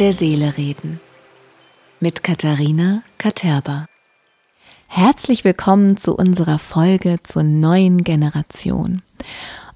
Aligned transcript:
Der 0.00 0.14
Seele 0.14 0.56
reden. 0.56 0.98
Mit 2.00 2.22
Katharina 2.22 3.02
Katerba. 3.18 3.84
Herzlich 4.88 5.44
willkommen 5.44 5.98
zu 5.98 6.16
unserer 6.16 6.58
Folge 6.58 7.18
zur 7.22 7.42
neuen 7.42 8.02
Generation. 8.02 9.02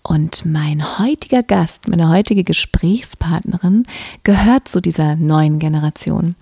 Und 0.03 0.47
mein 0.47 0.99
heutiger 0.99 1.43
Gast, 1.43 1.91
meine 1.91 2.09
heutige 2.09 2.43
Gesprächspartnerin, 2.43 3.83
gehört 4.23 4.67
zu 4.67 4.81
dieser 4.81 5.17
neuen 5.17 5.59
Generation. 5.59 6.37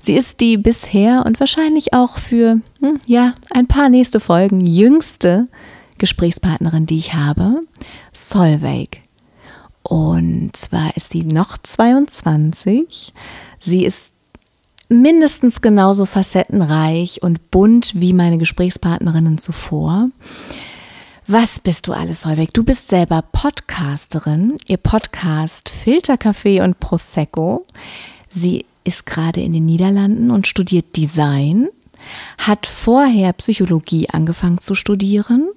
Sie 0.00 0.14
ist 0.14 0.40
die 0.40 0.56
bisher 0.56 1.22
und 1.24 1.38
wahrscheinlich 1.38 1.94
auch 1.94 2.18
für, 2.18 2.60
hm, 2.80 2.98
ja, 3.06 3.34
ein 3.50 3.68
paar 3.68 3.88
nächste 3.88 4.18
Folgen 4.18 4.66
jüngste 4.66 5.46
Gesprächspartnerin, 5.98 6.86
die 6.86 6.98
ich 6.98 7.14
habe, 7.14 7.62
Solveig. 8.12 9.00
Und 9.88 10.54
zwar 10.54 10.94
ist 10.98 11.12
sie 11.12 11.24
noch 11.24 11.56
22. 11.56 13.14
Sie 13.58 13.86
ist 13.86 14.12
mindestens 14.90 15.62
genauso 15.62 16.04
facettenreich 16.04 17.22
und 17.22 17.50
bunt 17.50 17.92
wie 17.94 18.12
meine 18.12 18.36
Gesprächspartnerinnen 18.36 19.38
zuvor. 19.38 20.10
Was 21.26 21.60
bist 21.60 21.86
du 21.86 21.94
alles, 21.94 22.20
Solveig? 22.20 22.52
Du 22.52 22.64
bist 22.64 22.88
selber 22.88 23.22
Podcasterin. 23.32 24.56
Ihr 24.66 24.76
Podcast 24.76 25.70
Filterkaffee 25.70 26.60
und 26.60 26.80
Prosecco. 26.80 27.62
Sie 28.28 28.66
ist 28.84 29.06
gerade 29.06 29.40
in 29.40 29.52
den 29.52 29.64
Niederlanden 29.64 30.30
und 30.30 30.46
studiert 30.46 30.96
Design, 30.96 31.68
hat 32.46 32.66
vorher 32.66 33.32
Psychologie 33.32 34.10
angefangen 34.10 34.58
zu 34.58 34.74
studieren, 34.74 35.48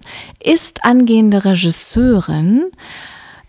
ist 0.41 0.85
angehende 0.85 1.43
Regisseurin, 1.43 2.71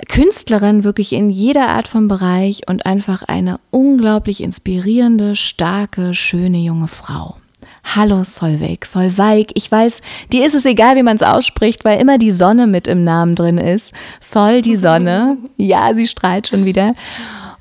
Künstlerin 0.09 0.85
wirklich 0.85 1.13
in 1.13 1.31
jeder 1.31 1.69
Art 1.69 1.89
von 1.89 2.09
Bereich 2.09 2.63
und 2.69 2.87
einfach 2.87 3.23
eine 3.23 3.61
unglaublich 3.71 4.43
inspirierende, 4.43 5.37
starke, 5.37 6.15
schöne 6.15 6.59
junge 6.59 6.89
Frau. 6.89 7.37
Hallo 7.85 8.25
Solveig, 8.25 8.87
Solveig. 8.87 9.51
Ich 9.55 9.71
weiß, 9.71 10.03
dir 10.33 10.47
ist 10.47 10.55
es 10.55 10.65
egal, 10.65 10.97
wie 10.97 11.03
man 11.03 11.17
es 11.17 11.23
ausspricht, 11.23 11.85
weil 11.85 12.01
immer 12.01 12.19
die 12.19 12.31
Sonne 12.31 12.67
mit 12.67 12.87
im 12.87 12.99
Namen 13.01 13.35
drin 13.35 13.59
ist. 13.59 13.93
Sol, 14.21 14.63
die 14.63 14.77
Sonne. 14.77 15.37
Ja, 15.57 15.95
sie 15.95 16.09
strahlt 16.09 16.49
schon 16.49 16.65
wieder. 16.65 16.93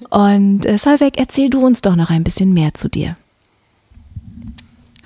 Und 0.09 0.65
äh, 0.65 0.77
Solveig, 0.77 1.13
erzähl 1.17 1.49
du 1.49 1.65
uns 1.65 1.81
doch 1.81 1.95
noch 1.95 2.09
ein 2.09 2.23
bisschen 2.23 2.53
mehr 2.53 2.73
zu 2.73 2.89
dir. 2.89 3.15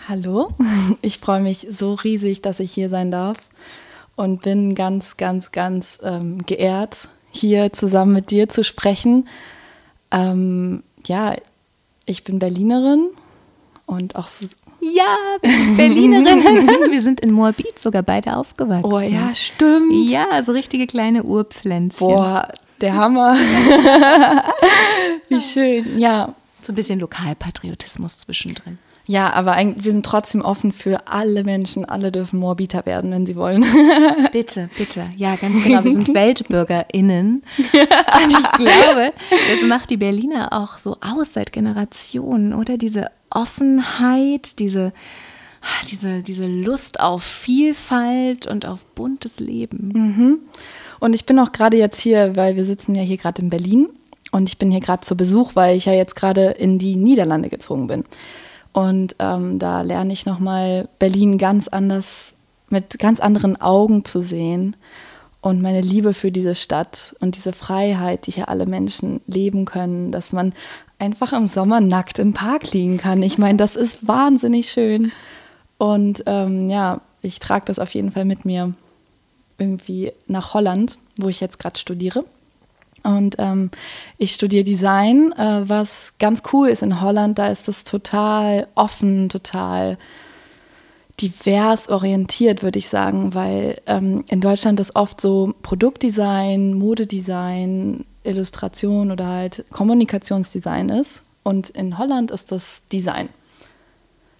Hallo, 0.08 0.50
ich 1.02 1.19
freue 1.19 1.41
mich 1.41 1.67
so 1.69 1.95
riesig, 1.95 2.41
dass 2.41 2.59
ich 2.59 2.72
hier 2.72 2.89
sein 2.89 3.11
darf 3.11 3.38
und 4.16 4.44
bin 4.44 4.75
ganz, 4.75 5.17
ganz, 5.17 5.52
ganz 5.52 6.00
ähm, 6.03 6.45
geehrt, 6.45 7.09
hier 7.36 7.73
zusammen 7.73 8.14
mit 8.14 8.31
dir 8.31 8.50
zu 8.50 8.64
sprechen. 8.64 9.28
Ähm, 10.11 10.83
ja, 11.05 11.36
ich 12.05 12.23
bin 12.23 12.39
Berlinerin 12.39 13.09
und 13.86 14.16
auch 14.16 14.28
so 14.28 14.47
ja, 14.81 15.17
Berlinerinnen. 15.78 16.67
wir 16.91 17.02
sind 17.02 17.19
in 17.22 17.31
Moabit 17.31 17.80
sogar 17.80 18.03
beide 18.03 18.38
aufgewachsen. 18.38 18.91
Oh 18.91 19.00
ja, 19.00 19.33
stimmt. 19.33 19.91
Ja, 20.09 20.41
so 20.44 20.52
richtige 20.52 20.86
kleine 20.86 21.23
Urpflänzchen. 21.23 22.08
Boah, 22.08 22.47
der 22.81 22.94
Hammer. 22.95 23.36
Wie 25.30 25.39
schön, 25.39 25.97
ja. 25.97 26.36
So 26.61 26.72
ein 26.72 26.75
bisschen 26.75 27.00
Lokalpatriotismus 27.00 28.19
zwischendrin. 28.19 28.80
Ja, 29.08 29.34
aber 29.34 29.56
wir 29.58 29.92
sind 29.92 30.06
trotzdem 30.06 30.42
offen 30.42 30.72
für 30.72 31.08
alle 31.08 31.44
Menschen. 31.44 31.86
Alle 31.86 32.11
dürfen 32.11 32.39
Moabiter 32.39 32.86
werden, 32.86 33.12
wenn 33.12 33.25
sie 33.25 33.36
wollen. 33.36 33.64
bitte, 34.31 34.69
bitte. 34.78 35.06
Ja, 35.16 35.35
ganz 35.35 35.63
genau. 35.63 35.84
Wir 35.84 35.91
sind 35.91 36.07
WeltbürgerInnen. 36.13 37.44
Und 37.57 38.31
ich 38.31 38.52
glaube, 38.53 39.12
das 39.52 39.68
macht 39.68 39.91
die 39.91 39.97
Berliner 39.97 40.53
auch 40.53 40.79
so 40.79 40.97
aus 41.02 41.34
seit 41.34 41.52
Generationen, 41.52 42.53
oder? 42.53 42.78
Diese 42.78 43.09
Offenheit, 43.29 44.57
diese, 44.57 44.91
diese, 45.90 46.24
diese 46.24 46.47
Lust 46.47 47.00
auf 47.00 47.24
Vielfalt 47.24 48.47
und 48.47 48.66
auf 48.66 48.88
buntes 48.88 49.40
Leben. 49.40 49.90
Mhm. 49.94 50.40
Und 51.00 51.13
ich 51.13 51.25
bin 51.25 51.38
auch 51.38 51.52
gerade 51.52 51.78
jetzt 51.78 52.00
hier, 52.00 52.35
weil 52.35 52.56
wir 52.56 52.66
sitzen 52.66 52.96
ja 52.96 53.03
hier 53.03 53.18
gerade 53.18 53.41
in 53.41 53.52
Berlin. 53.52 53.88
Und 54.31 54.50
ich 54.50 54.58
bin 54.58 54.72
hier 54.72 54.79
gerade 54.79 55.02
zu 55.02 55.16
Besuch, 55.16 55.56
weil 55.56 55.78
ich 55.78 55.85
ja 55.85 55.94
jetzt 55.94 56.16
gerade 56.16 56.46
in 56.46 56.79
die 56.79 56.96
Niederlande 56.96 57.50
gezogen 57.50 57.88
bin. 57.88 58.03
Und 58.75 59.16
ähm, 59.19 59.58
da 59.58 59.84
lerne 59.84 60.12
ich 60.12 60.25
nochmal 60.25 60.90
Berlin 61.00 61.38
ganz 61.38 61.69
anders, 61.69 62.34
mit 62.68 63.00
ganz 63.00 63.22
anderen 63.22 63.59
Augen 63.62 64.03
zu 64.03 64.22
sehen 64.22 64.75
und 65.40 65.62
meine 65.62 65.80
Liebe 65.80 66.13
für 66.13 66.30
diese 66.30 66.56
Stadt 66.56 67.16
und 67.22 67.38
diese 67.38 67.53
Freiheit, 67.53 68.28
die 68.28 68.31
hier 68.31 68.50
alle 68.50 68.66
Menschen 68.66 69.22
leben 69.28 69.64
können, 69.64 70.12
dass 70.12 70.34
man 70.34 70.52
einfach 71.00 71.31
im 71.31 71.47
Sommer 71.47 71.80
nackt 71.80 72.19
im 72.19 72.34
Park 72.34 72.74
liegen 72.74 72.97
kann. 72.97 73.24
Ich 73.24 73.38
meine, 73.38 73.58
das 73.58 73.78
ist 73.78 74.09
wahnsinnig 74.09 74.69
schön. 74.69 75.14
Und 75.78 76.24
ähm, 76.25 76.69
ja, 76.69 77.00
ich 77.22 77.40
trage 77.40 77.64
das 77.68 77.80
auf 77.80 77.94
jeden 77.94 78.12
Fall 78.12 78.25
mit 78.25 78.44
mir 78.44 78.74
irgendwie 79.58 80.12
nach 80.28 80.53
Holland, 80.53 80.97
wo 81.16 81.30
ich 81.30 81.40
jetzt 81.40 81.59
gerade 81.59 81.80
studiere. 81.80 82.25
Und 83.05 83.35
ähm, 83.38 83.69
ich 84.17 84.33
studiere 84.33 84.63
Design, 84.63 85.31
äh, 85.33 85.61
was 85.69 86.16
ganz 86.17 86.41
cool 86.51 86.69
ist 86.69 86.81
in 86.81 87.01
Holland. 87.01 87.38
Da 87.38 87.47
ist 87.47 87.67
das 87.67 87.83
total 87.83 88.67
offen, 88.73 89.29
total 89.29 89.97
divers 91.21 91.88
orientiert, 91.89 92.63
würde 92.63 92.79
ich 92.79 92.89
sagen, 92.89 93.33
weil 93.33 93.79
ähm, 93.85 94.25
in 94.29 94.41
Deutschland 94.41 94.79
ist 94.79 94.95
oft 94.95 95.21
so 95.21 95.53
Produktdesign, 95.61 96.73
Modedesign, 96.73 98.05
Illustration 98.23 99.11
oder 99.11 99.27
halt 99.27 99.66
Kommunikationsdesign 99.72 100.89
ist. 100.89 101.23
Und 101.43 101.69
in 101.69 101.99
Holland 101.99 102.31
ist 102.31 102.51
das 102.51 102.83
Design. 102.91 103.29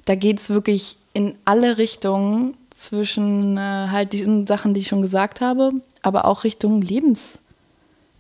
Da 0.06 0.16
geht 0.16 0.40
es 0.40 0.50
wirklich 0.50 0.98
in 1.14 1.36
alle 1.46 1.78
Richtungen 1.78 2.56
zwischen 2.72 3.58
äh, 3.58 3.88
halt 3.92 4.12
diesen 4.12 4.48
Sachen, 4.48 4.74
die 4.74 4.82
ich 4.82 4.88
schon 4.88 5.04
gesagt 5.04 5.40
habe, 5.40 5.70
aber 6.02 6.26
auch 6.26 6.44
Richtung 6.44 6.82
Lebens 6.82 7.40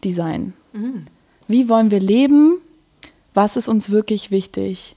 Design. 0.06 0.54
Mhm. 0.74 1.06
Wie 1.48 1.68
wollen 1.68 1.92
wir 1.92 2.00
leben? 2.00 2.60
Was 3.34 3.58
ist 3.58 3.68
uns 3.68 3.90
wirklich 3.90 4.32
wichtig? 4.32 4.96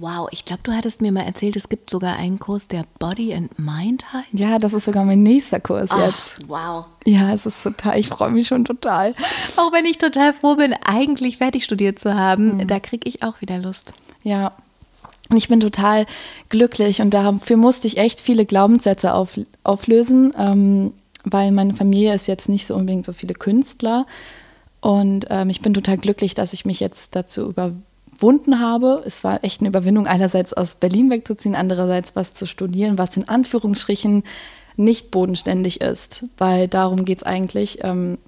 Wow, 0.00 0.28
ich 0.30 0.44
glaube, 0.44 0.62
du 0.62 0.72
hattest 0.72 1.02
mir 1.02 1.10
mal 1.10 1.24
erzählt, 1.24 1.56
es 1.56 1.68
gibt 1.68 1.90
sogar 1.90 2.16
einen 2.16 2.38
Kurs, 2.38 2.68
der 2.68 2.84
Body 3.00 3.34
and 3.34 3.58
Mind 3.58 4.12
heißt. 4.12 4.28
Ja, 4.32 4.58
das 4.58 4.72
ist 4.72 4.84
sogar 4.84 5.04
mein 5.04 5.24
nächster 5.24 5.58
Kurs 5.58 5.90
Ach, 5.92 6.06
jetzt. 6.06 6.48
Wow. 6.48 6.84
Ja, 7.04 7.32
es 7.32 7.46
ist 7.46 7.64
total, 7.64 7.98
ich 7.98 8.06
freue 8.08 8.30
mich 8.30 8.46
schon 8.46 8.64
total. 8.64 9.14
Auch 9.56 9.72
wenn 9.72 9.86
ich 9.86 9.98
total 9.98 10.32
froh 10.32 10.54
bin, 10.54 10.72
eigentlich 10.84 11.38
fertig 11.38 11.64
studiert 11.64 11.98
zu 11.98 12.14
haben, 12.14 12.58
mhm. 12.58 12.66
da 12.68 12.78
kriege 12.78 13.08
ich 13.08 13.24
auch 13.24 13.40
wieder 13.40 13.58
Lust. 13.58 13.92
Ja. 14.22 14.52
Und 15.30 15.36
ich 15.36 15.48
bin 15.48 15.58
total 15.58 16.06
glücklich 16.48 17.02
und 17.02 17.12
dafür 17.12 17.56
musste 17.56 17.88
ich 17.88 17.98
echt 17.98 18.20
viele 18.20 18.46
Glaubenssätze 18.46 19.14
auf, 19.14 19.38
auflösen. 19.64 20.32
Ähm, 20.38 20.92
weil 21.32 21.52
meine 21.52 21.74
Familie 21.74 22.14
ist 22.14 22.26
jetzt 22.26 22.48
nicht 22.48 22.66
so 22.66 22.74
unbedingt 22.74 23.04
so 23.04 23.12
viele 23.12 23.34
Künstler. 23.34 24.06
Und 24.80 25.26
ähm, 25.30 25.50
ich 25.50 25.60
bin 25.60 25.74
total 25.74 25.96
glücklich, 25.96 26.34
dass 26.34 26.52
ich 26.52 26.64
mich 26.64 26.80
jetzt 26.80 27.16
dazu 27.16 27.48
überwunden 27.48 28.60
habe. 28.60 29.02
Es 29.06 29.24
war 29.24 29.42
echt 29.44 29.60
eine 29.60 29.68
Überwindung, 29.68 30.06
einerseits 30.06 30.52
aus 30.52 30.76
Berlin 30.76 31.10
wegzuziehen, 31.10 31.54
andererseits 31.54 32.14
was 32.16 32.34
zu 32.34 32.46
studieren, 32.46 32.98
was 32.98 33.16
in 33.16 33.28
Anführungsstrichen 33.28 34.22
nicht 34.76 35.10
bodenständig 35.10 35.80
ist, 35.80 36.24
weil 36.38 36.68
darum 36.68 37.04
geht 37.04 37.18
es 37.18 37.24
eigentlich. 37.24 37.82
Ähm, 37.82 38.18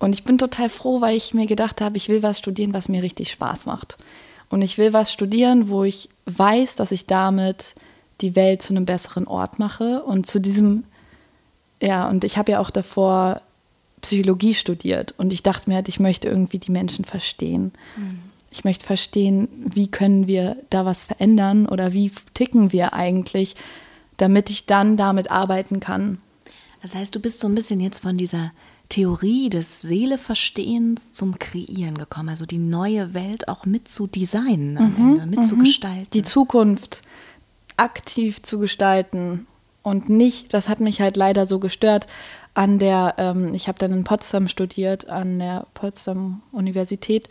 und 0.00 0.12
ich 0.12 0.24
bin 0.24 0.38
total 0.38 0.68
froh, 0.68 1.00
weil 1.00 1.16
ich 1.16 1.34
mir 1.34 1.46
gedacht 1.46 1.80
habe, 1.80 1.96
ich 1.96 2.08
will 2.08 2.22
was 2.22 2.38
studieren, 2.38 2.74
was 2.74 2.88
mir 2.88 3.02
richtig 3.02 3.30
Spaß 3.30 3.66
macht. 3.66 3.98
Und 4.50 4.62
ich 4.62 4.78
will 4.78 4.92
was 4.92 5.12
studieren, 5.12 5.68
wo 5.68 5.84
ich 5.84 6.08
weiß, 6.26 6.76
dass 6.76 6.92
ich 6.92 7.06
damit 7.06 7.74
die 8.20 8.34
Welt 8.34 8.62
zu 8.62 8.72
einem 8.72 8.86
besseren 8.86 9.26
Ort 9.26 9.58
mache 9.58 10.02
und 10.02 10.26
zu 10.26 10.40
diesem 10.40 10.84
ja, 11.80 12.08
und 12.08 12.24
ich 12.24 12.36
habe 12.36 12.52
ja 12.52 12.60
auch 12.60 12.70
davor 12.70 13.40
Psychologie 14.00 14.54
studiert 14.54 15.14
und 15.18 15.32
ich 15.32 15.42
dachte 15.42 15.68
mir 15.68 15.76
halt, 15.76 15.88
ich 15.88 16.00
möchte 16.00 16.28
irgendwie 16.28 16.58
die 16.58 16.70
Menschen 16.70 17.04
verstehen. 17.04 17.72
Mhm. 17.96 18.20
Ich 18.50 18.64
möchte 18.64 18.86
verstehen, 18.86 19.48
wie 19.64 19.88
können 19.88 20.26
wir 20.26 20.56
da 20.70 20.84
was 20.84 21.06
verändern 21.06 21.66
oder 21.66 21.92
wie 21.92 22.10
ticken 22.34 22.72
wir 22.72 22.94
eigentlich, 22.94 23.56
damit 24.16 24.50
ich 24.50 24.66
dann 24.66 24.96
damit 24.96 25.30
arbeiten 25.30 25.80
kann. 25.80 26.18
Das 26.80 26.94
heißt, 26.94 27.14
du 27.14 27.20
bist 27.20 27.40
so 27.40 27.48
ein 27.48 27.54
bisschen 27.54 27.80
jetzt 27.80 28.00
von 28.00 28.16
dieser 28.16 28.52
Theorie 28.88 29.50
des 29.50 29.82
Seeleverstehens 29.82 31.12
zum 31.12 31.38
Kreieren 31.38 31.98
gekommen, 31.98 32.30
also 32.30 32.46
die 32.46 32.58
neue 32.58 33.12
Welt 33.12 33.48
auch 33.48 33.66
mit 33.66 33.88
zu 33.88 34.06
designen 34.06 34.78
am 34.78 34.94
mhm, 34.96 35.20
Ende, 35.20 35.26
mit 35.26 35.46
zu 35.46 35.56
mhm. 35.56 35.60
gestalten. 35.60 36.10
Die 36.14 36.22
Zukunft 36.22 37.02
aktiv 37.76 38.42
zu 38.42 38.58
gestalten 38.58 39.46
und 39.88 40.08
nicht, 40.08 40.54
das 40.54 40.68
hat 40.68 40.80
mich 40.80 41.00
halt 41.00 41.16
leider 41.16 41.46
so 41.46 41.58
gestört, 41.58 42.06
an 42.54 42.78
der, 42.78 43.14
ähm, 43.18 43.54
ich 43.54 43.68
habe 43.68 43.78
dann 43.78 43.92
in 43.92 44.04
Potsdam 44.04 44.48
studiert, 44.48 45.08
an 45.08 45.38
der 45.38 45.66
Potsdam 45.74 46.42
Universität. 46.52 47.28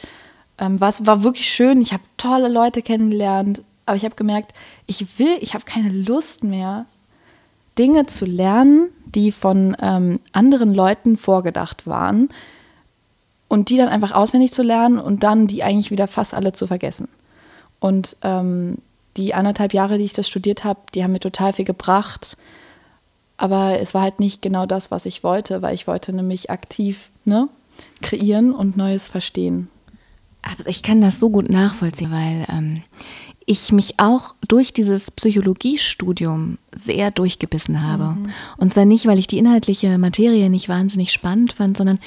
Ähm, 0.58 0.80
was 0.80 1.06
war 1.06 1.24
wirklich 1.24 1.50
schön, 1.50 1.82
ich 1.82 1.94
habe 1.94 2.04
tolle 2.18 2.48
Leute 2.48 2.82
kennengelernt, 2.82 3.62
aber 3.86 3.98
ich 3.98 4.06
habe 4.06 4.16
gemerkt, 4.16 4.54
ich 4.86 5.20
will, 5.20 5.38
ich 5.42 5.54
habe 5.54 5.66
keine 5.66 5.90
Lust 5.90 6.44
mehr, 6.44 6.86
Dinge 7.78 8.06
zu 8.06 8.26
lernen, 8.26 8.90
die 9.06 9.32
von 9.32 9.78
ähm, 9.82 10.20
anderen 10.32 10.74
Leuten 10.74 11.16
vorgedacht 11.18 11.88
waren, 11.88 12.30
und 13.48 13.70
die 13.70 13.78
dann 13.78 13.90
einfach 13.90 14.12
auswendig 14.12 14.52
zu 14.52 14.64
lernen 14.64 15.00
und 15.00 15.24
dann 15.24 15.48
die 15.48 15.64
eigentlich 15.64 15.92
wieder 15.92 16.08
fast 16.08 16.34
alle 16.34 16.52
zu 16.52 16.68
vergessen. 16.68 17.08
Und 17.80 18.18
ähm, 18.24 18.80
die 19.18 19.34
anderthalb 19.34 19.74
Jahre, 19.74 19.98
die 19.98 20.06
ich 20.06 20.14
das 20.14 20.28
studiert 20.28 20.64
habe, 20.64 20.80
die 20.94 21.04
haben 21.04 21.12
mir 21.12 21.20
total 21.20 21.54
viel 21.54 21.66
gebracht. 21.66 22.38
Aber 23.38 23.80
es 23.80 23.94
war 23.94 24.02
halt 24.02 24.20
nicht 24.20 24.42
genau 24.42 24.66
das, 24.66 24.90
was 24.90 25.06
ich 25.06 25.24
wollte, 25.24 25.62
weil 25.62 25.76
ich 25.76 25.88
wollte 25.88 26.14
nämlich 26.14 26.50
aktiv 26.50 27.10
ne, 27.26 27.50
kreieren 28.02 28.54
und 28.54 28.78
Neues 28.78 29.08
verstehen. 29.10 29.70
Also 30.42 30.70
ich 30.70 30.82
kann 30.82 31.02
das 31.02 31.20
so 31.20 31.30
gut 31.30 31.50
nachvollziehen, 31.50 32.12
weil 32.12 32.46
ähm, 32.50 32.84
ich 33.50 33.72
mich 33.72 33.98
auch 33.98 34.36
durch 34.46 34.74
dieses 34.74 35.10
Psychologiestudium 35.10 36.58
sehr 36.76 37.12
durchgebissen 37.12 37.82
habe. 37.82 38.20
Mhm. 38.20 38.30
Und 38.58 38.74
zwar 38.74 38.84
nicht, 38.84 39.06
weil 39.06 39.18
ich 39.18 39.28
die 39.28 39.38
inhaltliche 39.38 39.98
Materie 39.98 40.50
nicht 40.50 40.68
wahnsinnig 40.68 41.14
spannend 41.14 41.54
fand, 41.54 41.78
sondern 41.78 41.98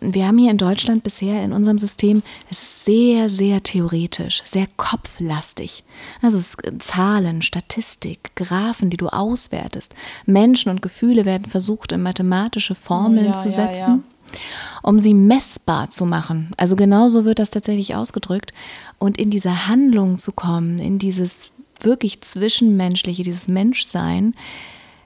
wir 0.00 0.26
haben 0.26 0.38
hier 0.38 0.50
in 0.50 0.58
Deutschland 0.58 1.04
bisher 1.04 1.44
in 1.44 1.52
unserem 1.52 1.78
System, 1.78 2.24
es 2.50 2.62
ist 2.62 2.84
sehr, 2.84 3.28
sehr 3.28 3.62
theoretisch, 3.62 4.42
sehr 4.44 4.66
kopflastig. 4.76 5.84
Also 6.20 6.36
es 6.36 6.54
ist 6.54 6.82
Zahlen, 6.82 7.42
Statistik, 7.42 8.34
Graphen, 8.34 8.90
die 8.90 8.96
du 8.96 9.06
auswertest. 9.06 9.94
Menschen 10.26 10.68
und 10.68 10.82
Gefühle 10.82 11.24
werden 11.24 11.46
versucht, 11.46 11.92
in 11.92 12.02
mathematische 12.02 12.74
Formeln 12.74 13.26
oh, 13.26 13.28
ja, 13.28 13.32
zu 13.34 13.48
setzen. 13.48 13.88
Ja, 13.88 14.36
ja 14.36 14.67
um 14.82 14.98
sie 14.98 15.14
messbar 15.14 15.90
zu 15.90 16.06
machen. 16.06 16.50
Also 16.56 16.76
genauso 16.76 17.24
wird 17.24 17.38
das 17.38 17.50
tatsächlich 17.50 17.94
ausgedrückt. 17.94 18.52
Und 18.98 19.18
in 19.18 19.30
diese 19.30 19.68
Handlung 19.68 20.18
zu 20.18 20.32
kommen, 20.32 20.78
in 20.78 20.98
dieses 20.98 21.50
wirklich 21.80 22.20
Zwischenmenschliche, 22.22 23.22
dieses 23.22 23.48
Menschsein, 23.48 24.34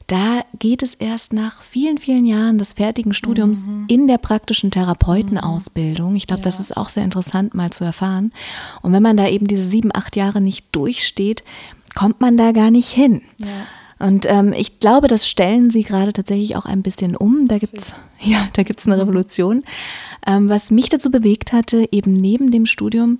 da 0.07 0.43
geht 0.59 0.83
es 0.83 0.95
erst 0.95 1.33
nach 1.33 1.63
vielen, 1.63 1.97
vielen 1.97 2.27
Jahren 2.27 2.59
des 2.59 2.75
fertigen 2.75 3.13
Studiums 3.13 3.67
mhm. 3.67 3.87
in 3.89 4.09
der 4.09 4.19
praktischen 4.19 4.71
Therapeutenausbildung. 4.71 6.17
Ich 6.17 6.27
glaube, 6.27 6.41
ja. 6.41 6.45
das 6.45 6.61
ist 6.61 6.77
auch 6.77 6.89
sehr 6.89 7.05
interessant 7.05 7.55
mal 7.55 7.71
zu 7.71 7.85
erfahren. 7.85 8.31
Und 8.83 8.93
wenn 8.93 9.03
man 9.03 9.17
da 9.17 9.29
eben 9.29 9.47
diese 9.47 9.65
sieben, 9.65 9.91
acht 9.95 10.17
Jahre 10.17 10.41
nicht 10.41 10.67
durchsteht, 10.73 11.45
kommt 11.95 12.21
man 12.21 12.37
da 12.37 12.53
gar 12.53 12.71
nicht 12.71 12.89
hin. 12.89 13.23
Ja. 13.39 13.49
Und 14.03 14.27
ähm, 14.29 14.53
ich 14.53 14.81
glaube, 14.81 15.07
das 15.07 15.29
stellen 15.29 15.71
sie 15.71 15.85
gerade 15.85 16.13
tatsächlich 16.13 16.57
auch 16.57 16.65
ein 16.65 16.83
bisschen 16.83 17.15
um. 17.17 17.47
Da 17.47 17.59
gibt 17.59 17.79
es 17.79 17.93
ja, 18.21 18.49
da 18.53 18.65
gibt's 18.65 18.89
eine 18.89 19.01
Revolution. 19.01 19.63
Ähm, 20.27 20.49
was 20.49 20.73
mich 20.73 20.89
dazu 20.89 21.13
bewegt 21.13 21.53
hatte, 21.53 21.87
eben 21.93 22.13
neben 22.13 22.51
dem 22.51 22.67
Studium 22.67 23.19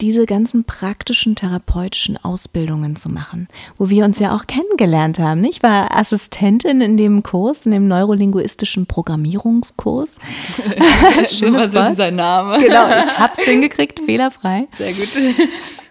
diese 0.00 0.26
ganzen 0.26 0.64
praktischen 0.64 1.36
therapeutischen 1.36 2.22
Ausbildungen 2.22 2.96
zu 2.96 3.08
machen, 3.08 3.48
wo 3.76 3.90
wir 3.90 4.04
uns 4.04 4.18
ja 4.18 4.34
auch 4.34 4.46
kennengelernt 4.46 5.18
haben. 5.18 5.44
Ich 5.44 5.62
war 5.62 5.96
Assistentin 5.96 6.80
in 6.80 6.96
dem 6.96 7.22
Kurs, 7.22 7.66
in 7.66 7.72
dem 7.72 7.86
neurolinguistischen 7.86 8.86
Programmierungskurs. 8.86 10.16
Schönes 11.30 11.72
so 11.72 11.84
dieser 11.84 12.10
Name. 12.10 12.58
Genau, 12.58 12.86
ich 12.86 13.12
habe 13.18 13.32
es 13.34 13.40
hingekriegt, 13.40 14.00
fehlerfrei. 14.00 14.66
Sehr 14.74 14.92
gut. 14.92 15.08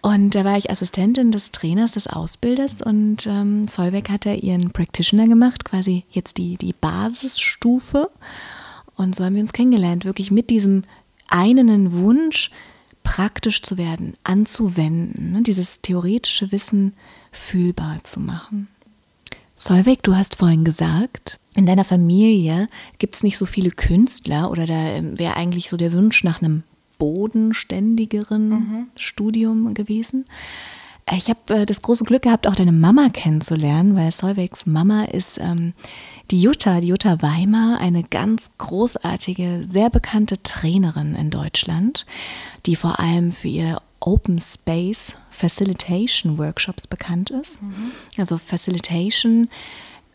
Und 0.01 0.33
da 0.33 0.45
war 0.45 0.57
ich 0.57 0.71
Assistentin 0.71 1.31
des 1.31 1.51
Trainers, 1.51 1.91
des 1.91 2.07
Ausbilders 2.07 2.81
und 2.81 3.27
ähm, 3.27 3.67
Solveig 3.67 4.09
hat 4.09 4.25
ja 4.25 4.33
ihren 4.33 4.71
Practitioner 4.71 5.27
gemacht, 5.27 5.65
quasi 5.65 6.05
jetzt 6.09 6.37
die, 6.37 6.57
die 6.57 6.73
Basisstufe. 6.73 8.09
Und 8.95 9.15
so 9.15 9.23
haben 9.23 9.35
wir 9.35 9.41
uns 9.41 9.53
kennengelernt, 9.53 10.05
wirklich 10.05 10.31
mit 10.31 10.49
diesem 10.49 10.83
einen 11.29 11.91
Wunsch, 11.93 12.51
praktisch 13.09 13.63
zu 13.63 13.77
werden, 13.77 14.13
anzuwenden, 14.23 15.31
ne? 15.31 15.41
dieses 15.41 15.81
theoretische 15.81 16.51
Wissen 16.51 16.93
fühlbar 17.31 18.03
zu 18.03 18.19
machen. 18.19 18.67
Solveig, 19.55 20.03
du 20.03 20.15
hast 20.15 20.35
vorhin 20.35 20.63
gesagt, 20.63 21.39
in 21.55 21.65
deiner 21.65 21.85
Familie 21.85 22.69
gibt 22.99 23.15
es 23.15 23.23
nicht 23.23 23.39
so 23.39 23.47
viele 23.47 23.71
Künstler 23.71 24.51
oder 24.51 24.67
da 24.67 24.75
ähm, 24.75 25.17
wäre 25.17 25.35
eigentlich 25.37 25.69
so 25.69 25.75
der 25.75 25.91
Wunsch 25.91 26.23
nach 26.23 26.43
einem 26.43 26.61
bodenständigeren 26.99 28.49
mhm. 28.49 28.87
Studium 28.95 29.73
gewesen. 29.73 30.25
Ich 31.11 31.29
habe 31.29 31.61
äh, 31.61 31.65
das 31.65 31.81
große 31.81 32.03
Glück 32.03 32.23
gehabt, 32.23 32.47
auch 32.47 32.55
deine 32.55 32.71
Mama 32.71 33.09
kennenzulernen, 33.09 33.95
weil 33.95 34.11
Solveigs 34.11 34.65
Mama 34.65 35.05
ist 35.05 35.39
ähm, 35.39 35.73
die 36.31 36.41
Jutta, 36.41 36.81
die 36.81 36.87
Jutta 36.87 37.21
Weimar, 37.21 37.79
eine 37.79 38.03
ganz 38.03 38.51
großartige, 38.57 39.63
sehr 39.67 39.89
bekannte 39.89 40.41
Trainerin 40.43 41.15
in 41.15 41.29
Deutschland, 41.29 42.05
die 42.65 42.75
vor 42.75 42.99
allem 42.99 43.31
für 43.31 43.47
ihr 43.47 43.81
Open 43.99 44.39
Space 44.39 45.15
Facilitation 45.31 46.37
Workshops 46.37 46.85
bekannt 46.85 47.29
ist. 47.29 47.63
Mhm. 47.63 47.91
Also 48.17 48.37
Facilitation, 48.37 49.49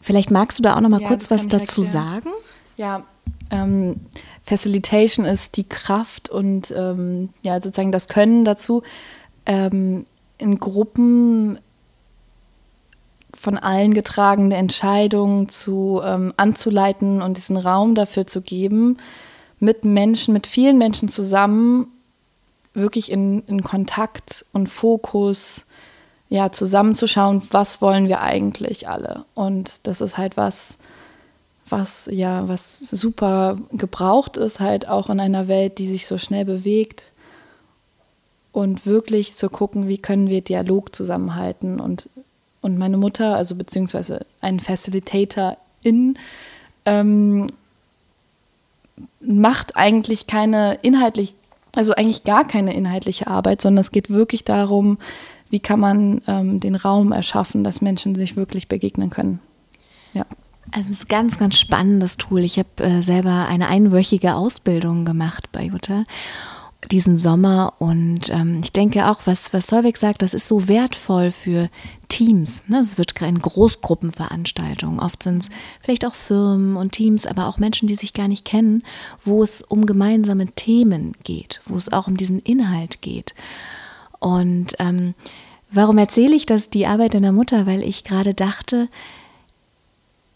vielleicht 0.00 0.31
magst 0.31 0.58
du 0.58 0.62
da 0.62 0.76
auch 0.76 0.81
noch 0.81 0.91
mal 0.91 1.00
ja, 1.00 1.08
kurz 1.08 1.31
was 1.31 1.49
dazu 1.49 1.82
sagen? 1.82 2.31
Ja, 2.76 3.05
ähm, 3.50 3.96
Facilitation 4.43 5.25
ist 5.25 5.56
die 5.56 5.69
Kraft 5.69 6.29
und 6.29 6.73
ähm, 6.76 7.31
ja 7.43 7.55
sozusagen 7.61 7.93
das 7.93 8.08
Können 8.08 8.44
dazu, 8.44 8.82
ähm, 9.46 10.06
in 10.38 10.58
Gruppen 10.58 11.58
von 13.34 13.58
allen 13.58 13.94
getragene 13.94 14.56
Entscheidungen 14.56 15.48
zu 15.48 16.00
ähm, 16.04 16.32
anzuleiten 16.36 17.20
und 17.20 17.36
diesen 17.36 17.56
Raum 17.56 17.94
dafür 17.94 18.26
zu 18.26 18.40
geben, 18.40 18.96
mit 19.58 19.84
Menschen, 19.84 20.32
mit 20.34 20.46
vielen 20.46 20.78
Menschen 20.78 21.08
zusammen, 21.08 21.88
wirklich 22.75 23.10
in, 23.10 23.42
in 23.46 23.62
Kontakt 23.62 24.44
und 24.52 24.69
Fokus, 24.69 25.66
ja, 26.28 26.50
zusammenzuschauen, 26.50 27.42
was 27.50 27.81
wollen 27.81 28.08
wir 28.08 28.20
eigentlich 28.20 28.88
alle. 28.88 29.25
Und 29.34 29.86
das 29.86 30.00
ist 30.00 30.19
halt 30.19 30.36
was, 30.36 30.78
was 31.69 32.08
ja, 32.10 32.48
was 32.48 32.81
super 32.81 33.58
gebraucht 33.72 34.36
ist, 34.36 34.60
halt 34.60 34.88
auch 34.88 35.10
in 35.10 35.20
einer 35.20 35.48
Welt, 35.48 35.78
die 35.78 35.86
sich 35.86 36.06
so 36.06 36.19
schnell 36.19 36.44
bewegt. 36.44 37.12
Und 38.54 38.86
wirklich 38.86 39.34
zu 39.34 39.50
gucken, 39.50 39.88
wie 39.88 39.98
können 39.98 40.28
wir 40.28 40.40
Dialog 40.40 40.94
zusammenhalten 40.94 41.80
und 41.80 42.08
und 42.64 42.78
meine 42.78 42.96
Mutter, 42.96 43.36
also 43.36 43.56
beziehungsweise 43.56 44.24
ein 44.40 44.58
Facilitator 44.58 45.58
in, 45.82 46.16
ähm, 46.86 47.48
macht 49.20 49.76
eigentlich 49.76 50.26
keine 50.26 50.78
inhaltlich, 50.80 51.34
also 51.76 51.94
eigentlich 51.94 52.22
gar 52.22 52.46
keine 52.46 52.72
inhaltliche 52.72 53.26
Arbeit, 53.26 53.60
sondern 53.60 53.82
es 53.82 53.90
geht 53.90 54.08
wirklich 54.08 54.44
darum, 54.44 54.96
wie 55.50 55.60
kann 55.60 55.78
man 55.78 56.22
ähm, 56.26 56.58
den 56.58 56.74
Raum 56.74 57.12
erschaffen, 57.12 57.64
dass 57.64 57.82
Menschen 57.82 58.14
sich 58.14 58.34
wirklich 58.34 58.67
begegnen 58.67 59.10
können. 59.10 59.40
Ja. 60.14 60.24
Also 60.72 60.88
es 60.88 61.00
ist 61.00 61.05
ein 61.05 61.08
ganz, 61.08 61.36
ganz 61.36 61.58
spannendes 61.58 62.17
Tool. 62.17 62.40
Ich 62.40 62.58
habe 62.58 62.82
äh, 62.82 63.02
selber 63.02 63.46
eine 63.46 63.69
einwöchige 63.69 64.36
Ausbildung 64.36 65.05
gemacht 65.05 65.52
bei 65.52 65.64
Jutta 65.64 66.05
diesen 66.91 67.17
Sommer. 67.17 67.74
Und 67.79 68.31
ähm, 68.31 68.60
ich 68.62 68.72
denke 68.72 69.08
auch, 69.08 69.22
was, 69.24 69.53
was 69.53 69.67
Solveig 69.67 69.96
sagt, 69.96 70.22
das 70.22 70.34
ist 70.34 70.48
so 70.48 70.69
wertvoll 70.69 71.31
für 71.31 71.67
Teams. 72.08 72.69
Ne? 72.69 72.79
Es 72.79 72.98
wird 72.98 73.14
keine 73.14 73.38
Großgruppenveranstaltungen. 73.41 75.00
Oft 75.00 75.22
sind 75.22 75.43
es 75.43 75.50
vielleicht 75.81 76.06
auch 76.06 76.14
Firmen 76.14 76.76
und 76.76 76.93
Teams, 76.93 77.26
aber 77.26 77.48
auch 77.48 77.58
Menschen, 77.58 77.88
die 77.88 77.94
sich 77.94 78.12
gar 78.12 78.29
nicht 78.29 78.44
kennen, 78.44 78.82
wo 79.24 79.43
es 79.43 79.62
um 79.62 79.86
gemeinsame 79.86 80.46
Themen 80.46 81.14
geht, 81.24 81.60
wo 81.67 81.76
es 81.76 81.93
auch 81.93 82.06
um 82.06 82.17
diesen 82.17 82.38
Inhalt 82.41 83.03
geht. 83.03 83.34
Und 84.20 84.74
ähm, 84.79 85.14
warum 85.70 85.98
erzähle 85.98 86.34
ich 86.34 86.46
das, 86.46 86.70
die 86.70 86.86
Arbeit 86.86 87.14
deiner 87.14 87.32
Mutter? 87.32 87.67
Weil 87.67 87.82
ich 87.82 88.05
gerade 88.05 88.34
dachte, 88.34 88.88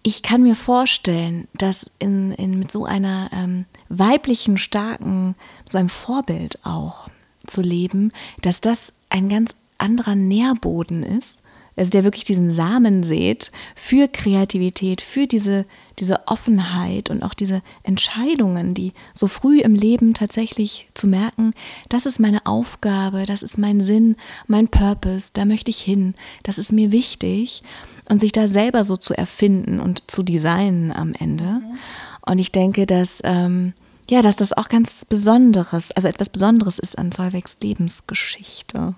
ich 0.02 0.22
kann 0.22 0.42
mir 0.42 0.54
vorstellen, 0.54 1.48
dass 1.54 1.90
in, 1.98 2.32
in, 2.32 2.58
mit 2.58 2.70
so 2.70 2.84
einer 2.84 3.30
ähm, 3.32 3.66
weiblichen, 3.88 4.56
starken, 4.56 5.34
so 5.72 5.78
einem 5.78 5.88
Vorbild 5.88 6.64
auch 6.64 7.08
zu 7.46 7.60
leben, 7.62 8.12
dass 8.42 8.60
das 8.60 8.92
ein 9.08 9.28
ganz 9.28 9.54
anderer 9.78 10.14
Nährboden 10.14 11.02
ist, 11.02 11.44
also 11.78 11.90
der 11.92 12.02
wirklich 12.02 12.24
diesen 12.24 12.50
Samen 12.50 13.04
sät 13.04 13.52
für 13.76 14.08
Kreativität, 14.08 15.00
für 15.00 15.28
diese, 15.28 15.62
diese 16.00 16.26
Offenheit 16.26 17.08
und 17.08 17.22
auch 17.22 17.34
diese 17.34 17.62
Entscheidungen, 17.84 18.74
die 18.74 18.92
so 19.14 19.28
früh 19.28 19.60
im 19.60 19.74
Leben 19.74 20.12
tatsächlich 20.12 20.88
zu 20.94 21.06
merken, 21.06 21.52
das 21.88 22.04
ist 22.04 22.18
meine 22.18 22.44
Aufgabe, 22.46 23.26
das 23.26 23.44
ist 23.44 23.58
mein 23.58 23.80
Sinn, 23.80 24.16
mein 24.48 24.66
Purpose, 24.66 25.30
da 25.32 25.44
möchte 25.44 25.70
ich 25.70 25.80
hin, 25.80 26.14
das 26.42 26.58
ist 26.58 26.72
mir 26.72 26.90
wichtig 26.90 27.62
und 28.08 28.18
sich 28.18 28.32
da 28.32 28.48
selber 28.48 28.82
so 28.82 28.96
zu 28.96 29.14
erfinden 29.14 29.78
und 29.78 30.10
zu 30.10 30.24
designen 30.24 30.90
am 30.90 31.14
Ende. 31.14 31.44
Mhm. 31.44 31.78
Und 32.26 32.38
ich 32.38 32.50
denke, 32.50 32.86
dass, 32.86 33.20
ähm, 33.22 33.72
ja, 34.10 34.22
dass 34.22 34.36
das 34.36 34.52
auch 34.52 34.68
ganz 34.68 35.04
Besonderes, 35.04 35.92
also 35.92 36.08
etwas 36.08 36.30
Besonderes 36.30 36.78
ist 36.78 36.98
an 36.98 37.12
Solveigs 37.12 37.58
Lebensgeschichte. 37.60 38.94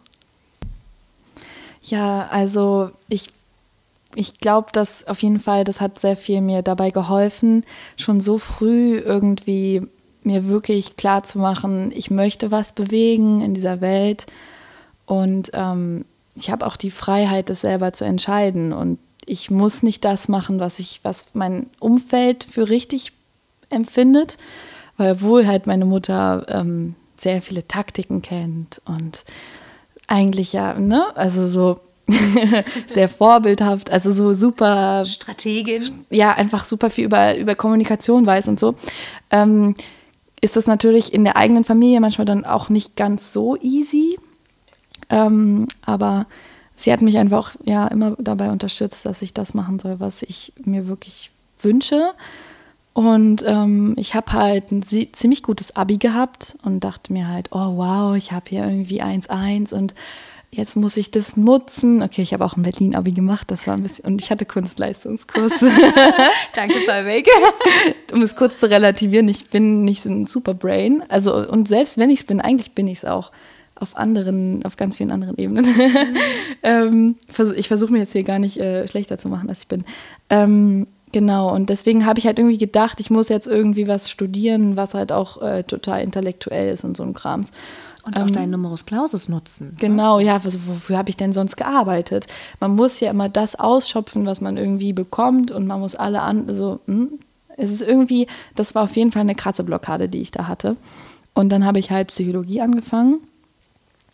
Ja, 1.83 2.29
also 2.29 2.91
ich, 3.09 3.31
ich 4.15 4.39
glaube, 4.39 4.69
dass 4.73 5.07
auf 5.07 5.23
jeden 5.23 5.41
Fall, 5.41 5.65
das 5.65 5.81
hat 5.81 5.99
sehr 5.99 6.17
viel 6.17 6.41
mir 6.41 6.63
dabei 6.63 6.91
geholfen, 6.91 7.65
schon 7.97 8.21
so 8.21 8.39
früh 8.39 8.99
irgendwie 8.99 9.83
mir 10.23 10.47
wirklich 10.47 10.97
klar 10.97 11.23
zu 11.23 11.39
machen, 11.39 11.93
ich 11.95 12.11
möchte 12.11 12.51
was 12.51 12.75
bewegen 12.75 13.41
in 13.41 13.55
dieser 13.55 13.81
Welt. 13.81 14.27
Und 15.07 15.51
ähm, 15.55 16.05
ich 16.35 16.51
habe 16.51 16.67
auch 16.67 16.77
die 16.77 16.91
Freiheit, 16.91 17.49
das 17.49 17.63
selber 17.63 17.93
zu 17.93 18.05
entscheiden. 18.05 18.73
Und 18.73 18.99
ich 19.27 19.51
muss 19.51 19.83
nicht 19.83 20.05
das 20.05 20.29
machen, 20.29 20.61
was 20.61 20.79
ich, 20.79 21.01
was 21.03 21.31
mein 21.33 21.67
Umfeld 21.81 22.45
für 22.45 22.69
richtig 22.69 23.13
empfindet, 23.71 24.37
Weil 25.01 25.13
obwohl 25.13 25.47
halt 25.47 25.67
meine 25.67 25.87
Mutter 25.87 26.45
ähm, 26.49 26.95
sehr 27.17 27.41
viele 27.41 27.67
Taktiken 27.67 28.21
kennt 28.21 28.83
und 28.85 29.25
eigentlich 30.07 30.53
ja, 30.53 30.75
ne, 30.75 31.07
also 31.15 31.47
so 31.47 31.81
sehr 32.87 33.09
vorbildhaft, 33.09 33.91
also 33.91 34.13
so 34.13 34.35
super 34.35 35.07
Strategin. 35.07 36.05
Ja, 36.11 36.33
einfach 36.33 36.65
super 36.65 36.91
viel 36.91 37.07
über, 37.07 37.35
über 37.39 37.55
Kommunikation 37.55 38.27
weiß 38.27 38.49
und 38.49 38.61
so. 38.61 38.75
Ähm, 39.31 39.75
ist 40.43 40.57
das 40.57 40.67
natürlich 40.67 41.15
in 41.15 41.25
der 41.25 41.39
eigenen 41.39 41.65
Familie 41.65 42.03
manchmal 42.03 42.27
dann 42.27 42.45
auch 42.45 42.69
nicht 42.69 42.95
ganz 42.95 43.33
so 43.33 43.57
easy. 43.57 44.19
Ähm, 45.09 45.67
aber 45.81 46.27
sie 46.77 46.93
hat 46.93 47.01
mich 47.01 47.17
einfach 47.17 47.57
ja 47.65 47.87
immer 47.89 48.17
dabei 48.19 48.51
unterstützt, 48.51 49.07
dass 49.07 49.23
ich 49.23 49.33
das 49.33 49.55
machen 49.55 49.79
soll, 49.79 49.99
was 49.99 50.23
ich 50.23 50.53
mir 50.63 50.89
wirklich 50.89 51.31
wünsche. 51.63 52.13
Und 52.93 53.45
ähm, 53.47 53.95
ich 53.97 54.15
habe 54.15 54.33
halt 54.33 54.73
ein 54.73 54.83
ziemlich 54.83 55.43
gutes 55.43 55.77
Abi 55.77 55.99
gehabt 55.99 56.57
und 56.65 56.81
dachte 56.81 57.13
mir 57.13 57.29
halt, 57.29 57.51
oh 57.53 57.77
wow, 57.77 58.17
ich 58.17 58.33
habe 58.33 58.47
hier 58.49 58.65
irgendwie 58.65 59.03
1-1 59.03 59.73
und 59.73 59.95
jetzt 60.51 60.77
muss 60.77 60.97
ich 60.97 61.11
das 61.11 61.37
nutzen. 61.37 62.03
Okay, 62.03 62.23
ich 62.23 62.33
habe 62.33 62.45
auch 62.45 62.57
ein 62.57 62.63
Berlin-Abi 62.63 63.13
gemacht, 63.13 63.51
das 63.51 63.67
war 63.67 63.77
ein 63.77 63.83
bisschen, 63.85 64.07
und 64.07 64.21
ich 64.21 64.31
hatte 64.31 64.45
Kunstleistungskurs. 64.45 65.61
Danke, 66.55 66.75
Salweg. 66.85 67.29
um 68.13 68.23
es 68.23 68.35
kurz 68.35 68.59
zu 68.59 68.69
relativieren, 68.69 69.29
ich 69.29 69.51
bin 69.51 69.85
nicht 69.85 70.03
so 70.03 70.11
ein 70.11 70.27
Superbrain. 70.27 71.05
Also, 71.09 71.49
und 71.49 71.69
selbst 71.69 71.97
wenn 71.97 72.11
ich 72.11 72.21
es 72.21 72.27
bin, 72.27 72.41
eigentlich 72.41 72.73
bin 72.73 72.89
ich 72.89 72.99
es 72.99 73.05
auch 73.05 73.31
auf 73.77 73.97
anderen, 73.97 74.65
auf 74.65 74.77
ganz 74.77 74.99
vielen 74.99 75.11
anderen 75.11 75.39
Ebenen. 75.39 75.65
Mhm. 75.65 76.17
ähm, 76.63 77.17
ich 77.57 77.69
versuche 77.69 77.93
mir 77.93 78.01
jetzt 78.01 78.13
hier 78.13 78.25
gar 78.25 78.39
nicht 78.39 78.59
äh, 78.59 78.87
schlechter 78.87 79.17
zu 79.17 79.29
machen, 79.29 79.49
als 79.49 79.61
ich 79.61 79.69
bin. 79.69 79.85
Ähm, 80.29 80.87
genau, 81.13 81.55
und 81.55 81.71
deswegen 81.71 82.07
habe 82.07 82.19
ich 82.19 82.27
halt 82.27 82.39
irgendwie 82.39 82.59
gedacht, 82.59 83.01
ich 83.01 83.11
muss 83.11 83.29
jetzt 83.29 83.47
irgendwie 83.47 83.87
was 83.89 84.11
studieren, 84.11 84.77
was 84.77 84.95
halt 84.95 85.13
auch 85.13 85.41
äh, 85.43 85.63
total 85.63 86.03
intellektuell 86.03 86.73
ist 86.73 86.85
und 86.85 86.97
so 86.97 87.03
ein 87.03 87.13
Krams. 87.13 87.51
Und 88.05 88.17
auch 88.19 88.27
ähm, 88.27 88.33
deinen 88.33 88.51
Numerus 88.51 88.87
Clausus 88.87 89.29
nutzen. 89.29 89.77
Genau, 89.79 90.17
also. 90.17 90.27
ja, 90.27 90.41
also 90.43 90.59
wofür 90.67 90.97
habe 90.97 91.11
ich 91.11 91.17
denn 91.17 91.33
sonst 91.33 91.57
gearbeitet? 91.57 92.27
Man 92.59 92.75
muss 92.75 93.01
ja 93.01 93.11
immer 93.11 93.29
das 93.29 93.57
ausschöpfen, 93.57 94.25
was 94.27 94.41
man 94.41 94.57
irgendwie 94.57 94.93
bekommt 94.93 95.53
und 95.53 95.67
man 95.67 95.81
muss 95.81 95.95
alle 95.95 96.23
an, 96.23 96.49
also 96.49 96.81
hm, 96.87 97.19
es 97.57 97.73
ist 97.73 97.83
irgendwie, 97.83 98.27
das 98.55 98.75
war 98.75 98.85
auf 98.85 98.97
jeden 98.97 99.13
Fall 99.13 99.21
eine 99.21 99.35
krasse 99.35 99.65
Blockade, 99.65 100.09
die 100.09 100.23
ich 100.23 100.31
da 100.31 100.49
hatte. 100.49 100.77
Und 101.35 101.51
dann 101.51 101.65
habe 101.65 101.79
ich 101.79 101.91
halt 101.91 102.09
Psychologie 102.09 102.61
angefangen 102.61 103.21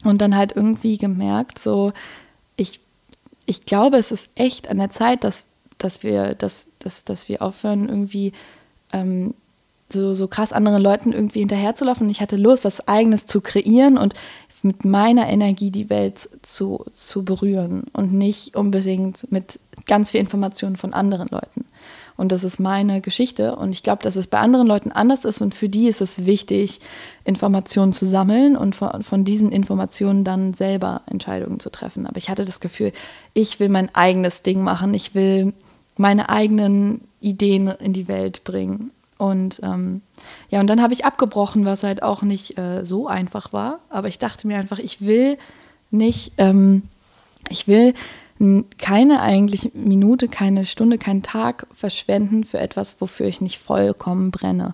und 0.05 0.21
dann 0.21 0.37
halt 0.37 0.55
irgendwie 0.55 0.99
gemerkt, 0.99 1.59
so, 1.59 1.93
ich, 2.57 2.81
ich 3.47 3.65
glaube, 3.65 3.99
es 3.99 4.12
ist 4.12 4.29
echt 4.35 4.69
an 4.69 4.79
der 4.79 4.91
Zeit, 4.91 5.25
dass, 5.25 5.49
dass, 5.78 6.02
wir, 6.02 6.35
dass, 6.35 6.68
dass, 6.78 7.04
dass 7.04 7.28
wir 7.28 7.42
aufhören, 7.42 7.88
irgendwie 7.88 8.33
ähm, 8.92 9.35
so, 9.92 10.14
so 10.14 10.26
krass 10.28 10.52
anderen 10.52 10.83
Leuten 10.83 11.12
irgendwie 11.12 11.40
hinterherzulaufen. 11.40 12.11
Ich 12.11 12.21
hatte 12.21 12.37
Lust, 12.37 12.64
was 12.64 12.88
Eigenes 12.88 13.26
zu 13.26 13.40
kreieren 13.40 13.99
und 13.99 14.14
mit 14.62 14.85
meiner 14.85 15.28
Energie 15.28 15.71
die 15.71 15.90
Welt 15.90 16.18
zu, 16.18 16.85
zu 16.90 17.25
berühren 17.25 17.85
und 17.92 18.12
nicht 18.12 18.56
unbedingt 18.56 19.30
mit 19.30 19.61
ganz 19.87 20.11
viel 20.11 20.21
Informationen 20.21 20.76
von 20.76 20.92
anderen 20.92 21.28
Leuten. 21.28 21.66
Und 22.16 22.33
das 22.33 22.45
ist 22.45 22.59
meine 22.59 23.00
Geschichte. 23.02 23.56
Und 23.56 23.73
ich 23.73 23.83
glaube, 23.83 24.02
dass 24.02 24.16
es 24.16 24.26
bei 24.26 24.38
anderen 24.38 24.66
Leuten 24.66 24.90
anders 24.90 25.25
ist. 25.25 25.42
Und 25.42 25.54
für 25.54 25.68
die 25.68 25.87
ist 25.87 26.00
es 26.00 26.25
wichtig, 26.25 26.80
Informationen 27.25 27.92
zu 27.92 28.06
sammeln 28.06 28.56
und 28.56 28.75
von, 28.75 29.02
von 29.02 29.25
diesen 29.25 29.52
Informationen 29.52 30.25
dann 30.25 30.54
selber 30.54 31.02
Entscheidungen 31.06 31.61
zu 31.61 31.71
treffen. 31.71 32.06
Aber 32.06 32.16
ich 32.16 32.30
hatte 32.30 32.47
das 32.47 32.61
Gefühl, 32.61 32.92
ich 33.35 33.61
will 33.61 33.68
mein 33.68 33.95
eigenes 33.95 34.42
Ding 34.42 34.62
machen. 34.62 34.95
Ich 34.95 35.14
will 35.14 35.52
meine 35.97 36.29
eigenen 36.29 37.00
Ideen 37.21 37.69
in 37.69 37.93
die 37.93 38.09
Welt 38.09 38.45
bringen. 38.45 38.91
Und 39.19 39.61
ähm, 39.62 40.03
ja, 40.50 40.61
und 40.61 40.67
dann 40.67 40.83
habe 40.83 40.93
ich 40.93 41.05
abgebrochen, 41.05 41.65
was 41.65 41.83
halt 41.83 42.03
auch 42.03 42.23
nicht 42.23 42.59
äh, 42.59 42.85
so 42.85 43.09
einfach 43.09 43.53
war. 43.53 43.81
Aber 43.88 44.09
ich 44.09 44.19
dachte 44.19 44.47
mir 44.47 44.59
einfach, 44.59 44.79
ich 44.79 45.00
will 45.00 45.38
nicht, 45.91 46.33
ähm, 46.38 46.83
ich 47.49 47.67
will 47.67 47.95
keine 48.76 49.23
eigentlich 49.23 49.73
Minute, 49.73 50.29
keine 50.29 50.67
Stunde, 50.67 50.99
keinen 50.99 51.23
Tag 51.23 51.67
verschwenden 51.73 52.45
für 52.45 52.59
etwas, 52.59 53.00
wofür 53.00 53.26
ich 53.26 53.41
nicht 53.41 53.59
vollkommen 53.59 54.31
brenne. 54.31 54.73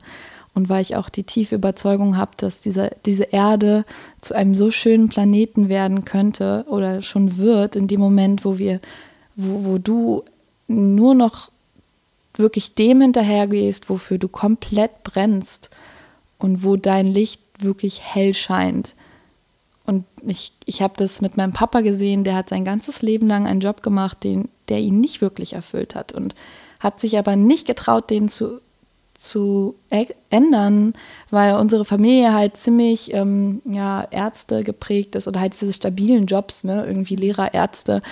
Und 0.55 0.69
weil 0.69 0.83
ich 0.83 0.97
auch 0.97 1.09
die 1.09 1.23
tiefe 1.23 1.55
Überzeugung 1.55 2.17
habe, 2.17 2.33
dass 2.37 2.61
diese, 2.61 2.91
diese 3.07 3.25
Erde 3.25 3.85
zu 4.21 4.35
einem 4.35 4.57
so 4.57 4.71
schönen 4.71 5.09
Planeten 5.09 5.69
werden 5.69 6.05
könnte 6.05 6.67
oder 6.69 7.03
schon 7.03 7.39
wird, 7.39 7.77
in 7.77 7.87
dem 7.87 8.01
Moment, 8.01 8.45
wo 8.45 8.59
wir, 8.59 8.81
wo, 9.37 9.65
wo 9.65 9.79
du 9.79 10.25
nur 10.69 11.15
noch 11.15 11.51
wirklich 12.35 12.75
dem 12.75 13.01
hinterhergehst, 13.01 13.91
wofür 13.91 14.19
du 14.19 14.29
komplett 14.29 15.03
brennst 15.03 15.71
und 16.39 16.65
wo 16.65 16.77
dein 16.77 17.07
Licht 17.07 17.41
wirklich 17.59 18.01
hell 18.03 18.35
scheint. 18.35 18.95
Und 19.85 20.05
ich, 20.27 20.53
ich 20.65 20.81
habe 20.81 20.95
das 20.97 21.21
mit 21.21 21.37
meinem 21.37 21.53
Papa 21.53 21.81
gesehen, 21.81 22.25
der 22.25 22.37
hat 22.37 22.49
sein 22.49 22.65
ganzes 22.65 23.03
Leben 23.03 23.27
lang 23.27 23.47
einen 23.47 23.61
Job 23.61 23.83
gemacht, 23.83 24.23
den, 24.25 24.49
der 24.69 24.79
ihn 24.79 25.01
nicht 25.01 25.21
wirklich 25.21 25.55
erfüllt 25.55 25.95
hat 25.95 26.13
und 26.13 26.35
hat 26.81 27.01
sich 27.01 27.19
aber 27.19 27.37
nicht 27.37 27.67
getraut, 27.67 28.11
den 28.11 28.29
zu, 28.29 28.61
zu 29.17 29.75
ändern, 30.31 30.95
weil 31.31 31.55
unsere 31.55 31.85
Familie 31.85 32.33
halt 32.33 32.57
ziemlich 32.57 33.13
ähm, 33.13 33.61
ja, 33.65 34.07
Ärzte 34.11 34.65
geprägt 34.65 35.15
ist 35.15 35.29
oder 35.29 35.41
halt 35.41 35.61
diese 35.61 35.73
stabilen 35.73 36.27
Jobs, 36.27 36.65
ne? 36.65 36.85
irgendwie 36.87 37.17
Lehrer, 37.17 37.55
Ärzte. 37.55 38.03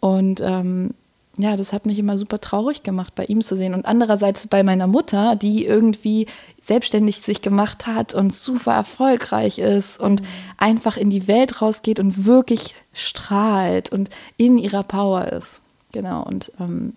Und 0.00 0.40
ähm, 0.40 0.94
ja, 1.38 1.56
das 1.56 1.72
hat 1.72 1.86
mich 1.86 1.98
immer 1.98 2.16
super 2.16 2.40
traurig 2.40 2.82
gemacht, 2.82 3.14
bei 3.14 3.24
ihm 3.24 3.42
zu 3.42 3.56
sehen. 3.56 3.74
Und 3.74 3.84
andererseits 3.86 4.46
bei 4.46 4.62
meiner 4.62 4.86
Mutter, 4.86 5.36
die 5.36 5.66
irgendwie 5.66 6.26
selbstständig 6.60 7.20
sich 7.20 7.42
gemacht 7.42 7.86
hat 7.86 8.14
und 8.14 8.34
super 8.34 8.72
erfolgreich 8.72 9.58
ist 9.58 10.00
und 10.00 10.22
mhm. 10.22 10.26
einfach 10.56 10.96
in 10.96 11.10
die 11.10 11.28
Welt 11.28 11.60
rausgeht 11.60 12.00
und 12.00 12.24
wirklich 12.24 12.74
strahlt 12.92 13.92
und 13.92 14.10
in 14.36 14.58
ihrer 14.58 14.82
Power 14.82 15.26
ist. 15.26 15.62
Genau. 15.92 16.22
Und 16.22 16.52
ähm, 16.58 16.94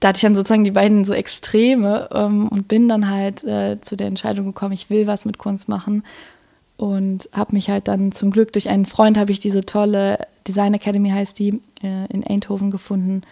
da 0.00 0.08
hatte 0.08 0.18
ich 0.18 0.22
dann 0.22 0.36
sozusagen 0.36 0.64
die 0.64 0.72
beiden 0.72 1.04
so 1.04 1.14
Extreme 1.14 2.08
ähm, 2.12 2.48
und 2.48 2.68
bin 2.68 2.88
dann 2.88 3.08
halt 3.08 3.44
äh, 3.44 3.80
zu 3.80 3.96
der 3.96 4.08
Entscheidung 4.08 4.46
gekommen, 4.46 4.72
ich 4.72 4.90
will 4.90 5.06
was 5.06 5.24
mit 5.24 5.38
Kunst 5.38 5.68
machen 5.68 6.02
und 6.76 7.28
habe 7.32 7.54
mich 7.54 7.70
halt 7.70 7.88
dann 7.88 8.12
zum 8.12 8.30
Glück 8.30 8.52
durch 8.52 8.68
einen 8.68 8.86
Freund 8.86 9.16
habe 9.16 9.32
ich 9.32 9.38
diese 9.38 9.64
tolle 9.64 10.18
Design 10.46 10.74
Academy 10.74 11.10
heißt 11.10 11.38
die 11.38 11.60
äh, 11.82 12.06
in 12.12 12.24
Eindhoven 12.24 12.70
gefunden, 12.70 13.22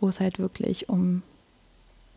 wo 0.00 0.08
es 0.08 0.20
halt 0.20 0.38
wirklich 0.38 0.88
um 0.88 1.22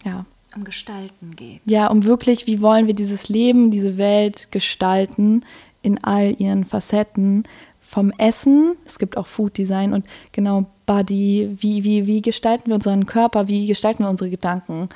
ja 0.04 0.26
um 0.56 0.64
Gestalten 0.64 1.36
geht. 1.36 1.62
Ja, 1.66 1.88
um 1.88 2.06
wirklich, 2.06 2.48
wie 2.48 2.62
wollen 2.62 2.88
wir 2.88 2.94
dieses 2.94 3.30
Leben, 3.30 3.70
diese 3.70 3.98
Welt 3.98 4.52
gestalten 4.52 5.44
in 5.82 6.04
all 6.04 6.36
ihren 6.40 6.64
Facetten 6.64 7.44
vom 7.82 8.12
Essen, 8.18 8.76
es 8.86 9.00
gibt 9.00 9.16
auch 9.16 9.28
Food 9.28 9.58
Design 9.58 9.94
und 9.94 10.06
genau 10.34 10.66
Body, 10.86 11.56
wie, 11.60 11.84
wie, 11.84 12.06
wie 12.06 12.22
gestalten 12.22 12.68
wir 12.68 12.76
unseren 12.76 13.06
Körper, 13.06 13.48
wie 13.48 13.66
gestalten 13.66 14.04
wir 14.04 14.10
unsere 14.10 14.30
Gedanken, 14.30 14.90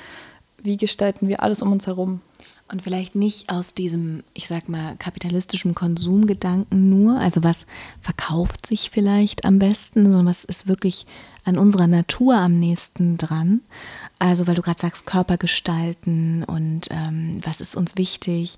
wie 0.62 0.76
gestalten 0.76 1.28
wir 1.28 1.42
alles 1.42 1.62
um 1.62 1.72
uns 1.72 1.86
herum. 1.86 2.20
Und 2.72 2.80
vielleicht 2.80 3.14
nicht 3.14 3.52
aus 3.52 3.74
diesem, 3.74 4.22
ich 4.32 4.48
sag 4.48 4.70
mal, 4.70 4.96
kapitalistischen 4.96 5.74
Konsumgedanken 5.74 6.88
nur, 6.88 7.18
also 7.18 7.42
was 7.42 7.66
verkauft 8.00 8.64
sich 8.64 8.88
vielleicht 8.88 9.44
am 9.44 9.58
besten, 9.58 10.04
sondern 10.04 10.24
was 10.24 10.44
ist 10.44 10.66
wirklich 10.66 11.04
an 11.44 11.58
unserer 11.58 11.86
Natur 11.86 12.34
am 12.36 12.58
nächsten 12.58 13.18
dran. 13.18 13.60
Also, 14.18 14.46
weil 14.46 14.54
du 14.54 14.62
gerade 14.62 14.80
sagst, 14.80 15.04
Körper 15.04 15.36
gestalten 15.36 16.44
und 16.44 16.88
ähm, 16.90 17.40
was 17.44 17.60
ist 17.60 17.76
uns 17.76 17.98
wichtig. 17.98 18.56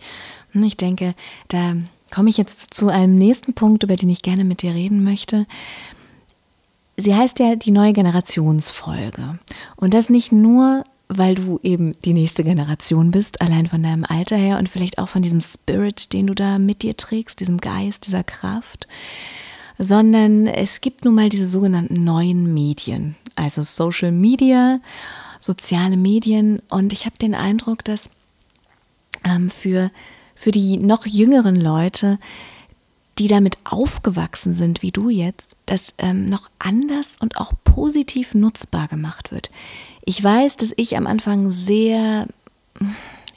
Hm, 0.52 0.62
ich 0.62 0.76
denke, 0.76 1.14
da 1.48 1.72
komme 2.12 2.30
ich 2.30 2.38
jetzt 2.38 2.72
zu 2.72 2.90
einem 2.90 3.16
nächsten 3.16 3.54
Punkt, 3.54 3.82
über 3.82 3.96
den 3.96 4.10
ich 4.10 4.22
gerne 4.22 4.44
mit 4.44 4.62
dir 4.62 4.74
reden 4.74 5.02
möchte. 5.02 5.44
Sie 6.96 7.16
heißt 7.16 7.40
ja 7.40 7.56
die 7.56 7.72
neue 7.72 7.92
Generationsfolge. 7.92 9.32
Und 9.74 9.92
das 9.92 10.08
nicht 10.08 10.30
nur 10.30 10.84
weil 11.18 11.34
du 11.34 11.58
eben 11.62 11.92
die 12.04 12.14
nächste 12.14 12.44
Generation 12.44 13.10
bist, 13.10 13.40
allein 13.40 13.66
von 13.66 13.82
deinem 13.82 14.04
Alter 14.04 14.36
her 14.36 14.58
und 14.58 14.68
vielleicht 14.68 14.98
auch 14.98 15.08
von 15.08 15.22
diesem 15.22 15.40
Spirit, 15.40 16.12
den 16.12 16.26
du 16.26 16.34
da 16.34 16.58
mit 16.58 16.82
dir 16.82 16.96
trägst, 16.96 17.40
diesem 17.40 17.58
Geist, 17.58 18.06
dieser 18.06 18.24
Kraft, 18.24 18.86
sondern 19.78 20.46
es 20.46 20.80
gibt 20.80 21.04
nun 21.04 21.14
mal 21.14 21.28
diese 21.28 21.46
sogenannten 21.46 22.04
neuen 22.04 22.52
Medien, 22.54 23.16
also 23.36 23.62
Social 23.62 24.12
Media, 24.12 24.80
soziale 25.40 25.96
Medien. 25.96 26.60
Und 26.68 26.92
ich 26.92 27.06
habe 27.06 27.18
den 27.18 27.34
Eindruck, 27.34 27.84
dass 27.84 28.10
ähm, 29.24 29.50
für, 29.50 29.90
für 30.34 30.50
die 30.50 30.78
noch 30.78 31.06
jüngeren 31.06 31.60
Leute, 31.60 32.18
die 33.18 33.28
damit 33.28 33.56
aufgewachsen 33.64 34.54
sind, 34.54 34.82
wie 34.82 34.90
du 34.90 35.08
jetzt, 35.08 35.56
das 35.66 35.94
ähm, 35.98 36.26
noch 36.26 36.50
anders 36.58 37.16
und 37.20 37.38
auch 37.38 37.52
positiv 37.64 38.34
nutzbar 38.34 38.88
gemacht 38.88 39.30
wird. 39.30 39.50
Ich 40.04 40.22
weiß, 40.22 40.56
dass 40.56 40.72
ich 40.76 40.96
am 40.96 41.06
Anfang 41.06 41.50
sehr, 41.52 42.26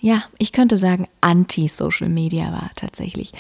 ja, 0.02 0.24
ich 0.40 0.52
könnte 0.52 0.78
sagen, 0.78 1.08
anti-Social 1.22 2.10
Media 2.10 2.52
war 2.52 2.72
tatsächlich, 2.76 3.32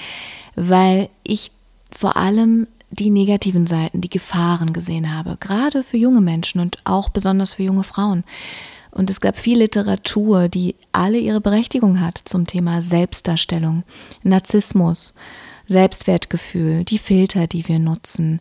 weil 0.55 1.09
ich 1.23 1.51
vor 1.91 2.17
allem 2.17 2.67
die 2.89 3.09
negativen 3.09 3.67
Seiten, 3.67 4.01
die 4.01 4.09
Gefahren 4.09 4.73
gesehen 4.73 5.13
habe, 5.13 5.37
gerade 5.39 5.83
für 5.83 5.97
junge 5.97 6.21
Menschen 6.21 6.61
und 6.61 6.77
auch 6.85 7.09
besonders 7.09 7.53
für 7.53 7.63
junge 7.63 7.83
Frauen. 7.83 8.23
Und 8.91 9.09
es 9.09 9.19
gab 9.21 9.37
viel 9.37 9.59
Literatur, 9.59 10.47
die 10.47 10.75
alle 10.91 11.17
ihre 11.17 11.41
Berechtigung 11.41 11.99
hat 11.99 12.19
zum 12.23 12.47
Thema 12.47 12.81
Selbstdarstellung, 12.81 13.83
Narzissmus, 14.23 15.13
Selbstwertgefühl, 15.67 16.83
die 16.83 16.97
Filter, 16.97 17.47
die 17.47 17.67
wir 17.67 17.79
nutzen, 17.79 18.39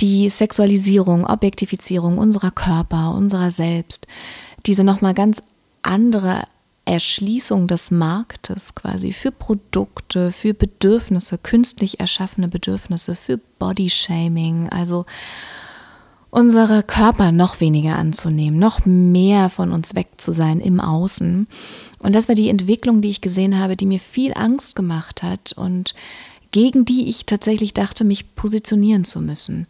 die 0.00 0.28
Sexualisierung, 0.28 1.24
Objektifizierung 1.24 2.18
unserer 2.18 2.50
Körper, 2.50 3.14
unserer 3.14 3.50
selbst, 3.50 4.06
diese 4.66 4.84
nochmal 4.84 5.14
ganz 5.14 5.42
andere 5.82 6.42
Erschließung 6.84 7.66
des 7.66 7.90
Marktes 7.90 8.74
quasi 8.74 9.12
für 9.12 9.30
Produkte, 9.30 10.32
für 10.32 10.54
Bedürfnisse, 10.54 11.36
künstlich 11.36 12.00
erschaffene 12.00 12.48
Bedürfnisse, 12.48 13.14
für 13.14 13.38
Bodyshaming, 13.58 14.70
also 14.70 15.04
unsere 16.30 16.82
Körper 16.82 17.32
noch 17.32 17.60
weniger 17.60 17.96
anzunehmen, 17.96 18.58
noch 18.58 18.86
mehr 18.86 19.48
von 19.50 19.72
uns 19.72 19.94
weg 19.94 20.08
zu 20.16 20.32
sein 20.32 20.60
im 20.60 20.80
Außen. 20.80 21.46
Und 22.00 22.14
das 22.14 22.28
war 22.28 22.34
die 22.34 22.48
Entwicklung, 22.48 23.00
die 23.00 23.10
ich 23.10 23.20
gesehen 23.20 23.58
habe, 23.58 23.76
die 23.76 23.86
mir 23.86 24.00
viel 24.00 24.32
Angst 24.34 24.74
gemacht 24.74 25.22
hat 25.22 25.52
und 25.52 25.94
gegen 26.50 26.84
die 26.84 27.08
ich 27.08 27.26
tatsächlich 27.26 27.74
dachte, 27.74 28.04
mich 28.04 28.34
positionieren 28.34 29.04
zu 29.04 29.20
müssen. 29.20 29.66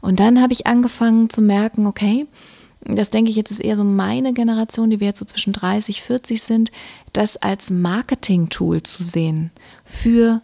Und 0.00 0.20
dann 0.20 0.40
habe 0.40 0.52
ich 0.52 0.66
angefangen 0.66 1.30
zu 1.30 1.42
merken, 1.42 1.86
okay, 1.86 2.26
das 2.84 3.10
denke 3.10 3.30
ich 3.30 3.36
jetzt 3.36 3.50
ist 3.50 3.60
eher 3.60 3.76
so 3.76 3.84
meine 3.84 4.32
Generation, 4.32 4.90
die 4.90 5.00
wir 5.00 5.08
jetzt 5.08 5.20
so 5.20 5.24
zwischen 5.24 5.52
30, 5.52 6.02
40 6.02 6.42
sind, 6.42 6.72
das 7.12 7.36
als 7.36 7.70
Marketing-Tool 7.70 8.82
zu 8.82 9.02
sehen 9.02 9.50
für 9.84 10.42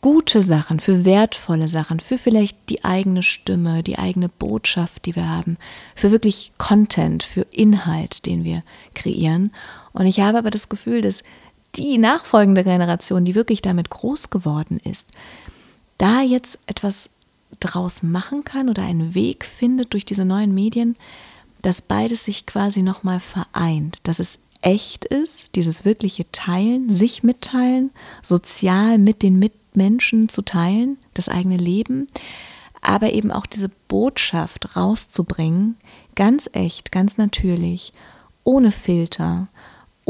gute 0.00 0.40
Sachen, 0.40 0.80
für 0.80 1.04
wertvolle 1.04 1.68
Sachen, 1.68 2.00
für 2.00 2.16
vielleicht 2.16 2.56
die 2.70 2.84
eigene 2.84 3.22
Stimme, 3.22 3.82
die 3.82 3.98
eigene 3.98 4.28
Botschaft, 4.28 5.04
die 5.04 5.14
wir 5.14 5.28
haben, 5.28 5.58
für 5.94 6.10
wirklich 6.10 6.52
Content, 6.58 7.22
für 7.22 7.42
Inhalt, 7.50 8.24
den 8.26 8.44
wir 8.44 8.60
kreieren. 8.94 9.52
Und 9.92 10.06
ich 10.06 10.20
habe 10.20 10.38
aber 10.38 10.50
das 10.50 10.70
Gefühl, 10.70 11.02
dass 11.02 11.22
die 11.76 11.98
nachfolgende 11.98 12.64
Generation, 12.64 13.24
die 13.24 13.34
wirklich 13.34 13.62
damit 13.62 13.90
groß 13.90 14.30
geworden 14.30 14.80
ist, 14.84 15.10
da 15.98 16.22
jetzt 16.22 16.58
etwas 16.66 17.10
draus 17.60 18.02
machen 18.02 18.44
kann 18.44 18.68
oder 18.68 18.82
einen 18.82 19.14
Weg 19.14 19.44
findet 19.44 19.92
durch 19.92 20.04
diese 20.04 20.24
neuen 20.24 20.54
Medien, 20.54 20.96
dass 21.62 21.82
beides 21.82 22.24
sich 22.24 22.46
quasi 22.46 22.82
nochmal 22.82 23.20
vereint, 23.20 23.98
dass 24.04 24.18
es 24.18 24.40
echt 24.62 25.04
ist, 25.04 25.56
dieses 25.56 25.84
wirkliche 25.84 26.30
Teilen, 26.32 26.90
sich 26.90 27.22
mitteilen, 27.22 27.90
sozial 28.22 28.98
mit 28.98 29.22
den 29.22 29.38
Mitmenschen 29.38 30.28
zu 30.28 30.42
teilen, 30.42 30.98
das 31.14 31.28
eigene 31.28 31.56
Leben, 31.56 32.08
aber 32.82 33.12
eben 33.12 33.30
auch 33.30 33.46
diese 33.46 33.70
Botschaft 33.88 34.76
rauszubringen, 34.76 35.76
ganz 36.14 36.48
echt, 36.52 36.92
ganz 36.92 37.18
natürlich, 37.18 37.92
ohne 38.44 38.72
Filter, 38.72 39.48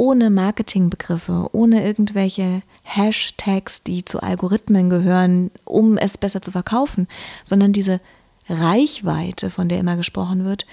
ohne 0.00 0.30
Marketingbegriffe, 0.30 1.50
ohne 1.52 1.84
irgendwelche 1.84 2.62
Hashtags, 2.84 3.82
die 3.82 4.02
zu 4.02 4.22
Algorithmen 4.22 4.88
gehören, 4.88 5.50
um 5.66 5.98
es 5.98 6.16
besser 6.16 6.40
zu 6.40 6.52
verkaufen, 6.52 7.06
sondern 7.44 7.74
diese 7.74 8.00
Reichweite, 8.48 9.50
von 9.50 9.68
der 9.68 9.78
immer 9.78 9.98
gesprochen 9.98 10.42
wird, 10.42 10.64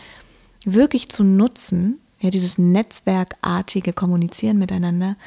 wirklich 0.63 1.10
zu 1.10 1.25
nutzen, 1.25 2.00
ja, 2.22 2.29
dieses 2.29 2.57
netzwerkartige 2.57 3.91
Kommunizieren 3.91 4.60
miteinander, 4.60 5.17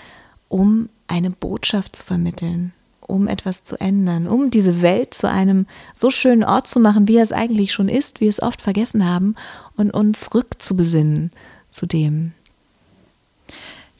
um 0.48 0.88
eine 1.06 1.28
Botschaft 1.28 1.96
zu 1.96 2.02
vermitteln, 2.02 2.72
um 3.06 3.28
etwas 3.28 3.64
zu 3.64 3.78
ändern, 3.78 4.28
um 4.28 4.50
diese 4.50 4.80
Welt 4.80 5.12
zu 5.12 5.28
einem 5.28 5.66
so 5.92 6.10
schönen 6.10 6.42
Ort 6.42 6.66
zu 6.68 6.80
machen, 6.80 7.06
wie 7.06 7.18
es 7.18 7.32
eigentlich 7.32 7.74
schon 7.74 7.90
ist, 7.90 8.20
wie 8.20 8.24
wir 8.24 8.30
es 8.30 8.42
oft 8.42 8.62
vergessen 8.62 9.06
haben, 9.06 9.34
und 9.76 9.90
uns 9.90 10.34
rückzubesinnen 10.34 11.32
zu 11.68 11.84
dem. 11.84 12.32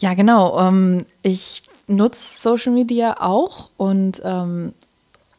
Ja, 0.01 0.15
genau. 0.15 0.59
Ähm, 0.61 1.07
ich 1.23 1.63
nutze 1.87 2.41
Social 2.41 2.73
Media 2.73 3.21
auch 3.21 3.71
und 3.77 4.21
ähm, 4.25 4.75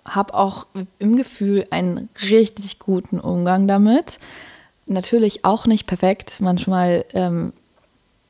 habe 0.06 0.34
auch 0.34 0.66
im 1.00 1.16
Gefühl 1.16 1.66
einen 1.70 2.10
richtig 2.30 2.80
guten 2.80 3.20
Umgang 3.20 3.68
damit 3.68 4.20
natürlich 4.92 5.46
auch 5.46 5.66
nicht 5.66 5.88
perfekt. 5.88 6.38
Manchmal 6.40 7.06
ähm, 7.14 7.54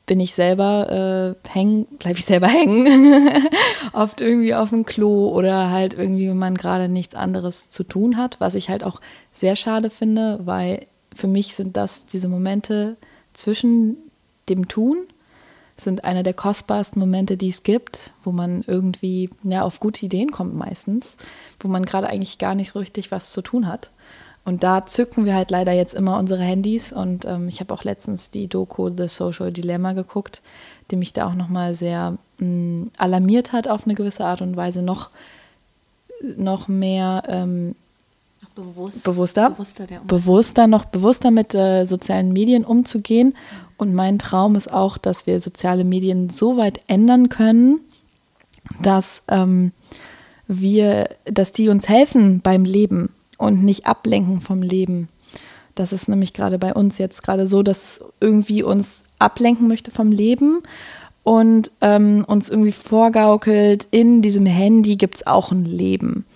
bin 0.06 0.20
ich 0.20 0.34
selber 0.34 1.36
äh, 1.44 1.48
hängen, 1.48 1.86
bleibe 1.98 2.18
ich 2.18 2.24
selber 2.24 2.46
hängen. 2.48 3.28
Oft 3.92 4.20
irgendwie 4.20 4.54
auf 4.54 4.70
dem 4.70 4.86
Klo 4.86 5.28
oder 5.28 5.70
halt 5.70 5.94
irgendwie, 5.94 6.28
wenn 6.28 6.38
man 6.38 6.56
gerade 6.56 6.88
nichts 6.88 7.14
anderes 7.14 7.68
zu 7.68 7.84
tun 7.84 8.16
hat, 8.16 8.40
was 8.40 8.54
ich 8.54 8.70
halt 8.70 8.84
auch 8.84 9.00
sehr 9.32 9.56
schade 9.56 9.90
finde, 9.90 10.40
weil 10.44 10.86
für 11.14 11.26
mich 11.26 11.54
sind 11.54 11.76
das 11.76 12.06
diese 12.06 12.28
Momente 12.28 12.96
zwischen 13.34 13.96
dem 14.48 14.68
Tun 14.68 14.98
sind 15.76 16.04
einer 16.04 16.22
der 16.22 16.34
kostbarsten 16.34 17.00
Momente, 17.00 17.36
die 17.36 17.48
es 17.48 17.62
gibt, 17.62 18.12
wo 18.24 18.32
man 18.32 18.62
irgendwie 18.66 19.30
ja, 19.42 19.62
auf 19.62 19.80
gute 19.80 20.04
Ideen 20.06 20.30
kommt 20.30 20.54
meistens, 20.54 21.16
wo 21.60 21.68
man 21.68 21.84
gerade 21.84 22.08
eigentlich 22.08 22.38
gar 22.38 22.54
nicht 22.54 22.72
so 22.72 22.78
richtig 22.78 23.10
was 23.10 23.32
zu 23.32 23.42
tun 23.42 23.66
hat. 23.66 23.90
Und 24.44 24.64
da 24.64 24.86
zücken 24.86 25.24
wir 25.24 25.34
halt 25.34 25.50
leider 25.50 25.72
jetzt 25.72 25.94
immer 25.94 26.18
unsere 26.18 26.42
Handys. 26.42 26.92
Und 26.92 27.24
ähm, 27.24 27.46
ich 27.48 27.60
habe 27.60 27.72
auch 27.72 27.84
letztens 27.84 28.30
die 28.30 28.48
Doku 28.48 28.90
The 28.90 29.06
Social 29.06 29.52
Dilemma 29.52 29.92
geguckt, 29.92 30.42
die 30.90 30.96
mich 30.96 31.12
da 31.12 31.28
auch 31.28 31.34
nochmal 31.34 31.74
sehr 31.74 32.18
mh, 32.38 32.46
mm, 32.46 32.90
alarmiert 32.98 33.52
hat 33.52 33.68
auf 33.68 33.84
eine 33.84 33.94
gewisse 33.94 34.24
Art 34.24 34.42
und 34.42 34.56
Weise, 34.56 34.82
noch, 34.82 35.10
noch 36.36 36.66
mehr 36.66 37.22
ähm, 37.28 37.76
Bewusst, 38.54 39.04
bewusster, 39.04 39.50
bewusster, 39.50 39.86
bewusster, 40.06 40.66
noch 40.66 40.84
bewusster 40.84 41.30
mit 41.30 41.54
äh, 41.54 41.84
sozialen 41.84 42.32
Medien 42.32 42.64
umzugehen. 42.64 43.34
Und 43.78 43.94
mein 43.94 44.18
Traum 44.18 44.56
ist 44.56 44.72
auch, 44.72 44.98
dass 44.98 45.26
wir 45.26 45.40
soziale 45.40 45.84
Medien 45.84 46.28
so 46.28 46.56
weit 46.56 46.80
ändern 46.86 47.28
können, 47.30 47.80
dass 48.82 49.22
ähm, 49.28 49.72
wir, 50.46 51.08
dass 51.24 51.52
die 51.52 51.68
uns 51.68 51.88
helfen 51.88 52.40
beim 52.40 52.64
Leben 52.64 53.12
und 53.38 53.62
nicht 53.64 53.86
ablenken 53.86 54.40
vom 54.40 54.62
Leben. 54.62 55.08
Das 55.74 55.92
ist 55.92 56.08
nämlich 56.08 56.34
gerade 56.34 56.58
bei 56.58 56.74
uns 56.74 56.98
jetzt 56.98 57.22
gerade 57.22 57.46
so, 57.46 57.62
dass 57.62 58.04
irgendwie 58.20 58.62
uns 58.62 59.04
ablenken 59.18 59.68
möchte 59.68 59.90
vom 59.90 60.12
Leben 60.12 60.62
und 61.22 61.70
ähm, 61.80 62.24
uns 62.26 62.50
irgendwie 62.50 62.72
vorgaukelt, 62.72 63.86
in 63.90 64.22
diesem 64.22 64.46
Handy 64.46 64.96
gibt 64.96 65.16
es 65.16 65.26
auch 65.26 65.52
ein 65.52 65.64
Leben. 65.64 66.26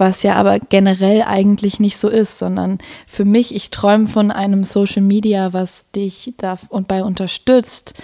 Was 0.00 0.22
ja 0.22 0.36
aber 0.36 0.58
generell 0.60 1.20
eigentlich 1.20 1.78
nicht 1.78 1.98
so 1.98 2.08
ist, 2.08 2.38
sondern 2.38 2.78
für 3.06 3.26
mich, 3.26 3.54
ich 3.54 3.68
träume 3.68 4.08
von 4.08 4.30
einem 4.30 4.64
Social 4.64 5.02
Media, 5.02 5.52
was 5.52 5.90
dich 5.90 6.32
da 6.38 6.56
und 6.70 6.88
bei 6.88 7.04
unterstützt, 7.04 8.02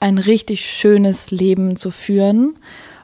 ein 0.00 0.16
richtig 0.16 0.64
schönes 0.64 1.30
Leben 1.30 1.76
zu 1.76 1.90
führen 1.90 2.56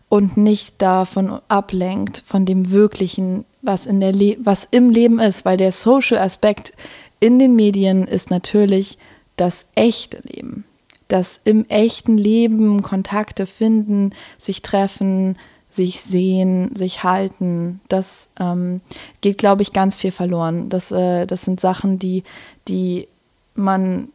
und 0.09 0.39
nicht 0.39 0.81
davon 0.81 1.39
ablenkt, 1.49 2.23
von 2.25 2.47
dem 2.47 2.71
wirklichen 2.71 3.45
was, 3.61 3.85
in 3.85 4.01
der 4.01 4.13
Le 4.13 4.39
was 4.41 4.67
im 4.71 4.89
Leben 4.89 5.19
ist, 5.19 5.45
weil 5.45 5.59
der 5.59 5.71
Social 5.71 6.17
Aspekt 6.17 6.73
in 7.21 7.39
den 7.39 7.55
Medien 7.55 8.09
ist 8.09 8.31
natürlich 8.31 8.97
das 9.37 9.67
echte 9.75 10.21
Leben. 10.23 10.65
Das 11.09 11.43
im 11.45 11.67
echten 11.69 12.17
Leben 12.17 12.81
Kontakte 12.81 13.45
finden, 13.45 14.13
sich 14.39 14.63
treffen, 14.63 15.37
sich 15.75 16.01
sehen, 16.01 16.75
sich 16.77 17.03
halten, 17.03 17.81
das 17.89 18.31
ähm, 18.39 18.81
geht, 19.21 19.39
glaube 19.39 19.63
ich, 19.63 19.73
ganz 19.73 19.97
viel 19.97 20.13
verloren. 20.13 20.69
Das, 20.69 20.93
äh, 20.93 21.27
das 21.27 21.43
sind 21.43 21.61
Sachen, 21.61 21.99
die, 21.99 22.23
die 22.69 23.09
man 23.55 24.09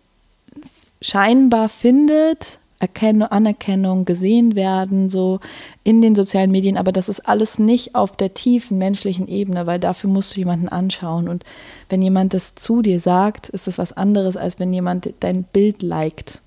scheinbar 1.01 1.69
findet, 1.69 2.59
Erkennung, 2.79 3.27
Anerkennung, 3.27 4.05
gesehen 4.05 4.55
werden, 4.55 5.09
so 5.09 5.41
in 5.83 6.01
den 6.01 6.15
sozialen 6.15 6.51
Medien, 6.51 6.77
aber 6.77 6.93
das 6.93 7.09
ist 7.09 7.27
alles 7.27 7.59
nicht 7.59 7.93
auf 7.93 8.15
der 8.15 8.33
tiefen 8.33 8.77
menschlichen 8.77 9.27
Ebene, 9.27 9.65
weil 9.65 9.79
dafür 9.79 10.09
musst 10.09 10.35
du 10.35 10.39
jemanden 10.39 10.69
anschauen. 10.69 11.27
Und 11.27 11.43
wenn 11.89 12.01
jemand 12.01 12.33
das 12.33 12.55
zu 12.55 12.81
dir 12.81 13.01
sagt, 13.01 13.49
ist 13.49 13.67
das 13.67 13.79
was 13.79 13.91
anderes, 13.91 14.37
als 14.37 14.59
wenn 14.59 14.71
jemand 14.71 15.13
dein 15.19 15.43
Bild 15.43 15.81
liked. 15.81 16.39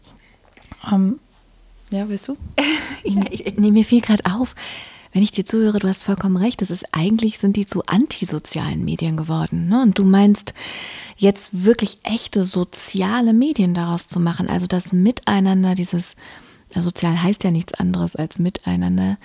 Ähm, 0.90 1.18
ja, 1.90 2.10
weißt 2.10 2.28
du? 2.28 2.36
ja, 3.04 3.22
ich, 3.30 3.46
ich 3.46 3.58
nehme 3.58 3.74
mir 3.74 3.84
viel 3.84 4.00
gerade 4.00 4.24
auf. 4.24 4.54
Wenn 5.12 5.22
ich 5.22 5.30
dir 5.30 5.44
zuhöre, 5.44 5.78
du 5.78 5.88
hast 5.88 6.04
vollkommen 6.04 6.36
recht. 6.36 6.62
Das 6.62 6.70
ist 6.70 6.86
eigentlich 6.92 7.38
sind 7.38 7.56
die 7.56 7.66
zu 7.66 7.82
antisozialen 7.84 8.84
Medien 8.84 9.16
geworden. 9.16 9.68
Ne? 9.68 9.82
Und 9.82 9.98
du 9.98 10.04
meinst, 10.04 10.54
jetzt 11.16 11.64
wirklich 11.64 11.98
echte 12.02 12.44
soziale 12.44 13.32
Medien 13.34 13.74
daraus 13.74 14.08
zu 14.08 14.20
machen. 14.20 14.48
Also 14.48 14.66
das 14.66 14.92
Miteinander, 14.92 15.74
dieses, 15.74 16.16
sozial 16.74 17.22
heißt 17.22 17.44
ja 17.44 17.50
nichts 17.50 17.74
anderes 17.74 18.16
als 18.16 18.38
Miteinander, 18.38 19.18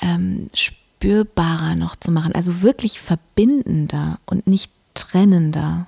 ähm, 0.00 0.48
spürbarer 0.54 1.74
noch 1.74 1.96
zu 1.96 2.12
machen. 2.12 2.34
Also 2.34 2.62
wirklich 2.62 3.00
verbindender 3.00 4.18
und 4.26 4.46
nicht 4.46 4.70
trennender. 4.94 5.86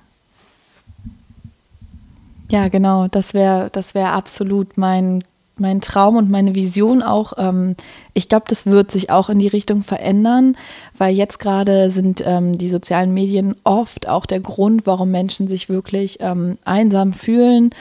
Ja, 2.49 2.67
genau, 2.67 3.07
das 3.07 3.33
wäre 3.33 3.69
das 3.71 3.93
wär 3.93 4.13
absolut 4.13 4.77
mein 4.77 5.23
mein 5.59 5.81
Traum 5.81 6.15
und 6.15 6.29
meine 6.29 6.55
Vision 6.55 7.01
auch, 7.01 7.33
ähm, 7.37 7.75
ich 8.13 8.29
glaube, 8.29 8.45
das 8.47 8.65
wird 8.65 8.91
sich 8.91 9.09
auch 9.09 9.29
in 9.29 9.39
die 9.39 9.47
Richtung 9.47 9.81
verändern, 9.81 10.55
weil 10.97 11.15
jetzt 11.15 11.39
gerade 11.39 11.89
sind 11.91 12.23
ähm, 12.25 12.57
die 12.57 12.69
sozialen 12.69 13.13
Medien 13.13 13.55
oft 13.63 14.07
auch 14.07 14.25
der 14.25 14.39
Grund, 14.39 14.85
warum 14.85 15.11
Menschen 15.11 15.47
sich 15.47 15.69
wirklich 15.69 16.17
ähm, 16.21 16.57
einsam 16.65 17.13
fühlen 17.13 17.71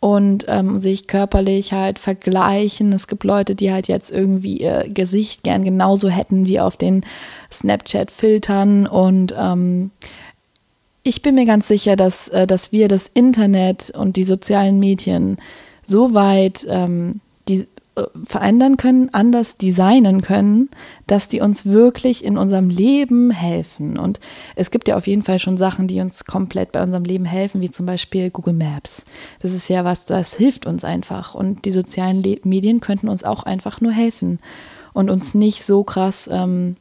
und 0.00 0.46
ähm, 0.48 0.78
sich 0.78 1.06
körperlich 1.06 1.72
halt 1.72 1.98
vergleichen. 1.98 2.92
Es 2.92 3.06
gibt 3.06 3.24
Leute, 3.24 3.54
die 3.54 3.70
halt 3.70 3.88
jetzt 3.88 4.10
irgendwie 4.10 4.56
ihr 4.56 4.88
Gesicht 4.88 5.42
gern 5.42 5.62
genauso 5.64 6.08
hätten 6.08 6.46
wie 6.46 6.60
auf 6.60 6.76
den 6.76 7.04
Snapchat-Filtern 7.50 8.86
und 8.86 9.34
ähm, 9.38 9.90
ich 11.02 11.22
bin 11.22 11.34
mir 11.34 11.46
ganz 11.46 11.68
sicher, 11.68 11.96
dass, 11.96 12.28
äh, 12.28 12.46
dass 12.46 12.72
wir 12.72 12.88
das 12.88 13.08
Internet 13.08 13.90
und 13.90 14.16
die 14.16 14.24
sozialen 14.24 14.78
Medien 14.78 15.38
so 15.82 16.14
weit 16.14 16.66
ähm, 16.68 17.20
die, 17.48 17.66
äh, 17.96 18.04
verändern 18.22 18.76
können, 18.76 19.12
anders 19.12 19.56
designen 19.56 20.22
können, 20.22 20.68
dass 21.06 21.26
die 21.26 21.40
uns 21.40 21.66
wirklich 21.66 22.24
in 22.24 22.38
unserem 22.38 22.68
Leben 22.68 23.30
helfen. 23.30 23.98
Und 23.98 24.20
es 24.54 24.70
gibt 24.70 24.86
ja 24.86 24.96
auf 24.96 25.08
jeden 25.08 25.22
Fall 25.22 25.40
schon 25.40 25.58
Sachen, 25.58 25.88
die 25.88 26.00
uns 26.00 26.24
komplett 26.24 26.70
bei 26.70 26.82
unserem 26.82 27.04
Leben 27.04 27.24
helfen, 27.24 27.60
wie 27.60 27.70
zum 27.70 27.86
Beispiel 27.86 28.30
Google 28.30 28.54
Maps. 28.54 29.04
Das 29.40 29.52
ist 29.52 29.68
ja 29.68 29.84
was, 29.84 30.04
das 30.04 30.34
hilft 30.34 30.66
uns 30.66 30.84
einfach. 30.84 31.34
Und 31.34 31.64
die 31.64 31.72
sozialen 31.72 32.22
Le 32.22 32.38
Medien 32.44 32.80
könnten 32.80 33.08
uns 33.08 33.24
auch 33.24 33.42
einfach 33.42 33.80
nur 33.80 33.92
helfen 33.92 34.38
und 34.92 35.10
uns 35.10 35.34
nicht 35.34 35.64
so 35.64 35.82
krass 35.82 36.28
ähm, 36.32 36.76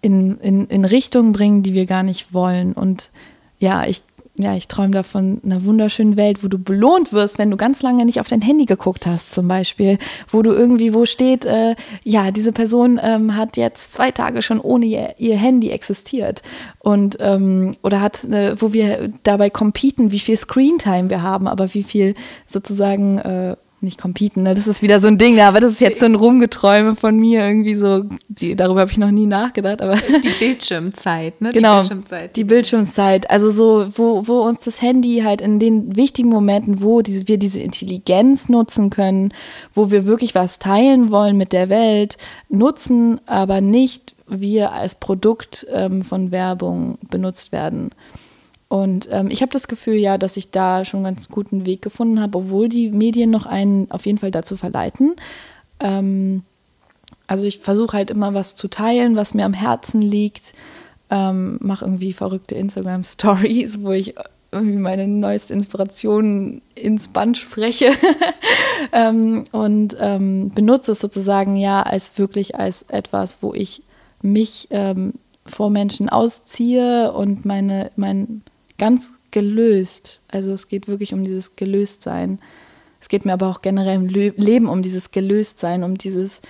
in, 0.00 0.38
in, 0.38 0.66
in 0.66 0.84
Richtungen 0.86 1.32
bringen, 1.32 1.62
die 1.62 1.74
wir 1.74 1.86
gar 1.86 2.02
nicht 2.02 2.32
wollen. 2.32 2.72
Und 2.72 3.10
ja, 3.58 3.84
ich, 3.86 4.02
ja, 4.36 4.56
ich 4.56 4.66
träume 4.66 4.90
davon 4.90 5.40
einer 5.44 5.64
wunderschönen 5.64 6.16
Welt, 6.16 6.42
wo 6.42 6.48
du 6.48 6.58
belohnt 6.58 7.12
wirst, 7.12 7.38
wenn 7.38 7.52
du 7.52 7.56
ganz 7.56 7.82
lange 7.82 8.04
nicht 8.04 8.18
auf 8.18 8.26
dein 8.26 8.40
Handy 8.40 8.64
geguckt 8.64 9.06
hast, 9.06 9.32
zum 9.32 9.46
Beispiel, 9.46 9.98
wo 10.28 10.42
du 10.42 10.52
irgendwie, 10.52 10.92
wo 10.92 11.06
steht, 11.06 11.44
äh, 11.44 11.76
ja, 12.02 12.32
diese 12.32 12.50
Person 12.50 12.98
ähm, 13.00 13.36
hat 13.36 13.56
jetzt 13.56 13.92
zwei 13.92 14.10
Tage 14.10 14.42
schon 14.42 14.58
ohne 14.58 14.86
ihr, 14.86 15.14
ihr 15.18 15.36
Handy 15.36 15.70
existiert. 15.70 16.42
Und 16.80 17.16
ähm, 17.20 17.76
oder 17.82 18.00
hat, 18.00 18.24
äh, 18.24 18.60
wo 18.60 18.72
wir 18.72 19.12
dabei 19.22 19.50
competen, 19.50 20.10
wie 20.10 20.18
viel 20.18 20.36
Screentime 20.36 21.10
wir 21.10 21.22
haben, 21.22 21.46
aber 21.46 21.72
wie 21.72 21.84
viel 21.84 22.16
sozusagen 22.46 23.18
äh, 23.18 23.56
nicht 23.84 24.00
competen, 24.00 24.42
ne? 24.42 24.54
das 24.54 24.66
ist 24.66 24.82
wieder 24.82 25.00
so 25.00 25.06
ein 25.06 25.18
Ding, 25.18 25.38
aber 25.40 25.60
das 25.60 25.72
ist 25.72 25.80
jetzt 25.80 26.00
so 26.00 26.06
ein 26.06 26.14
Rumgeträume 26.14 26.96
von 26.96 27.16
mir, 27.16 27.46
irgendwie 27.46 27.74
so, 27.74 28.04
die, 28.28 28.56
darüber 28.56 28.80
habe 28.80 28.90
ich 28.90 28.98
noch 28.98 29.10
nie 29.10 29.26
nachgedacht, 29.26 29.82
aber. 29.82 29.94
Das 29.94 30.08
ist 30.08 30.24
die 30.24 30.30
Bildschirmzeit, 30.30 31.40
ne? 31.40 31.52
Genau, 31.52 31.82
die 31.82 31.88
Bildschirmzeit. 31.88 32.36
Die 32.36 32.44
Bildschirmzeit, 32.44 33.30
also 33.30 33.50
so, 33.50 33.86
wo, 33.96 34.26
wo 34.26 34.40
uns 34.40 34.60
das 34.60 34.82
Handy 34.82 35.22
halt 35.24 35.40
in 35.40 35.58
den 35.58 35.96
wichtigen 35.96 36.28
Momenten, 36.28 36.82
wo 36.82 37.02
diese, 37.02 37.28
wir 37.28 37.38
diese 37.38 37.60
Intelligenz 37.60 38.48
nutzen 38.48 38.90
können, 38.90 39.32
wo 39.72 39.90
wir 39.90 40.06
wirklich 40.06 40.34
was 40.34 40.58
teilen 40.58 41.10
wollen 41.10 41.36
mit 41.36 41.52
der 41.52 41.68
Welt, 41.68 42.16
nutzen, 42.48 43.20
aber 43.26 43.60
nicht 43.60 44.14
wir 44.26 44.72
als 44.72 44.94
Produkt 44.94 45.66
ähm, 45.72 46.02
von 46.02 46.30
Werbung 46.30 46.98
benutzt 47.10 47.52
werden. 47.52 47.90
Und 48.74 49.08
ähm, 49.12 49.28
ich 49.30 49.40
habe 49.40 49.52
das 49.52 49.68
Gefühl, 49.68 49.94
ja, 49.94 50.18
dass 50.18 50.36
ich 50.36 50.50
da 50.50 50.84
schon 50.84 51.06
einen 51.06 51.14
ganz 51.14 51.28
guten 51.28 51.64
Weg 51.64 51.80
gefunden 51.80 52.20
habe, 52.20 52.38
obwohl 52.38 52.68
die 52.68 52.90
Medien 52.90 53.30
noch 53.30 53.46
einen 53.46 53.88
auf 53.92 54.04
jeden 54.04 54.18
Fall 54.18 54.32
dazu 54.32 54.56
verleiten. 54.56 55.14
Ähm, 55.78 56.42
also 57.28 57.46
ich 57.46 57.60
versuche 57.60 57.96
halt 57.96 58.10
immer 58.10 58.34
was 58.34 58.56
zu 58.56 58.66
teilen, 58.66 59.14
was 59.14 59.32
mir 59.32 59.44
am 59.44 59.52
Herzen 59.52 60.02
liegt. 60.02 60.54
Ähm, 61.08 61.58
mache 61.60 61.84
irgendwie 61.84 62.12
verrückte 62.12 62.56
Instagram-Stories, 62.56 63.84
wo 63.84 63.92
ich 63.92 64.16
irgendwie 64.50 64.78
meine 64.78 65.06
neueste 65.06 65.54
Inspiration 65.54 66.60
ins 66.74 67.06
Band 67.06 67.38
spreche 67.38 67.92
ähm, 68.92 69.44
und 69.52 69.96
ähm, 70.00 70.50
benutze 70.50 70.90
es 70.90 70.98
sozusagen 70.98 71.54
ja 71.54 71.84
als 71.84 72.18
wirklich 72.18 72.56
als 72.56 72.82
etwas, 72.82 73.38
wo 73.40 73.54
ich 73.54 73.84
mich 74.20 74.66
ähm, 74.70 75.12
vor 75.46 75.70
Menschen 75.70 76.08
ausziehe 76.08 77.12
und 77.12 77.44
meine, 77.44 77.92
mein, 77.94 78.42
ganz 78.78 79.12
gelöst. 79.30 80.22
Also 80.28 80.52
es 80.52 80.68
geht 80.68 80.88
wirklich 80.88 81.12
um 81.12 81.24
dieses 81.24 81.56
Gelöstsein. 81.56 82.38
Es 83.00 83.08
geht 83.08 83.24
mir 83.24 83.32
aber 83.32 83.48
auch 83.48 83.62
generell 83.62 83.96
im 83.96 84.08
Leben 84.08 84.68
um 84.68 84.82
dieses 84.82 85.10
Gelöstsein, 85.10 85.84
um 85.84 85.98
dieses 85.98 86.40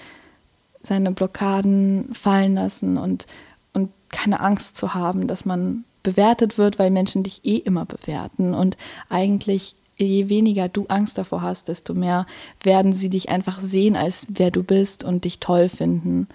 seine 0.82 1.12
Blockaden 1.12 2.14
fallen 2.14 2.54
lassen 2.54 2.98
und, 2.98 3.26
und 3.72 3.90
keine 4.10 4.40
Angst 4.40 4.76
zu 4.76 4.94
haben, 4.94 5.26
dass 5.26 5.44
man 5.44 5.84
bewertet 6.02 6.58
wird, 6.58 6.78
weil 6.78 6.90
Menschen 6.90 7.22
dich 7.22 7.44
eh 7.44 7.56
immer 7.56 7.86
bewerten. 7.86 8.54
Und 8.54 8.76
eigentlich, 9.08 9.74
je 9.96 10.28
weniger 10.28 10.68
du 10.68 10.86
Angst 10.86 11.18
davor 11.18 11.42
hast, 11.42 11.68
desto 11.68 11.94
mehr 11.94 12.26
werden 12.62 12.92
sie 12.92 13.08
dich 13.08 13.30
einfach 13.30 13.58
sehen, 13.58 13.96
als 13.96 14.26
wer 14.28 14.50
du 14.50 14.62
bist 14.62 15.02
und 15.02 15.24
dich 15.24 15.40
toll 15.40 15.68
finden, 15.68 16.28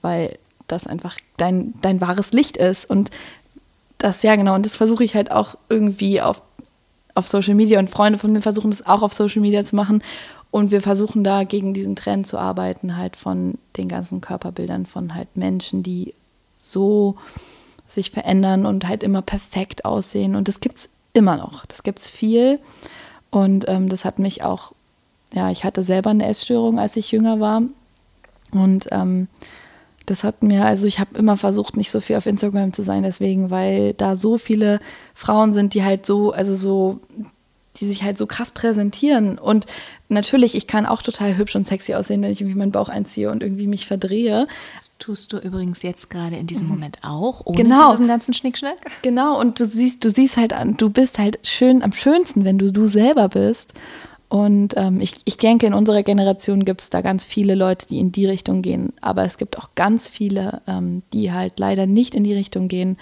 weil 0.00 0.38
das 0.68 0.86
einfach 0.86 1.18
dein, 1.36 1.74
dein 1.82 2.00
wahres 2.00 2.32
Licht 2.32 2.56
ist. 2.56 2.88
Und 2.88 3.10
das, 3.98 4.22
ja, 4.22 4.36
genau. 4.36 4.54
Und 4.54 4.66
das 4.66 4.76
versuche 4.76 5.04
ich 5.04 5.14
halt 5.14 5.30
auch 5.30 5.56
irgendwie 5.68 6.20
auf, 6.20 6.42
auf 7.14 7.28
Social 7.28 7.54
Media 7.54 7.78
und 7.78 7.90
Freunde 7.90 8.18
von 8.18 8.32
mir 8.32 8.42
versuchen 8.42 8.70
das 8.70 8.86
auch 8.86 9.02
auf 9.02 9.12
Social 9.12 9.40
Media 9.40 9.64
zu 9.64 9.76
machen. 9.76 10.02
Und 10.50 10.70
wir 10.70 10.80
versuchen 10.80 11.24
da 11.24 11.44
gegen 11.44 11.74
diesen 11.74 11.96
Trend 11.96 12.26
zu 12.26 12.38
arbeiten, 12.38 12.96
halt 12.96 13.16
von 13.16 13.58
den 13.76 13.88
ganzen 13.88 14.20
Körperbildern 14.20 14.86
von 14.86 15.14
halt 15.14 15.36
Menschen, 15.36 15.82
die 15.82 16.14
so 16.58 17.16
sich 17.86 18.10
verändern 18.10 18.66
und 18.66 18.88
halt 18.88 19.02
immer 19.02 19.22
perfekt 19.22 19.84
aussehen. 19.84 20.34
Und 20.34 20.48
das 20.48 20.60
gibt 20.60 20.78
es 20.78 20.90
immer 21.12 21.36
noch. 21.36 21.66
Das 21.66 21.82
gibt 21.82 21.98
es 21.98 22.08
viel. 22.08 22.58
Und 23.30 23.68
ähm, 23.68 23.88
das 23.88 24.04
hat 24.04 24.18
mich 24.18 24.42
auch, 24.42 24.72
ja, 25.32 25.50
ich 25.50 25.64
hatte 25.64 25.82
selber 25.82 26.10
eine 26.10 26.26
Essstörung, 26.26 26.78
als 26.78 26.96
ich 26.96 27.12
jünger 27.12 27.40
war. 27.40 27.62
Und 28.52 28.88
ähm, 28.92 29.28
das 30.06 30.24
hat 30.24 30.42
mir, 30.42 30.64
also 30.64 30.86
ich 30.86 31.00
habe 31.00 31.18
immer 31.18 31.36
versucht, 31.36 31.76
nicht 31.76 31.90
so 31.90 32.00
viel 32.00 32.16
auf 32.16 32.26
Instagram 32.26 32.72
zu 32.72 32.82
sein, 32.82 33.02
deswegen, 33.02 33.50
weil 33.50 33.92
da 33.94 34.16
so 34.16 34.38
viele 34.38 34.80
Frauen 35.14 35.52
sind, 35.52 35.74
die 35.74 35.84
halt 35.84 36.06
so, 36.06 36.32
also 36.32 36.54
so, 36.54 37.00
die 37.80 37.86
sich 37.86 38.02
halt 38.02 38.16
so 38.16 38.26
krass 38.26 38.52
präsentieren. 38.52 39.38
Und 39.38 39.66
natürlich, 40.08 40.54
ich 40.54 40.66
kann 40.66 40.86
auch 40.86 41.02
total 41.02 41.36
hübsch 41.36 41.56
und 41.56 41.66
sexy 41.66 41.94
aussehen, 41.94 42.22
wenn 42.22 42.30
ich 42.30 42.40
irgendwie 42.40 42.58
meinen 42.58 42.72
Bauch 42.72 42.88
einziehe 42.88 43.30
und 43.30 43.42
irgendwie 43.42 43.66
mich 43.66 43.86
verdrehe. 43.86 44.46
Das 44.74 44.96
tust 44.98 45.32
du 45.32 45.38
übrigens 45.38 45.82
jetzt 45.82 46.08
gerade 46.08 46.36
in 46.36 46.46
diesem 46.46 46.68
mhm. 46.68 46.74
Moment 46.74 46.98
auch, 47.02 47.44
ohne 47.44 47.56
genau. 47.56 47.90
diesen 47.90 48.08
ganzen 48.08 48.32
Schnickschnack. 48.32 48.78
Genau, 49.02 49.38
und 49.38 49.60
du 49.60 49.66
siehst, 49.66 50.04
du 50.04 50.10
siehst 50.10 50.36
halt 50.36 50.52
an, 50.52 50.76
du 50.76 50.88
bist 50.90 51.18
halt 51.18 51.38
schön 51.42 51.82
am 51.82 51.92
schönsten, 51.92 52.44
wenn 52.44 52.58
du 52.58 52.72
du 52.72 52.88
selber 52.88 53.28
bist. 53.28 53.74
Und 54.28 54.74
ähm, 54.76 55.00
ich, 55.00 55.14
ich 55.24 55.36
denke, 55.36 55.66
in 55.66 55.74
unserer 55.74 56.02
Generation 56.02 56.64
gibt 56.64 56.80
es 56.80 56.90
da 56.90 57.00
ganz 57.00 57.24
viele 57.24 57.54
Leute, 57.54 57.86
die 57.86 58.00
in 58.00 58.10
die 58.10 58.26
Richtung 58.26 58.60
gehen. 58.60 58.92
Aber 59.00 59.24
es 59.24 59.36
gibt 59.36 59.58
auch 59.58 59.70
ganz 59.76 60.08
viele, 60.08 60.62
ähm, 60.66 61.02
die 61.12 61.32
halt 61.32 61.58
leider 61.58 61.86
nicht 61.86 62.14
in 62.14 62.24
die 62.24 62.34
Richtung 62.34 62.66
gehen 62.66 62.98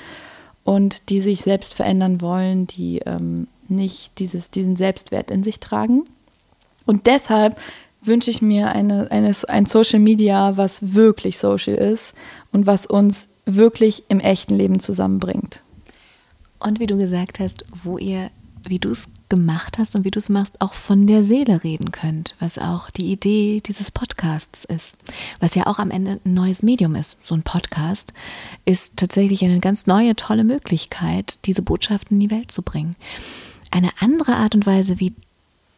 und 0.64 1.08
die 1.08 1.20
sich 1.20 1.40
selbst 1.40 1.74
verändern 1.74 2.20
wollen, 2.20 2.66
die 2.66 2.98
ähm, 3.06 3.46
nicht 3.68 4.18
dieses, 4.18 4.50
diesen 4.50 4.76
Selbstwert 4.76 5.30
in 5.30 5.42
sich 5.42 5.60
tragen. 5.60 6.04
Und 6.84 7.06
deshalb 7.06 7.58
wünsche 8.02 8.30
ich 8.30 8.42
mir 8.42 8.68
eine, 8.68 9.10
eine, 9.10 9.32
ein 9.48 9.64
Social 9.64 10.00
Media, 10.00 10.58
was 10.58 10.94
wirklich 10.94 11.38
social 11.38 11.74
ist 11.74 12.14
und 12.52 12.66
was 12.66 12.84
uns 12.84 13.28
wirklich 13.46 14.04
im 14.08 14.20
echten 14.20 14.54
Leben 14.54 14.78
zusammenbringt. 14.78 15.62
Und 16.58 16.80
wie 16.80 16.86
du 16.86 16.98
gesagt 16.98 17.40
hast, 17.40 17.64
wo 17.82 17.96
ihr 17.96 18.30
wie 18.68 18.78
du 18.78 18.90
es 18.90 19.08
gemacht 19.28 19.78
hast 19.78 19.96
und 19.96 20.04
wie 20.04 20.10
du 20.10 20.18
es 20.18 20.28
machst, 20.28 20.60
auch 20.60 20.74
von 20.74 21.06
der 21.06 21.22
Seele 21.22 21.64
reden 21.64 21.92
könnt, 21.92 22.36
was 22.40 22.58
auch 22.58 22.90
die 22.90 23.10
Idee 23.10 23.60
dieses 23.64 23.90
Podcasts 23.90 24.64
ist, 24.64 24.96
was 25.40 25.54
ja 25.54 25.66
auch 25.66 25.78
am 25.78 25.90
Ende 25.90 26.20
ein 26.24 26.34
neues 26.34 26.62
Medium 26.62 26.94
ist. 26.94 27.16
So 27.24 27.34
ein 27.34 27.42
Podcast 27.42 28.12
ist 28.64 28.96
tatsächlich 28.96 29.44
eine 29.44 29.60
ganz 29.60 29.86
neue, 29.86 30.16
tolle 30.16 30.44
Möglichkeit, 30.44 31.38
diese 31.46 31.62
Botschaften 31.62 32.16
in 32.16 32.28
die 32.28 32.34
Welt 32.34 32.50
zu 32.50 32.62
bringen. 32.62 32.96
Eine 33.70 33.90
andere 34.00 34.36
Art 34.36 34.54
und 34.54 34.66
Weise, 34.66 35.00
wie 35.00 35.14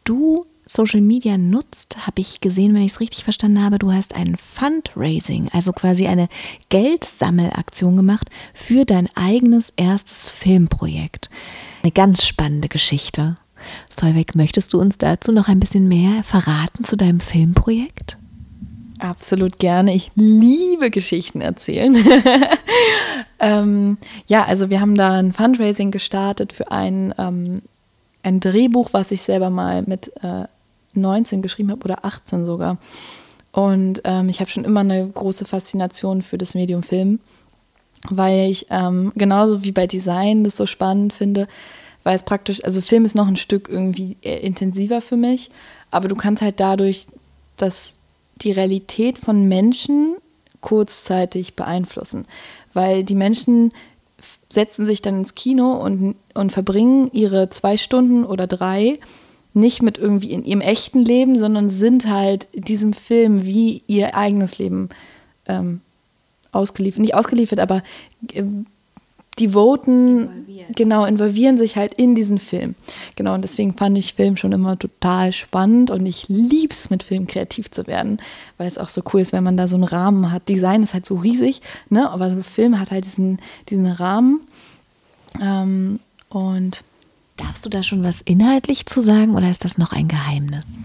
du 0.03 0.45
Social 0.65 1.01
Media 1.01 1.37
nutzt, 1.37 2.05
habe 2.05 2.21
ich 2.21 2.41
gesehen, 2.41 2.73
wenn 2.75 2.83
ich 2.83 2.93
es 2.93 2.99
richtig 2.99 3.23
verstanden 3.23 3.63
habe, 3.63 3.79
du 3.79 3.91
hast 3.91 4.13
ein 4.15 4.35
Fundraising, 4.35 5.49
also 5.53 5.71
quasi 5.71 6.07
eine 6.07 6.27
Geldsammelaktion 6.69 7.97
gemacht 7.97 8.29
für 8.53 8.85
dein 8.85 9.09
eigenes 9.15 9.71
erstes 9.75 10.29
Filmprojekt. 10.29 11.29
Eine 11.87 11.93
ganz 11.93 12.25
spannende 12.25 12.67
Geschichte. 12.67 13.35
Solveig, 13.89 14.35
möchtest 14.35 14.73
du 14.73 14.81
uns 14.81 14.97
dazu 14.97 15.31
noch 15.31 15.47
ein 15.47 15.61
bisschen 15.61 15.87
mehr 15.87 16.21
verraten 16.21 16.83
zu 16.83 16.97
deinem 16.97 17.21
Filmprojekt? 17.21 18.17
Absolut 18.99 19.57
gerne. 19.57 19.93
Ich 19.93 20.11
liebe 20.15 20.91
Geschichten 20.91 21.39
erzählen. 21.39 21.95
ähm, 23.39 23.97
ja, 24.25 24.43
also 24.43 24.69
wir 24.69 24.81
haben 24.81 24.95
da 24.95 25.13
ein 25.13 25.31
Fundraising 25.31 25.91
gestartet 25.91 26.51
für 26.51 26.73
ein, 26.73 27.15
ähm, 27.17 27.61
ein 28.21 28.41
Drehbuch, 28.41 28.89
was 28.91 29.11
ich 29.11 29.21
selber 29.21 29.49
mal 29.49 29.83
mit 29.83 30.11
äh, 30.21 30.43
19 30.93 31.41
geschrieben 31.41 31.71
habe 31.71 31.85
oder 31.85 32.03
18 32.03 32.45
sogar. 32.45 32.79
Und 33.53 34.01
ähm, 34.03 34.27
ich 34.27 34.41
habe 34.41 34.49
schon 34.49 34.65
immer 34.65 34.81
eine 34.81 35.07
große 35.07 35.45
Faszination 35.45 36.21
für 36.21 36.37
das 36.37 36.53
Medium 36.53 36.83
Film, 36.83 37.21
weil 38.09 38.49
ich 38.49 38.65
ähm, 38.71 39.13
genauso 39.15 39.63
wie 39.63 39.71
bei 39.71 39.87
Design 39.87 40.43
das 40.43 40.57
so 40.57 40.65
spannend 40.65 41.13
finde, 41.13 41.47
weil 42.07 42.15
es 42.15 42.23
praktisch, 42.23 42.63
also 42.63 42.79
Film 42.79 43.03
ist 43.03 43.15
noch 43.15 43.27
ein 43.27 43.35
Stück 43.35 43.67
irgendwie 43.67 44.15
intensiver 44.21 45.01
für 45.01 45.17
mich, 45.17 45.51
aber 45.91 46.07
du 46.07 46.15
kannst 46.15 46.41
halt 46.41 46.57
dadurch, 46.61 47.05
dass 47.57 47.97
die 48.37 48.53
Realität 48.53 49.17
von 49.17 49.49
Menschen 49.49 50.15
kurzzeitig 50.61 51.57
beeinflussen, 51.57 52.25
weil 52.73 53.03
die 53.03 53.13
Menschen 53.13 53.73
setzen 54.47 54.85
sich 54.85 55.01
dann 55.01 55.19
ins 55.19 55.35
Kino 55.35 55.73
und, 55.73 56.15
und 56.33 56.53
verbringen 56.53 57.09
ihre 57.11 57.49
zwei 57.49 57.75
Stunden 57.75 58.23
oder 58.23 58.47
drei 58.47 58.99
nicht 59.53 59.81
mit 59.81 59.97
irgendwie 59.97 60.31
in 60.31 60.45
ihrem 60.45 60.61
echten 60.61 60.99
Leben, 60.99 61.37
sondern 61.37 61.69
sind 61.69 62.07
halt 62.07 62.47
diesem 62.53 62.93
Film 62.93 63.43
wie 63.43 63.83
ihr 63.87 64.15
eigenes 64.15 64.59
Leben 64.59 64.87
ähm, 65.45 65.81
ausgeliefert, 66.53 67.01
nicht 67.01 67.15
ausgeliefert, 67.15 67.59
aber 67.59 67.83
äh, 68.31 68.43
die 69.39 69.49
voten, 69.49 70.21
Involviert. 70.21 70.75
genau, 70.75 71.05
involvieren 71.05 71.57
sich 71.57 71.75
halt 71.75 71.93
in 71.93 72.15
diesen 72.15 72.39
Film. 72.39 72.75
Genau, 73.15 73.33
und 73.33 73.43
deswegen 73.43 73.73
fand 73.73 73.97
ich 73.97 74.13
Film 74.13 74.37
schon 74.37 74.51
immer 74.51 74.77
total 74.77 75.31
spannend 75.31 75.91
und 75.91 76.05
ich 76.05 76.27
lieb's, 76.29 76.89
mit 76.89 77.03
Film 77.03 77.27
kreativ 77.27 77.71
zu 77.71 77.87
werden, 77.87 78.19
weil 78.57 78.67
es 78.67 78.77
auch 78.77 78.89
so 78.89 79.01
cool 79.13 79.21
ist, 79.21 79.33
wenn 79.33 79.43
man 79.43 79.57
da 79.57 79.67
so 79.67 79.75
einen 79.75 79.83
Rahmen 79.83 80.31
hat. 80.31 80.47
Design 80.49 80.83
ist 80.83 80.93
halt 80.93 81.05
so 81.05 81.15
riesig, 81.15 81.61
ne, 81.89 82.09
aber 82.09 82.29
so 82.31 82.41
Film 82.41 82.79
hat 82.79 82.91
halt 82.91 83.05
diesen, 83.05 83.39
diesen 83.69 83.87
Rahmen. 83.87 84.41
Ähm, 85.41 85.99
und 86.29 86.83
Darfst 87.37 87.63
du 87.65 87.69
da 87.69 87.83
schon 87.83 88.03
was 88.03 88.21
inhaltlich 88.21 88.87
zu 88.87 88.99
sagen 88.99 89.35
oder 89.35 89.49
ist 89.49 89.63
das 89.63 89.77
noch 89.77 89.93
ein 89.93 90.07
Geheimnis? 90.07 90.75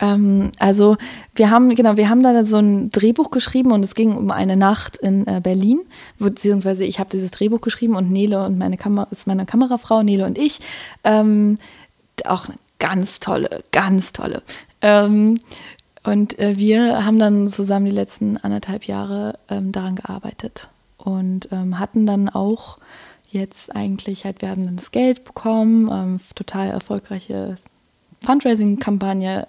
Ähm, 0.00 0.52
also 0.58 0.96
wir 1.34 1.50
haben, 1.50 1.74
genau, 1.74 1.96
wir 1.96 2.08
haben 2.08 2.22
da 2.22 2.44
so 2.44 2.58
ein 2.58 2.90
Drehbuch 2.90 3.30
geschrieben 3.30 3.72
und 3.72 3.84
es 3.84 3.94
ging 3.94 4.14
um 4.14 4.30
eine 4.30 4.56
Nacht 4.56 4.96
in 4.96 5.26
äh, 5.26 5.40
Berlin, 5.42 5.80
beziehungsweise 6.18 6.84
ich 6.84 6.98
habe 6.98 7.10
dieses 7.10 7.30
Drehbuch 7.30 7.60
geschrieben 7.60 7.96
und 7.96 8.10
Nele 8.10 8.44
und 8.44 8.58
meine 8.58 8.76
Kamera, 8.76 9.08
ist 9.10 9.26
meine 9.26 9.46
Kamerafrau, 9.46 10.02
Nele 10.02 10.26
und 10.26 10.38
ich. 10.38 10.60
Ähm, 11.04 11.58
auch 12.24 12.48
eine 12.48 12.56
ganz 12.78 13.20
tolle, 13.20 13.62
ganz 13.72 14.12
tolle. 14.12 14.42
Ähm, 14.82 15.38
und 16.04 16.38
äh, 16.38 16.56
wir 16.56 17.04
haben 17.04 17.18
dann 17.18 17.48
zusammen 17.48 17.86
die 17.86 17.96
letzten 17.96 18.36
anderthalb 18.36 18.84
Jahre 18.84 19.38
ähm, 19.50 19.72
daran 19.72 19.96
gearbeitet 19.96 20.68
und 20.98 21.48
ähm, 21.52 21.78
hatten 21.78 22.06
dann 22.06 22.28
auch 22.28 22.78
jetzt 23.30 23.74
eigentlich 23.74 24.24
halt, 24.24 24.40
wir 24.40 24.50
hatten 24.50 24.76
das 24.76 24.92
Geld 24.92 25.24
bekommen, 25.24 25.90
ähm, 25.90 26.20
total 26.34 26.70
erfolgreiche 26.70 27.56
Fundraising-Kampagne 28.22 29.46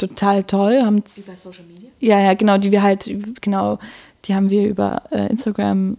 total 0.00 0.44
toll. 0.44 0.82
Haben 0.82 1.02
über 1.16 1.36
Social 1.36 1.64
Media? 1.64 1.90
Ja, 2.00 2.20
ja, 2.20 2.34
genau, 2.34 2.58
die 2.58 2.72
wir 2.72 2.82
halt, 2.82 3.10
genau, 3.40 3.78
die 4.24 4.34
haben 4.34 4.50
wir 4.50 4.68
über 4.68 5.02
äh, 5.10 5.26
Instagram 5.28 5.96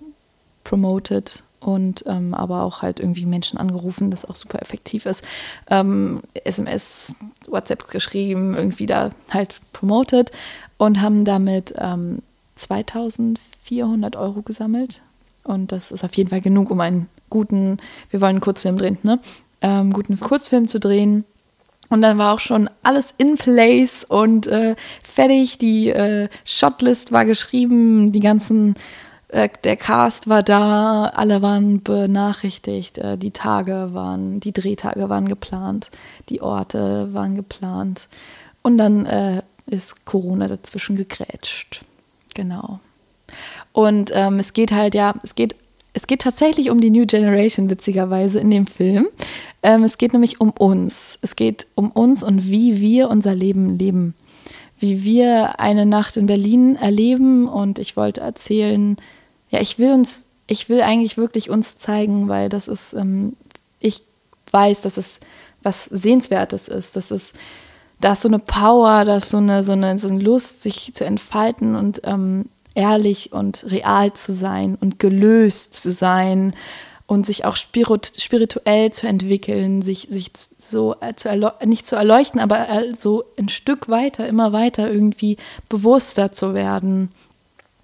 promoted 0.64 1.44
und 1.60 2.04
ähm, 2.08 2.34
aber 2.34 2.64
auch 2.64 2.82
halt 2.82 3.00
irgendwie 3.00 3.26
Menschen 3.26 3.58
angerufen, 3.58 4.12
das 4.12 4.26
auch 4.26 4.36
super 4.36 4.62
effektiv 4.62 5.06
ist. 5.06 5.24
Ähm, 5.70 6.22
SMS, 6.44 7.16
WhatsApp 7.48 7.88
geschrieben, 7.90 8.56
irgendwie 8.56 8.88
da 8.88 9.12
halt 9.30 9.56
promoted 9.72 10.32
und 10.78 11.02
haben 11.02 11.24
damit 11.24 11.74
ähm, 11.78 12.20
2400 12.56 14.16
Euro 14.16 14.42
gesammelt. 14.42 15.02
Und 15.44 15.72
das 15.72 15.92
ist 15.92 16.04
auf 16.04 16.16
jeden 16.16 16.30
Fall 16.30 16.42
genug, 16.42 16.70
um 16.72 16.80
einen 16.82 17.08
guten, 17.30 17.78
wir 18.10 18.22
wollen 18.22 18.32
einen 18.32 18.42
Kurzfilm 18.42 18.78
drehen, 18.78 18.98
ne? 19.04 19.20
Ähm, 19.64 19.94
guten 19.94 20.20
Kurzfilm 20.20 20.68
zu 20.68 20.80
drehen 20.80 21.24
und 21.92 22.02
dann 22.02 22.18
war 22.18 22.34
auch 22.34 22.40
schon 22.40 22.70
alles 22.84 23.14
in 23.18 23.36
place 23.36 24.06
und 24.06 24.48
äh, 24.48 24.76
fertig. 25.04 25.58
Die 25.58 25.90
äh, 25.90 26.30
Shotlist 26.46 27.12
war 27.12 27.26
geschrieben, 27.26 28.14
die 28.14 28.22
ganzen, 28.22 28.76
äh, 29.28 29.50
der 29.66 29.76
Cast 29.76 30.30
war 30.30 30.42
da, 30.42 31.12
alle 31.14 31.42
waren 31.42 31.84
benachrichtigt, 31.84 32.98
äh, 32.98 33.18
die 33.18 33.32
Tage 33.32 33.90
waren, 33.92 34.40
die 34.40 34.54
Drehtage 34.54 35.10
waren 35.10 35.28
geplant, 35.28 35.92
die 36.30 36.42
Orte 36.42 37.10
waren 37.12 37.36
geplant. 37.36 38.08
Und 38.62 38.78
dann 38.78 39.06
äh, 39.06 39.42
ist 39.66 40.06
Corona 40.06 40.48
dazwischen 40.48 40.96
gegrätscht. 40.96 41.82
Genau. 42.36 42.80
Und 43.74 44.12
ähm, 44.14 44.40
es 44.40 44.54
geht 44.54 44.72
halt, 44.72 44.96
ja, 44.96 45.16
es 45.24 45.36
geht, 45.36 45.58
es 45.92 46.08
geht 46.08 46.22
tatsächlich 46.22 46.70
um 46.70 46.80
die 46.80 46.90
New 46.90 47.06
Generation, 47.06 47.70
witzigerweise, 47.70 48.40
in 48.40 48.50
dem 48.50 48.66
Film. 48.66 49.10
Ähm, 49.64 49.84
es 49.84 49.98
geht 49.98 50.14
nämlich 50.14 50.42
um 50.42 50.52
uns. 50.52 51.20
Es 51.22 51.36
geht 51.36 51.68
um 51.76 51.92
uns 51.92 52.24
und 52.24 52.50
wie 52.50 52.82
wir 52.82 53.10
unser 53.10 53.36
Leben 53.36 53.78
leben. 53.78 54.16
Wie 54.80 55.04
wir 55.04 55.60
eine 55.60 55.86
Nacht 55.86 56.18
in 56.18 56.26
Berlin 56.26 56.76
erleben. 56.76 57.48
Und 57.48 57.80
ich 57.80 57.96
wollte 57.96 58.22
erzählen, 58.22 58.98
ja, 59.50 59.60
ich 59.60 59.78
will 59.78 59.92
uns, 59.92 60.26
ich 60.48 60.70
will 60.70 60.82
eigentlich 60.82 61.18
wirklich 61.18 61.50
uns 61.50 61.78
zeigen, 61.78 62.28
weil 62.28 62.50
das 62.50 62.68
ist, 62.68 62.94
ähm, 62.94 63.34
ich 63.80 64.04
weiß, 64.52 64.82
dass 64.82 64.98
es 64.98 65.20
was 65.62 65.86
Sehenswertes 65.86 66.68
ist. 66.68 66.96
Das 66.96 67.12
ist, 67.12 67.36
da 68.00 68.14
ist 68.14 68.24
so 68.24 68.28
eine 68.28 68.40
Power, 68.40 69.06
da 69.06 69.18
ist 69.18 69.30
so 69.30 69.38
eine, 69.38 69.62
so 69.62 69.74
eine, 69.74 69.98
so 70.00 70.08
eine 70.08 70.20
Lust, 70.20 70.64
sich 70.64 70.94
zu 70.96 71.06
entfalten 71.06 71.76
und 71.76 72.02
ähm, 72.04 72.46
ehrlich 72.74 73.32
und 73.32 73.66
real 73.70 74.14
zu 74.14 74.32
sein 74.32 74.78
und 74.80 74.98
gelöst 74.98 75.76
zu 75.76 75.92
sein 75.92 76.54
und 77.12 77.26
sich 77.26 77.44
auch 77.44 77.58
spirituell 77.58 78.92
zu 78.92 79.06
entwickeln, 79.06 79.82
sich, 79.82 80.08
sich 80.10 80.32
so 80.58 80.96
äh, 81.02 81.14
zu 81.14 81.54
nicht 81.66 81.86
zu 81.86 81.98
erleuchten, 81.98 82.40
aber 82.40 82.70
äh, 82.70 82.94
so 82.98 83.26
ein 83.38 83.50
Stück 83.50 83.90
weiter, 83.90 84.30
immer 84.30 84.54
weiter 84.54 84.90
irgendwie 84.90 85.36
bewusster 85.68 86.32
zu 86.32 86.54
werden 86.54 87.12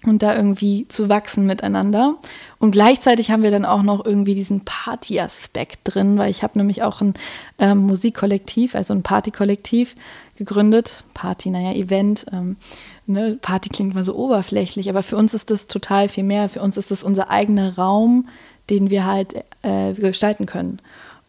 und 0.06 0.22
da 0.22 0.34
irgendwie 0.34 0.88
zu 0.88 1.10
wachsen 1.10 1.44
miteinander. 1.44 2.14
Und 2.58 2.70
gleichzeitig 2.70 3.30
haben 3.30 3.42
wir 3.42 3.50
dann 3.50 3.66
auch 3.66 3.82
noch 3.82 4.02
irgendwie 4.02 4.34
diesen 4.34 4.62
Party-Aspekt 4.64 5.80
drin, 5.84 6.16
weil 6.16 6.30
ich 6.30 6.42
habe 6.42 6.56
nämlich 6.56 6.82
auch 6.82 7.02
ein 7.02 7.12
ähm, 7.58 7.80
Musikkollektiv, 7.80 8.74
also 8.74 8.94
ein 8.94 9.02
Partykollektiv 9.02 9.94
gegründet. 10.38 11.04
Party, 11.12 11.50
naja, 11.50 11.72
Event. 11.74 12.24
Ähm, 12.32 12.56
ne? 13.04 13.38
Party 13.42 13.68
klingt 13.68 13.94
mal 13.94 14.04
so 14.04 14.16
oberflächlich, 14.16 14.88
aber 14.88 15.02
für 15.02 15.18
uns 15.18 15.34
ist 15.34 15.50
das 15.50 15.66
total 15.66 16.08
viel 16.08 16.24
mehr. 16.24 16.48
Für 16.48 16.62
uns 16.62 16.78
ist 16.78 16.90
das 16.90 17.02
unser 17.02 17.28
eigener 17.28 17.76
Raum, 17.76 18.26
den 18.70 18.90
wir 18.90 19.06
halt 19.06 19.34
äh, 19.62 19.92
gestalten 19.94 20.46
können. 20.46 20.80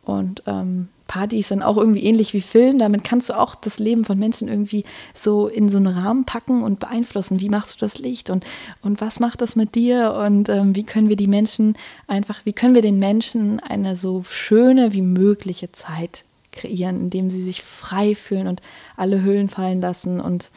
Und 0.04 0.44
ähm, 0.48 0.90
Party 1.10 1.40
ist 1.40 1.52
dann 1.52 1.64
auch 1.64 1.76
irgendwie 1.76 2.04
ähnlich 2.04 2.34
wie 2.34 2.42
Film. 2.42 2.80
Damit 2.80 3.04
kannst 3.04 3.30
du 3.30 3.34
auch 3.34 3.56
das 3.56 3.80
Leben 3.80 4.06
von 4.06 4.18
Menschen 4.18 4.48
irgendwie 4.48 4.86
so 5.14 5.48
in 5.48 5.68
so 5.68 5.78
einen 5.78 5.88
Rahmen 5.88 6.24
packen 6.24 6.64
und 6.64 6.80
beeinflussen. 6.80 7.42
Wie 7.42 7.50
machst 7.50 7.76
du 7.76 7.80
das 7.80 7.98
Licht 7.98 8.30
und, 8.30 8.46
und 8.82 9.02
was 9.02 9.20
macht 9.20 9.42
das 9.42 9.56
mit 9.56 9.76
dir? 9.76 10.14
Und 10.14 10.50
ähm, 10.50 10.76
wie 10.76 10.84
können 10.84 11.10
wir 11.10 11.16
die 11.16 11.28
Menschen 11.28 11.76
einfach, 12.08 12.46
wie 12.46 12.54
können 12.54 12.76
wir 12.76 12.84
den 12.84 13.00
Menschen 13.00 13.60
eine 13.60 13.96
so 13.96 14.24
schöne 14.24 14.94
wie 14.94 15.02
mögliche 15.02 15.72
Zeit 15.72 16.24
kreieren, 16.52 17.02
indem 17.02 17.30
sie 17.30 17.42
sich 17.42 17.64
frei 17.64 18.14
fühlen 18.16 18.48
und 18.48 18.62
alle 18.96 19.24
Hüllen 19.24 19.50
fallen 19.50 19.82
lassen 19.82 20.22
und 20.22 20.52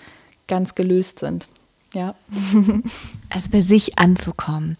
ganz 0.48 0.74
gelöst 0.74 1.20
sind. 1.20 1.48
Ja. 1.92 2.14
also 3.28 3.50
bei 3.50 3.60
sich 3.60 3.98
anzukommen. 3.98 4.76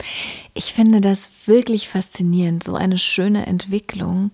Ich 0.55 0.73
finde 0.73 1.01
das 1.01 1.47
wirklich 1.47 1.89
faszinierend, 1.89 2.65
so 2.65 2.75
eine 2.75 2.99
schöne 2.99 3.47
Entwicklung, 3.47 4.31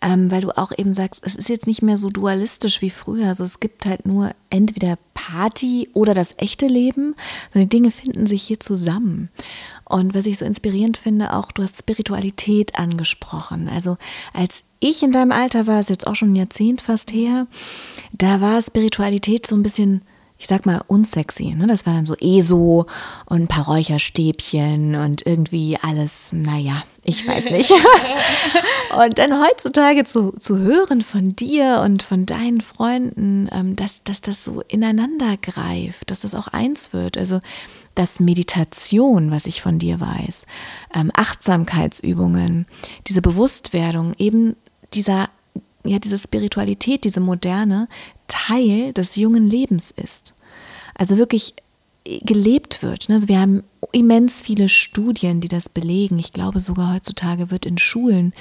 ähm, 0.00 0.30
weil 0.30 0.40
du 0.40 0.56
auch 0.56 0.72
eben 0.76 0.94
sagst, 0.94 1.22
es 1.24 1.36
ist 1.36 1.48
jetzt 1.48 1.66
nicht 1.66 1.82
mehr 1.82 1.96
so 1.96 2.08
dualistisch 2.08 2.80
wie 2.80 2.90
früher. 2.90 3.28
Also 3.28 3.44
es 3.44 3.60
gibt 3.60 3.84
halt 3.84 4.06
nur 4.06 4.32
entweder 4.50 4.96
Party 5.14 5.88
oder 5.92 6.14
das 6.14 6.34
echte 6.38 6.66
Leben. 6.66 7.14
Und 7.54 7.62
die 7.62 7.68
Dinge 7.68 7.90
finden 7.90 8.26
sich 8.26 8.42
hier 8.42 8.60
zusammen. 8.60 9.28
Und 9.84 10.14
was 10.14 10.26
ich 10.26 10.38
so 10.38 10.44
inspirierend 10.44 10.96
finde, 10.96 11.34
auch 11.34 11.52
du 11.52 11.62
hast 11.62 11.76
Spiritualität 11.76 12.78
angesprochen. 12.78 13.68
Also 13.68 13.98
als 14.32 14.64
ich 14.80 15.02
in 15.02 15.12
deinem 15.12 15.32
Alter 15.32 15.66
war, 15.66 15.80
ist 15.80 15.90
jetzt 15.90 16.06
auch 16.06 16.16
schon 16.16 16.32
ein 16.32 16.36
Jahrzehnt 16.36 16.80
fast 16.80 17.12
her, 17.12 17.46
da 18.12 18.40
war 18.40 18.62
Spiritualität 18.62 19.46
so 19.46 19.54
ein 19.54 19.62
bisschen 19.62 20.02
ich 20.42 20.48
sag 20.48 20.66
mal, 20.66 20.82
unsexy. 20.88 21.54
Ne? 21.54 21.68
Das 21.68 21.86
war 21.86 21.94
dann 21.94 22.04
so 22.04 22.16
ESO 22.16 22.86
und 23.26 23.42
ein 23.42 23.46
paar 23.46 23.66
Räucherstäbchen 23.66 24.96
und 24.96 25.24
irgendwie 25.24 25.78
alles, 25.80 26.32
naja, 26.32 26.82
ich 27.04 27.28
weiß 27.28 27.50
nicht. 27.50 27.70
und 28.96 29.18
dann 29.20 29.40
heutzutage 29.40 30.02
zu, 30.02 30.32
zu 30.40 30.58
hören 30.58 31.02
von 31.02 31.26
dir 31.26 31.80
und 31.84 32.02
von 32.02 32.26
deinen 32.26 32.60
Freunden, 32.60 33.48
ähm, 33.52 33.76
dass, 33.76 34.02
dass 34.02 34.20
das 34.20 34.44
so 34.44 34.62
ineinander 34.66 35.36
greift, 35.40 36.10
dass 36.10 36.22
das 36.22 36.34
auch 36.34 36.48
eins 36.48 36.92
wird. 36.92 37.16
Also, 37.16 37.38
dass 37.94 38.18
Meditation, 38.18 39.30
was 39.30 39.46
ich 39.46 39.62
von 39.62 39.78
dir 39.78 40.00
weiß, 40.00 40.46
ähm, 40.96 41.12
Achtsamkeitsübungen, 41.14 42.66
diese 43.06 43.22
Bewusstwerdung, 43.22 44.14
eben 44.18 44.56
dieser 44.92 45.28
ja, 45.84 45.98
diese 45.98 46.18
Spiritualität, 46.18 47.04
diese 47.04 47.20
moderne 47.20 47.88
Teil 48.28 48.92
des 48.92 49.16
jungen 49.16 49.48
Lebens 49.48 49.90
ist. 49.90 50.31
Also 51.02 51.18
wirklich 51.18 51.54
gelebt 52.04 52.80
wird. 52.84 53.10
Also 53.10 53.26
wir 53.26 53.40
haben 53.40 53.64
immens 53.90 54.40
viele 54.40 54.68
Studien, 54.68 55.40
die 55.40 55.48
das 55.48 55.68
belegen. 55.68 56.16
Ich 56.20 56.32
glaube 56.32 56.60
sogar 56.60 56.94
heutzutage 56.94 57.50
wird 57.50 57.66
in 57.66 57.76
Schulen 57.76 58.32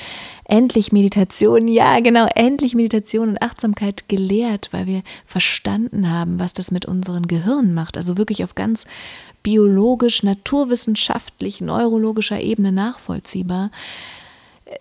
endlich 0.45 0.91
Meditation, 0.91 1.67
ja 1.67 1.99
genau, 2.01 2.27
endlich 2.35 2.75
Meditation 2.75 3.29
und 3.29 3.41
Achtsamkeit 3.41 4.07
gelehrt, 4.09 4.69
weil 4.73 4.85
wir 4.85 5.01
verstanden 5.25 6.11
haben, 6.11 6.39
was 6.39 6.53
das 6.53 6.69
mit 6.69 6.85
unseren 6.85 7.25
Gehirnen 7.25 7.73
macht. 7.73 7.97
Also 7.97 8.15
wirklich 8.15 8.43
auf 8.43 8.53
ganz 8.53 8.85
biologisch, 9.41 10.21
naturwissenschaftlich, 10.21 11.61
neurologischer 11.61 12.41
Ebene 12.41 12.71
nachvollziehbar 12.71 13.71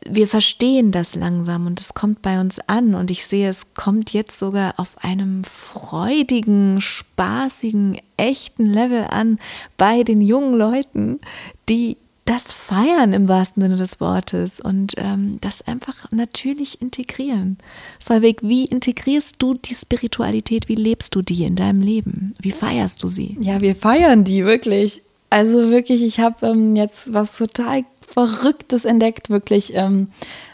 wir 0.08 0.28
verstehen 0.28 0.92
das 0.92 1.14
langsam 1.14 1.66
und 1.66 1.80
es 1.80 1.94
kommt 1.94 2.22
bei 2.22 2.40
uns 2.40 2.58
an 2.68 2.94
und 2.94 3.10
ich 3.10 3.26
sehe, 3.26 3.48
es 3.48 3.74
kommt 3.74 4.12
jetzt 4.12 4.38
sogar 4.38 4.74
auf 4.78 5.02
einem 5.02 5.44
freudigen, 5.44 6.80
spaßigen, 6.80 7.98
echten 8.16 8.66
Level 8.66 9.06
an 9.10 9.38
bei 9.76 10.02
den 10.02 10.20
jungen 10.20 10.54
Leuten, 10.54 11.20
die 11.68 11.96
das 12.24 12.52
feiern 12.52 13.12
im 13.12 13.26
wahrsten 13.26 13.62
Sinne 13.62 13.76
des 13.76 14.00
Wortes 14.00 14.60
und 14.60 14.94
ähm, 14.98 15.38
das 15.40 15.62
einfach 15.62 16.06
natürlich 16.12 16.80
integrieren. 16.80 17.58
Solveig, 17.98 18.42
wie 18.42 18.66
integrierst 18.66 19.36
du 19.40 19.54
die 19.54 19.74
Spiritualität? 19.74 20.68
Wie 20.68 20.76
lebst 20.76 21.14
du 21.16 21.22
die 21.22 21.42
in 21.42 21.56
deinem 21.56 21.80
Leben? 21.80 22.34
Wie 22.40 22.52
feierst 22.52 23.02
du 23.02 23.08
sie? 23.08 23.36
Ja, 23.40 23.60
wir 23.60 23.74
feiern 23.74 24.22
die 24.22 24.44
wirklich. 24.44 25.02
Also 25.28 25.70
wirklich, 25.70 26.02
ich 26.02 26.20
habe 26.20 26.46
ähm, 26.46 26.76
jetzt 26.76 27.12
was 27.12 27.36
total 27.36 27.84
Verrücktes 28.12 28.84
entdeckt, 28.84 29.30
wirklich. 29.30 29.74
Ähm, 29.74 30.08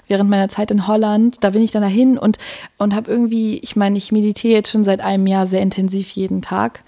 während 0.09 0.31
meiner 0.31 0.49
Zeit 0.49 0.71
in 0.71 0.87
Holland. 0.87 1.38
Da 1.42 1.51
bin 1.51 1.62
ich 1.62 1.71
dann 1.71 1.83
dahin 1.83 2.19
und, 2.19 2.38
und 2.79 2.95
habe 2.95 3.11
irgendwie, 3.11 3.59
ich 3.59 3.77
meine, 3.77 3.99
ich 3.99 4.12
meditiere 4.12 4.55
jetzt 4.55 4.71
schon 4.71 4.85
seit 4.85 5.01
einem 5.01 5.27
Jahr 5.27 5.47
sehr 5.47 5.62
intensiv 5.62 6.11
jeden 6.11 6.42
Tag. 6.42 6.83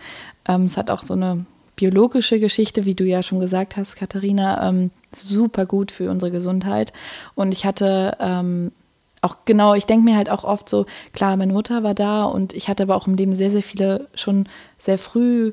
Ähm, 0.47 0.65
es 0.65 0.77
hat 0.77 0.91
auch 0.91 1.03
so 1.03 1.15
eine 1.15 1.45
biologische 1.77 2.41
Geschichte, 2.41 2.85
wie 2.85 2.95
du 2.95 3.05
ja 3.05 3.23
schon 3.23 3.41
gesagt 3.41 3.77
hast, 3.77 3.97
Katharina, 3.97 4.69
ähm, 4.69 4.91
super 5.13 5.67
gut 5.67 5.91
für 5.93 6.11
unsere 6.11 6.31
Gesundheit. 6.31 6.93
Und 7.35 7.53
ich 7.53 7.65
hatte 7.65 8.17
ähm, 8.21 8.73
auch 9.21 9.39
genau, 9.45 9.75
ich 9.75 9.87
denke 9.87 10.05
mir 10.05 10.17
halt 10.17 10.31
auch 10.31 10.45
oft 10.45 10.69
so, 10.69 10.87
klar, 11.13 11.37
meine 11.37 11.53
Mutter 11.53 11.83
war 11.83 11.95
da 11.95 12.25
und 12.25 12.53
ich 12.53 12.69
hatte 12.69 12.85
aber 12.85 12.97
auch 12.97 13.07
im 13.07 13.15
Leben 13.15 13.35
sehr, 13.35 13.51
sehr 13.51 13.63
viele, 13.63 14.09
schon 14.15 14.49
sehr 14.79 14.99
früh 14.99 15.53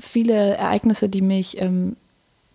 viele 0.00 0.56
Ereignisse, 0.56 1.08
die 1.08 1.20
mich 1.20 1.60
ähm, 1.60 1.96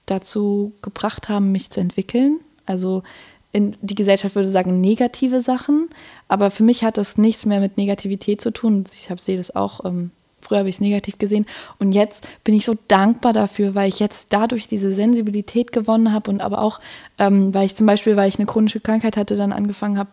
dazu 0.07 0.73
gebracht 0.81 1.29
haben, 1.29 1.51
mich 1.51 1.69
zu 1.69 1.79
entwickeln. 1.79 2.39
Also 2.65 3.03
in, 3.51 3.75
die 3.81 3.95
Gesellschaft 3.95 4.35
würde 4.35 4.49
sagen 4.49 4.81
negative 4.81 5.41
Sachen, 5.41 5.89
aber 6.27 6.51
für 6.51 6.63
mich 6.63 6.83
hat 6.83 6.97
das 6.97 7.17
nichts 7.17 7.45
mehr 7.45 7.59
mit 7.59 7.77
Negativität 7.77 8.41
zu 8.41 8.51
tun. 8.51 8.83
Ich 8.91 9.09
sehe 9.21 9.37
das 9.37 9.55
auch 9.55 9.85
ähm, 9.85 10.11
Früher 10.47 10.59
habe 10.59 10.69
ich 10.69 10.75
es 10.75 10.81
negativ 10.81 11.17
gesehen. 11.17 11.45
Und 11.79 11.91
jetzt 11.91 12.27
bin 12.43 12.55
ich 12.55 12.63
so 12.63 12.75
dankbar 12.87 13.33
dafür, 13.33 13.75
weil 13.75 13.89
ich 13.89 13.99
jetzt 13.99 14.31
dadurch 14.31 14.67
diese 14.67 14.93
Sensibilität 14.93 15.71
gewonnen 15.71 16.13
habe 16.13 16.31
und 16.31 16.41
aber 16.41 16.61
auch, 16.61 16.79
ähm, 17.17 17.53
weil 17.53 17.65
ich 17.65 17.75
zum 17.75 17.85
Beispiel, 17.85 18.15
weil 18.15 18.29
ich 18.29 18.39
eine 18.39 18.45
chronische 18.45 18.79
Krankheit 18.79 19.17
hatte, 19.17 19.35
dann 19.35 19.51
angefangen 19.51 19.97
habe, 19.97 20.09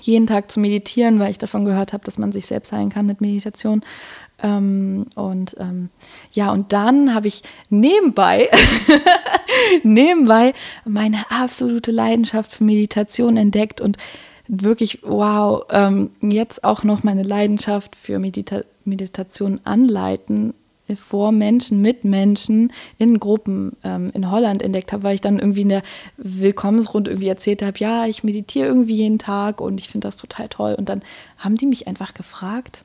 jeden 0.00 0.26
Tag 0.26 0.50
zu 0.50 0.60
meditieren, 0.60 1.18
weil 1.18 1.30
ich 1.30 1.38
davon 1.38 1.64
gehört 1.64 1.92
habe, 1.92 2.04
dass 2.04 2.16
man 2.16 2.32
sich 2.32 2.46
selbst 2.46 2.72
heilen 2.72 2.88
kann 2.88 3.06
mit 3.06 3.20
Meditation. 3.20 3.82
Ähm, 4.42 5.06
und 5.14 5.56
ähm, 5.58 5.90
ja, 6.32 6.50
und 6.52 6.72
dann 6.72 7.14
habe 7.14 7.28
ich 7.28 7.42
nebenbei, 7.68 8.48
nebenbei 9.82 10.54
meine 10.84 11.18
absolute 11.30 11.90
Leidenschaft 11.90 12.52
für 12.52 12.64
Meditation 12.64 13.36
entdeckt 13.36 13.80
und 13.80 13.96
wirklich, 14.48 15.00
wow, 15.02 15.62
ähm, 15.70 16.10
jetzt 16.20 16.64
auch 16.64 16.82
noch 16.82 17.02
meine 17.02 17.22
Leidenschaft 17.22 17.94
für 17.96 18.18
Medita 18.18 18.62
Meditation 18.84 19.60
anleiten 19.64 20.54
vor 20.96 21.30
Menschen, 21.30 21.80
mit 21.80 22.04
Menschen 22.04 22.72
in 22.98 23.20
Gruppen 23.20 23.76
ähm, 23.84 24.10
in 24.14 24.30
Holland 24.30 24.62
entdeckt 24.62 24.92
habe, 24.92 25.04
weil 25.04 25.14
ich 25.14 25.20
dann 25.20 25.38
irgendwie 25.38 25.62
in 25.62 25.68
der 25.68 25.82
Willkommensrunde 26.16 27.10
irgendwie 27.10 27.28
erzählt 27.28 27.62
habe, 27.62 27.78
ja, 27.78 28.06
ich 28.06 28.24
meditiere 28.24 28.66
irgendwie 28.66 28.96
jeden 28.96 29.18
Tag 29.18 29.60
und 29.60 29.78
ich 29.78 29.88
finde 29.88 30.08
das 30.08 30.16
total 30.16 30.48
toll. 30.48 30.74
Und 30.74 30.88
dann 30.88 31.02
haben 31.38 31.56
die 31.56 31.66
mich 31.66 31.86
einfach 31.86 32.14
gefragt? 32.14 32.84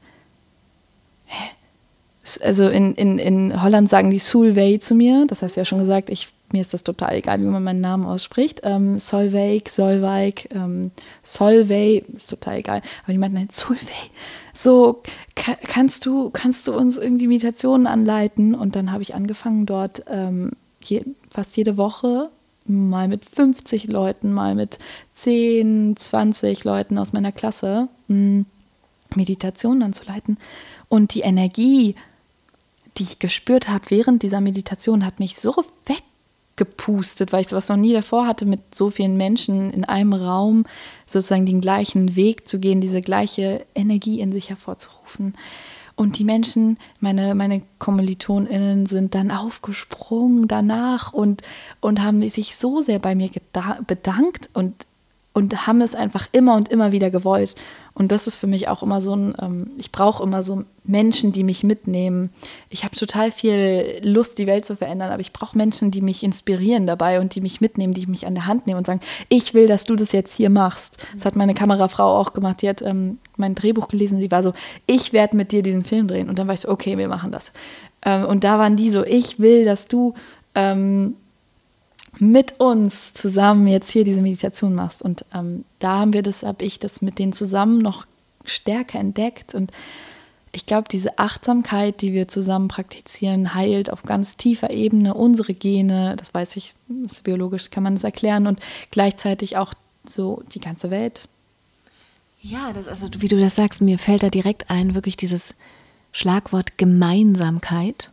Also 2.41 2.69
in, 2.69 2.95
in, 2.95 3.19
in 3.19 3.61
Holland 3.61 3.87
sagen 3.87 4.09
die 4.09 4.19
Sulway 4.19 4.79
zu 4.79 4.95
mir, 4.95 5.25
das 5.27 5.43
heißt 5.43 5.57
ja 5.57 5.65
schon 5.65 5.79
gesagt, 5.79 6.09
ich 6.09 6.29
mir 6.51 6.61
ist 6.61 6.73
das 6.73 6.83
total 6.83 7.15
egal, 7.15 7.41
wie 7.41 7.45
man 7.45 7.63
meinen 7.63 7.81
Namen 7.81 8.05
ausspricht. 8.05 8.61
Ähm, 8.63 8.99
Solveig, 8.99 9.69
Solveig, 9.69 10.47
ähm, 10.53 10.91
Solvay, 11.23 12.03
ist 12.15 12.29
total 12.29 12.57
egal. 12.57 12.81
Aber 13.03 13.13
die 13.13 13.17
meinten 13.17 13.39
halt, 13.39 13.51
Solveig, 13.51 14.09
so 14.53 15.01
ka 15.35 15.55
kannst 15.67 16.05
du, 16.05 16.29
kannst 16.29 16.67
du 16.67 16.73
uns 16.73 16.97
irgendwie 16.97 17.27
Meditationen 17.27 17.87
anleiten? 17.87 18.55
Und 18.55 18.75
dann 18.75 18.91
habe 18.91 19.03
ich 19.03 19.15
angefangen 19.15 19.65
dort 19.65 20.03
ähm, 20.07 20.51
je, 20.81 21.03
fast 21.29 21.57
jede 21.57 21.77
Woche 21.77 22.29
mal 22.65 23.07
mit 23.07 23.25
50 23.25 23.85
Leuten, 23.87 24.33
mal 24.33 24.55
mit 24.55 24.79
10, 25.13 25.95
20 25.97 26.63
Leuten 26.63 26.97
aus 26.97 27.13
meiner 27.13 27.31
Klasse 27.31 27.89
mh, 28.07 28.15
hm, 28.15 28.45
Meditationen 29.15 29.83
anzuleiten. 29.83 30.37
Und 30.89 31.13
die 31.13 31.21
Energie, 31.21 31.95
die 32.97 33.03
ich 33.03 33.19
gespürt 33.19 33.67
habe 33.67 33.85
während 33.89 34.23
dieser 34.23 34.41
Meditation, 34.41 35.05
hat 35.05 35.19
mich 35.19 35.37
so 35.37 35.53
weg 35.85 36.03
gepustet, 36.55 37.33
weil 37.33 37.41
ich 37.41 37.49
sowas 37.49 37.67
noch 37.67 37.75
nie 37.75 37.93
davor 37.93 38.27
hatte, 38.27 38.45
mit 38.45 38.73
so 38.73 38.89
vielen 38.89 39.17
Menschen 39.17 39.71
in 39.71 39.83
einem 39.83 40.13
Raum 40.13 40.65
sozusagen 41.05 41.45
den 41.45 41.59
gleichen 41.59 42.15
Weg 42.15 42.47
zu 42.47 42.59
gehen, 42.59 42.79
diese 42.79 43.01
gleiche 43.01 43.65
Energie 43.75 44.21
in 44.21 44.31
sich 44.31 44.49
hervorzurufen. 44.49 45.35
Und 45.97 46.19
die 46.19 46.23
Menschen, 46.25 46.77
meine, 46.99 47.35
meine 47.35 47.61
KommilitonInnen, 47.79 48.85
sind 48.85 49.15
dann 49.15 49.31
aufgesprungen 49.31 50.47
danach 50.47 51.13
und, 51.13 51.41
und 51.79 52.01
haben 52.01 52.27
sich 52.27 52.55
so 52.55 52.81
sehr 52.81 52.99
bei 52.99 53.15
mir 53.15 53.29
bedankt 53.87 54.49
und 54.53 54.85
und 55.35 55.67
haben 55.67 55.81
es 55.81 55.95
einfach 55.95 56.29
immer 56.31 56.55
und 56.55 56.69
immer 56.69 56.93
wieder 56.93 57.11
gewollt. 57.11 57.55
Und 57.95 58.11
das 58.11 58.27
ist 58.27 58.35
für 58.35 58.45
mich 58.45 58.67
auch 58.67 58.83
immer 58.83 59.01
so 59.01 59.15
ein, 59.15 59.33
ähm, 59.41 59.71
ich 59.77 59.91
brauche 59.91 60.21
immer 60.21 60.43
so 60.43 60.63
Menschen, 60.83 61.31
die 61.31 61.45
mich 61.45 61.63
mitnehmen. 61.63 62.29
Ich 62.69 62.83
habe 62.83 62.95
total 62.95 63.31
viel 63.31 63.99
Lust, 64.03 64.37
die 64.37 64.47
Welt 64.47 64.65
zu 64.65 64.75
verändern, 64.75 65.11
aber 65.11 65.21
ich 65.21 65.31
brauche 65.31 65.57
Menschen, 65.57 65.91
die 65.91 66.01
mich 66.01 66.21
inspirieren 66.21 66.87
dabei 66.87 67.21
und 67.21 67.33
die 67.35 67.41
mich 67.41 67.61
mitnehmen, 67.61 67.93
die 67.93 68.05
mich 68.05 68.27
an 68.27 68.35
der 68.35 68.47
Hand 68.47 68.67
nehmen 68.67 68.79
und 68.79 68.85
sagen, 68.85 68.99
ich 69.29 69.53
will, 69.53 69.65
dass 69.65 69.85
du 69.85 69.95
das 69.95 70.11
jetzt 70.11 70.35
hier 70.35 70.49
machst. 70.49 71.07
Das 71.13 71.25
hat 71.25 71.37
meine 71.37 71.53
Kamerafrau 71.53 72.19
auch 72.19 72.33
gemacht. 72.33 72.61
Die 72.61 72.69
hat 72.69 72.81
ähm, 72.81 73.17
mein 73.37 73.55
Drehbuch 73.55 73.87
gelesen. 73.87 74.19
Sie 74.19 74.29
war 74.29 74.43
so, 74.43 74.51
ich 74.87 75.13
werde 75.13 75.37
mit 75.37 75.53
dir 75.53 75.63
diesen 75.63 75.85
Film 75.85 76.09
drehen. 76.09 76.27
Und 76.27 76.37
dann 76.37 76.47
war 76.47 76.53
ich 76.53 76.61
so, 76.61 76.69
okay, 76.69 76.97
wir 76.97 77.07
machen 77.07 77.31
das. 77.31 77.53
Ähm, 78.03 78.25
und 78.25 78.43
da 78.43 78.59
waren 78.59 78.75
die 78.75 78.91
so, 78.91 79.05
ich 79.05 79.39
will, 79.39 79.63
dass 79.63 79.87
du 79.87 80.13
ähm, 80.53 81.15
mit 82.19 82.59
uns 82.59 83.13
zusammen 83.13 83.67
jetzt 83.67 83.89
hier 83.89 84.03
diese 84.03 84.21
Meditation 84.21 84.73
machst. 84.73 85.01
Und 85.01 85.25
ähm, 85.33 85.65
da 85.79 85.99
haben 85.99 86.13
wir 86.13 86.23
das, 86.23 86.43
habe 86.43 86.63
ich 86.63 86.79
das 86.79 87.01
mit 87.01 87.19
denen 87.19 87.33
zusammen 87.33 87.79
noch 87.79 88.05
stärker 88.45 88.99
entdeckt. 88.99 89.55
Und 89.55 89.71
ich 90.51 90.65
glaube, 90.65 90.87
diese 90.89 91.19
Achtsamkeit, 91.19 92.01
die 92.01 92.13
wir 92.13 92.27
zusammen 92.27 92.69
praktizieren, 92.69 93.53
heilt 93.53 93.91
auf 93.91 94.03
ganz 94.03 94.37
tiefer 94.37 94.69
Ebene 94.71 95.13
unsere 95.13 95.53
Gene. 95.53 96.15
Das 96.17 96.33
weiß 96.33 96.55
ich, 96.55 96.73
das 96.87 97.21
biologisch 97.21 97.69
kann 97.69 97.83
man 97.83 97.95
das 97.95 98.03
erklären 98.03 98.47
und 98.47 98.59
gleichzeitig 98.91 99.57
auch 99.57 99.73
so 100.07 100.43
die 100.53 100.61
ganze 100.61 100.91
Welt. 100.91 101.27
Ja, 102.41 102.71
das, 102.73 102.87
also 102.87 103.07
wie 103.17 103.27
du 103.27 103.39
das 103.39 103.55
sagst, 103.55 103.81
mir 103.81 103.97
fällt 103.97 104.23
da 104.23 104.29
direkt 104.29 104.69
ein, 104.69 104.93
wirklich 104.93 105.17
dieses 105.17 105.55
Schlagwort 106.11 106.77
Gemeinsamkeit, 106.77 108.11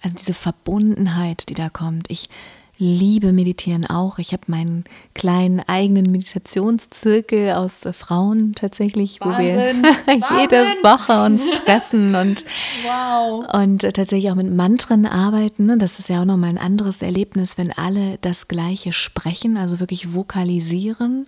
also 0.00 0.16
diese 0.16 0.34
Verbundenheit, 0.34 1.48
die 1.48 1.54
da 1.54 1.68
kommt. 1.68 2.10
Ich 2.10 2.30
liebe 2.78 3.32
Meditieren 3.32 3.86
auch. 3.86 4.18
Ich 4.18 4.32
habe 4.32 4.42
meinen 4.48 4.84
kleinen 5.14 5.60
eigenen 5.60 6.10
Meditationszirkel 6.10 7.52
aus 7.52 7.84
äh, 7.84 7.92
Frauen 7.92 8.52
tatsächlich, 8.54 9.20
Wahnsinn, 9.20 9.82
wo 9.82 10.12
wir 10.12 10.40
jede 10.40 10.64
Woche 10.82 11.24
uns 11.24 11.48
treffen 11.64 12.14
und, 12.14 12.44
wow. 12.84 13.46
und 13.52 13.84
äh, 13.84 13.92
tatsächlich 13.92 14.30
auch 14.30 14.36
mit 14.36 14.52
Mantren 14.52 15.06
arbeiten. 15.06 15.66
Ne? 15.66 15.78
Das 15.78 15.98
ist 15.98 16.08
ja 16.08 16.20
auch 16.20 16.26
nochmal 16.26 16.50
ein 16.50 16.58
anderes 16.58 17.02
Erlebnis, 17.02 17.56
wenn 17.58 17.72
alle 17.72 18.18
das 18.20 18.48
Gleiche 18.48 18.92
sprechen, 18.92 19.56
also 19.56 19.80
wirklich 19.80 20.14
vokalisieren 20.14 21.26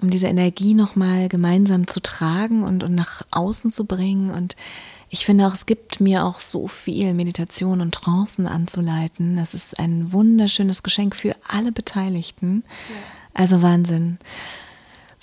um 0.00 0.10
diese 0.10 0.26
Energie 0.26 0.74
nochmal 0.74 1.28
gemeinsam 1.28 1.86
zu 1.86 2.00
tragen 2.00 2.62
und, 2.62 2.84
und 2.84 2.94
nach 2.94 3.22
außen 3.30 3.72
zu 3.72 3.86
bringen. 3.86 4.30
Und 4.30 4.56
ich 5.08 5.24
finde 5.24 5.46
auch, 5.46 5.54
es 5.54 5.66
gibt 5.66 6.00
mir 6.00 6.24
auch 6.24 6.38
so 6.40 6.68
viel 6.68 7.14
Meditation 7.14 7.80
und 7.80 7.94
Trancen 7.94 8.46
anzuleiten. 8.46 9.36
Das 9.36 9.54
ist 9.54 9.78
ein 9.78 10.12
wunderschönes 10.12 10.82
Geschenk 10.82 11.16
für 11.16 11.36
alle 11.48 11.72
Beteiligten. 11.72 12.64
Ja. 12.88 12.94
Also 13.34 13.62
Wahnsinn. 13.62 14.18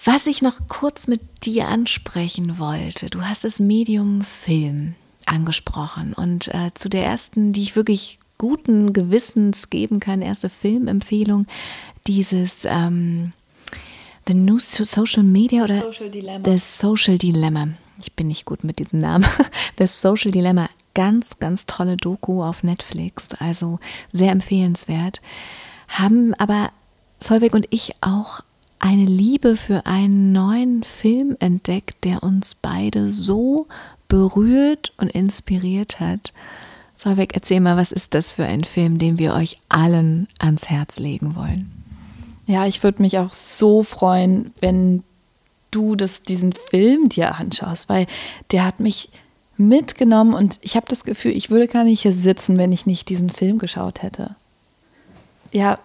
Was 0.06 0.28
ich 0.28 0.42
noch 0.42 0.68
kurz 0.68 1.08
mit 1.08 1.22
dir 1.46 1.68
ansprechen 1.68 2.60
wollte, 2.60 3.10
du 3.10 3.22
hast 3.22 3.44
das 3.44 3.60
Medium 3.60 4.22
Film 4.22 4.96
angesprochen 5.26 6.14
und 6.14 6.50
äh, 6.50 6.72
zu 6.74 6.90
der 6.90 7.06
ersten, 7.06 7.54
die 7.54 7.62
ich 7.62 7.78
wirklich 7.78 8.20
guten 8.38 8.92
Gewissens 8.92 9.70
geben 9.70 10.02
kann, 10.02 10.22
erste 10.22 10.50
Filmempfehlung, 10.50 11.48
dieses 12.08 12.66
ähm, 12.66 13.32
The 14.28 14.34
New 14.34 14.60
Social 14.60 15.24
Media 15.24 15.64
oder 15.64 15.82
Social 15.82 16.10
Dilemma. 16.10 16.50
The 16.50 16.58
Social 16.58 17.18
Dilemma 17.18 17.68
ich 18.00 18.14
bin 18.14 18.28
nicht 18.28 18.46
gut 18.46 18.64
mit 18.64 18.80
diesem 18.80 19.00
Namen, 19.00 19.26
das 19.76 20.02
Social 20.02 20.32
Dilemma. 20.32 20.70
Ganz, 20.96 21.40
ganz 21.40 21.66
tolle 21.66 21.98
Doku 21.98 22.44
auf 22.44 22.62
Netflix, 22.62 23.30
also 23.40 23.80
sehr 24.12 24.32
empfehlenswert. 24.32 25.22
Haben 25.88 26.34
aber 26.36 26.70
Solveig 27.20 27.54
und 27.54 27.66
ich 27.72 27.96
auch 28.02 28.42
eine 28.80 29.06
Liebe 29.06 29.56
für 29.56 29.86
einen 29.86 30.34
neuen 30.34 30.84
Film 30.84 31.36
entdeckt, 31.40 32.04
der 32.04 32.22
uns 32.22 32.54
beide 32.54 33.10
so 33.10 33.68
berührt 34.08 34.94
und 34.98 35.10
inspiriert 35.10 36.00
hat. 36.00 36.34
Solveig, 36.94 37.34
erzähl 37.34 37.60
mal, 37.62 37.78
was 37.78 37.92
ist 37.92 38.14
das 38.14 38.32
für 38.32 38.46
ein 38.46 38.64
Film, 38.64 39.00
den 39.00 39.18
wir 39.18 39.34
euch 39.34 39.58
allen 39.70 40.28
ans 40.38 40.70
Herz 40.70 41.00
legen 41.00 41.36
wollen? 41.36 41.83
Ja, 42.46 42.66
ich 42.66 42.84
würde 42.84 43.02
mich 43.02 43.18
auch 43.18 43.32
so 43.32 43.84
freuen, 43.84 44.54
wenn 44.60 45.04
du 45.72 45.96
das, 45.96 46.24
diesen 46.24 46.54
Film 46.54 47.10
dir 47.10 47.36
anschaust, 47.36 47.90
weil 47.90 48.08
der 48.52 48.66
hat 48.66 48.80
mich 48.80 49.10
mitgenommen 49.58 50.34
und 50.34 50.60
ich 50.62 50.76
habe 50.76 50.86
das 50.90 51.04
Gefühl, 51.04 51.32
ich 51.32 51.50
würde 51.50 51.68
gar 51.68 51.84
nicht 51.84 52.02
hier 52.02 52.14
sitzen, 52.14 52.58
wenn 52.58 52.72
ich 52.72 52.86
nicht 52.86 53.10
diesen 53.10 53.30
Film 53.30 53.60
geschaut 53.60 54.02
hätte. 54.02 54.36
Ja, 55.52 55.80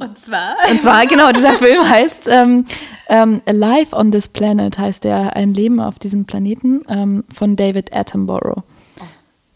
Und 0.00 0.18
zwar? 0.18 0.56
Und 0.70 0.82
zwar, 0.82 1.06
genau, 1.06 1.30
dieser 1.30 1.52
Film 1.58 1.88
heißt 1.88 2.28
ähm, 2.28 2.66
ähm, 3.08 3.42
Alive 3.46 3.94
on 3.94 4.10
this 4.10 4.28
Planet, 4.28 4.78
heißt 4.78 5.04
der 5.04 5.36
Ein 5.36 5.54
Leben 5.54 5.80
auf 5.80 5.98
diesem 5.98 6.24
Planeten 6.24 6.82
ähm, 6.88 7.24
von 7.32 7.56
David 7.56 7.94
Attenborough. 7.94 8.62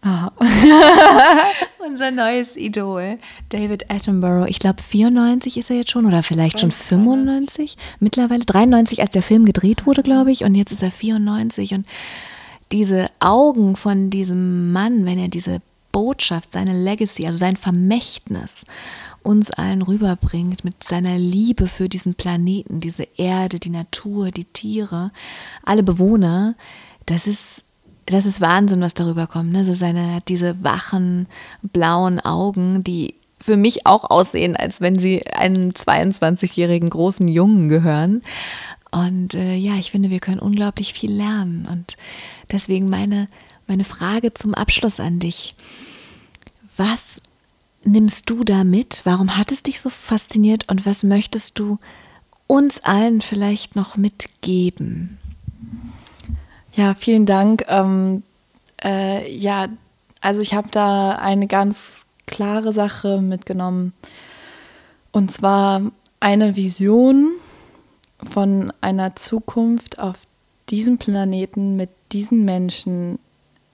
Oh. 0.04 0.28
Unser 1.86 2.10
neues 2.10 2.56
Idol, 2.56 3.18
David 3.48 3.90
Attenborough. 3.90 4.48
Ich 4.48 4.60
glaube, 4.60 4.82
94 4.82 5.58
ist 5.58 5.70
er 5.70 5.76
jetzt 5.76 5.90
schon 5.90 6.06
oder 6.06 6.22
vielleicht 6.22 6.60
schon 6.60 6.70
95 6.70 7.76
mittlerweile. 7.98 8.44
93, 8.44 9.00
als 9.00 9.10
der 9.10 9.22
Film 9.22 9.44
gedreht 9.44 9.86
wurde, 9.86 10.02
glaube 10.02 10.30
ich. 10.30 10.44
Und 10.44 10.54
jetzt 10.54 10.70
ist 10.70 10.82
er 10.82 10.90
94. 10.90 11.74
Und 11.74 11.86
diese 12.70 13.10
Augen 13.18 13.74
von 13.74 14.10
diesem 14.10 14.72
Mann, 14.72 15.04
wenn 15.04 15.18
er 15.18 15.28
diese 15.28 15.60
Botschaft, 15.90 16.52
seine 16.52 16.80
Legacy, 16.80 17.26
also 17.26 17.38
sein 17.38 17.56
Vermächtnis 17.56 18.66
uns 19.22 19.50
allen 19.50 19.82
rüberbringt 19.82 20.64
mit 20.64 20.84
seiner 20.84 21.18
Liebe 21.18 21.66
für 21.66 21.88
diesen 21.88 22.14
Planeten, 22.14 22.80
diese 22.80 23.06
Erde, 23.16 23.58
die 23.58 23.70
Natur, 23.70 24.30
die 24.30 24.44
Tiere, 24.44 25.10
alle 25.64 25.82
Bewohner, 25.82 26.54
das 27.06 27.26
ist 27.26 27.64
das 28.10 28.26
ist 28.26 28.40
Wahnsinn, 28.40 28.80
was 28.80 28.94
darüber 28.94 29.26
kommt. 29.26 29.52
Ne? 29.52 29.64
So 29.64 29.72
seine, 29.72 30.20
diese 30.28 30.62
wachen, 30.62 31.26
blauen 31.62 32.20
Augen, 32.20 32.82
die 32.84 33.14
für 33.40 33.56
mich 33.56 33.86
auch 33.86 34.04
aussehen, 34.10 34.56
als 34.56 34.80
wenn 34.80 34.98
sie 34.98 35.26
einem 35.26 35.70
22-jährigen 35.70 36.88
großen 36.90 37.28
Jungen 37.28 37.68
gehören. 37.68 38.22
Und 38.90 39.34
äh, 39.34 39.54
ja, 39.54 39.76
ich 39.76 39.90
finde, 39.90 40.10
wir 40.10 40.20
können 40.20 40.40
unglaublich 40.40 40.92
viel 40.92 41.12
lernen. 41.12 41.68
Und 41.70 41.96
deswegen 42.50 42.86
meine, 42.86 43.28
meine 43.66 43.84
Frage 43.84 44.34
zum 44.34 44.54
Abschluss 44.54 44.98
an 44.98 45.18
dich. 45.18 45.54
Was 46.76 47.20
nimmst 47.84 48.28
du 48.30 48.44
da 48.44 48.64
mit? 48.64 49.02
Warum 49.04 49.36
hat 49.36 49.52
es 49.52 49.62
dich 49.62 49.80
so 49.80 49.90
fasziniert 49.90 50.68
und 50.68 50.86
was 50.86 51.02
möchtest 51.02 51.58
du 51.58 51.78
uns 52.46 52.80
allen 52.80 53.20
vielleicht 53.20 53.76
noch 53.76 53.96
mitgeben? 53.96 55.18
Ja, 56.78 56.94
vielen 56.94 57.26
Dank. 57.26 57.64
Ähm, 57.66 58.22
äh, 58.84 59.28
ja, 59.34 59.66
also 60.20 60.40
ich 60.40 60.54
habe 60.54 60.68
da 60.70 61.16
eine 61.16 61.48
ganz 61.48 62.06
klare 62.28 62.72
Sache 62.72 63.20
mitgenommen. 63.20 63.94
Und 65.10 65.32
zwar 65.32 65.82
eine 66.20 66.54
Vision 66.54 67.32
von 68.22 68.72
einer 68.80 69.16
Zukunft 69.16 69.98
auf 69.98 70.28
diesem 70.70 70.98
Planeten 70.98 71.74
mit 71.74 71.90
diesen 72.12 72.44
Menschen 72.44 73.18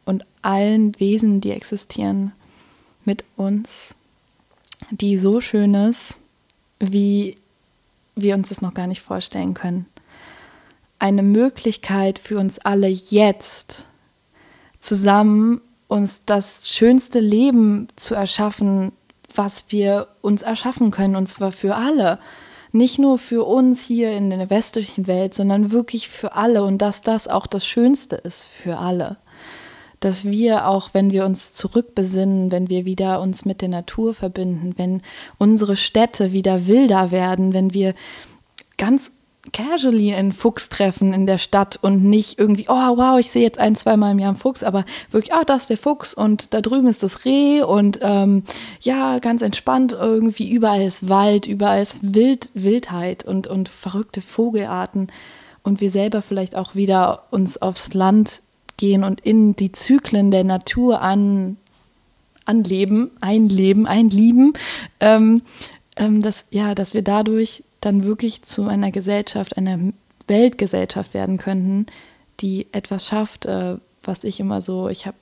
und 0.07 0.25
allen 0.41 0.99
Wesen, 0.99 1.43
die 1.43 1.51
existieren 1.51 2.33
mit 3.05 3.23
uns, 3.37 3.97
die 4.91 5.19
so 5.19 5.43
schön 5.43 5.75
ist, 5.75 6.21
wie 6.81 7.37
wir 8.17 8.35
uns 8.35 8.49
das 8.49 8.63
noch 8.63 8.73
gar 8.73 8.87
nicht 8.87 9.03
vorstellen 9.03 9.53
können. 9.53 9.85
Eine 11.05 11.23
Möglichkeit 11.23 12.19
für 12.19 12.39
uns 12.39 12.59
alle 12.61 12.89
jetzt 12.89 13.89
zusammen 14.81 15.61
uns 15.87 16.25
das 16.25 16.71
schönste 16.71 17.21
Leben 17.21 17.89
zu 17.95 18.15
erschaffen, 18.15 18.91
was 19.35 19.67
wir 19.69 20.07
uns 20.23 20.41
erschaffen 20.41 20.91
können, 20.91 21.15
und 21.15 21.27
zwar 21.27 21.53
für 21.53 21.75
alle. 21.75 22.19
Nicht 22.73 22.99
nur 22.99 23.19
für 23.19 23.45
uns 23.45 23.83
hier 23.83 24.13
in 24.13 24.31
der 24.31 24.49
westlichen 24.49 25.07
Welt, 25.07 25.35
sondern 25.35 25.73
wirklich 25.73 26.09
für 26.09 26.37
alle 26.37 26.65
und 26.65 26.79
dass 26.79 27.03
das 27.03 27.29
auch 27.29 27.47
das 27.47 27.67
Schönste 27.67 28.17
ist 28.17 28.47
für 28.47 28.79
alle 28.79 29.19
dass 30.01 30.27
wir 30.27 30.69
auch, 30.69 30.91
wenn 30.93 31.13
wir 31.13 31.25
uns 31.25 31.55
zurückbesinnen, 31.55 32.53
wenn 32.53 32.69
wir 32.69 32.85
wieder 32.85 33.23
uns 33.23 33.47
mit 33.47 33.63
der 33.63 33.71
Natur 33.71 34.13
verbinden, 34.13 34.75
wenn 34.77 35.01
unsere 35.39 35.77
Städte 35.77 36.33
wieder 36.33 36.67
wilder 36.67 37.11
werden, 37.11 37.55
wenn 37.55 37.73
wir 37.73 37.95
ganz 38.77 39.13
casually 39.53 40.15
einen 40.15 40.33
Fuchs 40.33 40.69
treffen 40.69 41.13
in 41.13 41.27
der 41.27 41.39
Stadt 41.39 41.79
und 41.83 42.05
nicht 42.05 42.39
irgendwie, 42.39 42.67
oh 42.69 42.97
wow, 42.97 43.19
ich 43.19 43.31
sehe 43.31 43.43
jetzt 43.43 43.59
ein, 43.59 43.75
zweimal 43.75 44.13
im 44.13 44.19
Jahr 44.19 44.31
einen 44.31 44.39
Fuchs, 44.39 44.63
aber 44.63 44.85
wirklich, 45.11 45.35
ah, 45.35 45.45
das 45.45 45.63
ist 45.63 45.71
der 45.71 45.79
Fuchs 45.79 46.15
und 46.15 46.55
da 46.55 46.61
drüben 46.61 46.89
ist 46.89 47.03
das 47.03 47.25
Reh 47.25 47.63
und 47.63 48.01
ähm, 48.03 48.45
ja, 48.81 49.19
ganz 49.19 49.43
entspannt 49.43 49.93
irgendwie, 49.93 50.51
überall 50.51 50.83
ist 50.83 51.09
Wald, 51.09 51.47
überall 51.47 51.83
ist 51.83 52.15
Wild, 52.15 52.51
Wildheit 52.55 53.25
und, 53.25 53.47
und 53.47 53.69
verrückte 53.69 54.21
Vogelarten 54.21 55.09
und 55.63 55.81
wir 55.81 55.91
selber 55.91 56.23
vielleicht 56.23 56.57
auch 56.57 56.75
wieder 56.75 57.25
uns 57.31 57.61
aufs 57.61 57.93
Land 57.93 58.43
gehen 58.77 59.05
und 59.05 59.21
in 59.21 59.57
die 59.57 59.73
Zyklen 59.73 60.31
der 60.31 60.45
Natur 60.45 61.03
an, 61.03 61.57
anleben, 62.45 63.11
einleben, 63.21 63.87
einlieben, 63.87 64.53
ähm, 65.01 65.43
ähm, 65.97 66.21
dass, 66.21 66.47
ja, 66.51 66.75
dass 66.75 66.95
wir 66.95 67.03
dadurch 67.03 67.64
dann 67.85 68.05
wirklich 68.05 68.43
zu 68.43 68.67
einer 68.67 68.91
Gesellschaft, 68.91 69.57
einer 69.57 69.79
Weltgesellschaft 70.27 71.15
werden 71.15 71.39
könnten, 71.39 71.87
die 72.41 72.67
etwas 72.73 73.07
schafft, 73.07 73.47
äh, 73.47 73.77
was 74.03 74.25
ich 74.25 74.41
immer 74.41 74.61
so, 74.61 74.89
ich 74.89 75.07
habe 75.07 75.17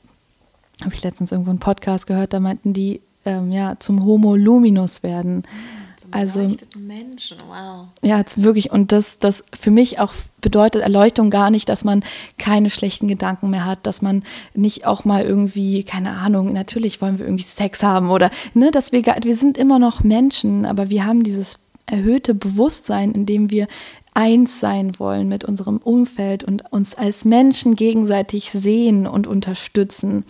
habe 0.82 0.94
ich 0.94 1.04
letztens 1.04 1.30
irgendwo 1.30 1.50
einen 1.50 1.60
Podcast 1.60 2.06
gehört, 2.08 2.32
da 2.32 2.40
meinten 2.40 2.72
die, 2.72 3.02
ähm, 3.24 3.52
ja, 3.52 3.76
zum 3.78 4.04
Homo 4.04 4.34
luminus 4.34 5.02
werden. 5.04 5.36
Mhm 5.36 5.82
zum 6.02 6.12
also 6.12 6.40
Menschen, 6.76 7.38
wow. 7.48 7.86
Ja, 8.02 8.22
wirklich. 8.36 8.72
Und 8.72 8.92
das, 8.92 9.18
das 9.20 9.44
für 9.54 9.70
mich 9.70 10.00
auch 10.00 10.12
bedeutet 10.40 10.82
Erleuchtung 10.82 11.30
gar 11.30 11.50
nicht, 11.50 11.68
dass 11.68 11.84
man 11.84 12.04
keine 12.38 12.70
schlechten 12.70 13.06
Gedanken 13.08 13.50
mehr 13.50 13.64
hat, 13.64 13.86
dass 13.86 14.02
man 14.02 14.24
nicht 14.54 14.84
auch 14.84 15.04
mal 15.04 15.22
irgendwie, 15.22 15.84
keine 15.84 16.10
Ahnung, 16.12 16.52
natürlich 16.52 17.00
wollen 17.00 17.18
wir 17.18 17.26
irgendwie 17.26 17.44
Sex 17.44 17.82
haben 17.82 18.10
oder, 18.10 18.30
ne, 18.54 18.70
dass 18.72 18.90
wir, 18.90 19.04
wir 19.04 19.36
sind 19.36 19.56
immer 19.56 19.78
noch 19.78 20.02
Menschen, 20.02 20.66
aber 20.66 20.90
wir 20.90 21.04
haben 21.04 21.22
dieses 21.22 21.58
erhöhte 21.86 22.34
Bewusstsein, 22.34 23.12
in 23.12 23.26
dem 23.26 23.50
wir 23.50 23.68
eins 24.14 24.60
sein 24.60 24.98
wollen 24.98 25.28
mit 25.28 25.44
unserem 25.44 25.78
Umfeld 25.78 26.44
und 26.44 26.70
uns 26.72 26.94
als 26.94 27.24
Menschen 27.24 27.76
gegenseitig 27.76 28.50
sehen 28.50 29.06
und 29.06 29.26
unterstützen. 29.26 30.24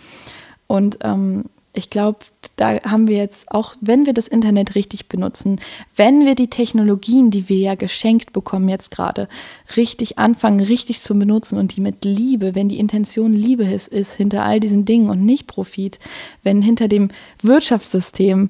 Und 0.67 0.99
ähm, 1.01 1.45
ich 1.75 1.89
glaube, 1.89 2.19
da 2.55 2.79
haben 2.83 3.07
wir 3.07 3.17
jetzt 3.17 3.51
auch, 3.51 3.75
wenn 3.81 4.05
wir 4.05 4.13
das 4.13 4.27
Internet 4.27 4.75
richtig 4.75 5.09
benutzen, 5.09 5.59
wenn 5.95 6.25
wir 6.25 6.35
die 6.35 6.49
Technologien, 6.49 7.31
die 7.31 7.49
wir 7.49 7.57
ja 7.57 7.75
geschenkt 7.75 8.31
bekommen 8.31 8.69
jetzt 8.69 8.91
gerade, 8.91 9.27
richtig 9.75 10.19
anfangen, 10.19 10.59
richtig 10.59 10.99
zu 10.99 11.17
benutzen 11.17 11.57
und 11.57 11.75
die 11.75 11.81
mit 11.81 12.05
Liebe, 12.05 12.53
wenn 12.53 12.69
die 12.69 12.79
Intention 12.79 13.33
Liebe 13.33 13.65
ist, 13.65 13.87
ist 13.87 14.13
hinter 14.13 14.45
all 14.45 14.59
diesen 14.59 14.85
Dingen 14.85 15.09
und 15.09 15.25
nicht 15.25 15.47
Profit, 15.47 15.99
wenn 16.43 16.61
hinter 16.61 16.87
dem 16.87 17.09
Wirtschaftssystem 17.41 18.49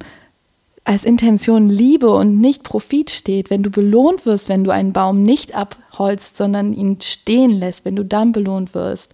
als 0.85 1.05
Intention 1.05 1.69
Liebe 1.69 2.09
und 2.09 2.41
nicht 2.41 2.63
Profit 2.63 3.09
steht, 3.09 3.49
wenn 3.49 3.63
du 3.63 3.69
belohnt 3.69 4.25
wirst, 4.25 4.49
wenn 4.49 4.63
du 4.63 4.71
einen 4.71 4.93
Baum 4.93 5.23
nicht 5.23 5.55
abholzt, 5.55 6.37
sondern 6.37 6.73
ihn 6.73 6.99
stehen 7.01 7.51
lässt, 7.51 7.85
wenn 7.85 7.95
du 7.95 8.03
dann 8.03 8.31
belohnt 8.31 8.73
wirst, 8.73 9.13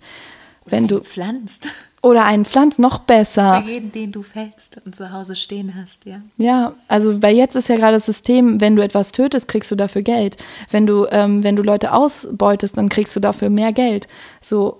wenn 0.65 0.87
du 0.87 1.01
pflanzt 1.01 1.69
oder 2.01 2.25
einen 2.25 2.45
Pflanz 2.45 2.79
noch 2.79 2.99
besser. 2.99 3.61
Für 3.61 3.69
jeden, 3.69 3.91
den 3.91 4.11
du 4.11 4.23
fällst 4.23 4.81
und 4.85 4.95
zu 4.95 5.11
Hause 5.11 5.35
stehen 5.35 5.75
hast, 5.75 6.05
ja. 6.05 6.19
Ja, 6.37 6.73
also 6.87 7.19
bei 7.19 7.33
jetzt 7.33 7.55
ist 7.55 7.69
ja 7.69 7.75
gerade 7.75 7.97
das 7.97 8.05
System, 8.05 8.61
wenn 8.61 8.75
du 8.75 8.83
etwas 8.83 9.11
tötest, 9.11 9.47
kriegst 9.47 9.69
du 9.69 9.75
dafür 9.75 10.01
Geld. 10.01 10.37
Wenn 10.71 10.87
du, 10.87 11.07
ähm, 11.11 11.43
wenn 11.43 11.55
du 11.55 11.61
Leute 11.63 11.93
ausbeutest, 11.93 12.77
dann 12.77 12.89
kriegst 12.89 13.15
du 13.15 13.19
dafür 13.19 13.49
mehr 13.49 13.73
Geld. 13.73 14.07
So, 14.39 14.77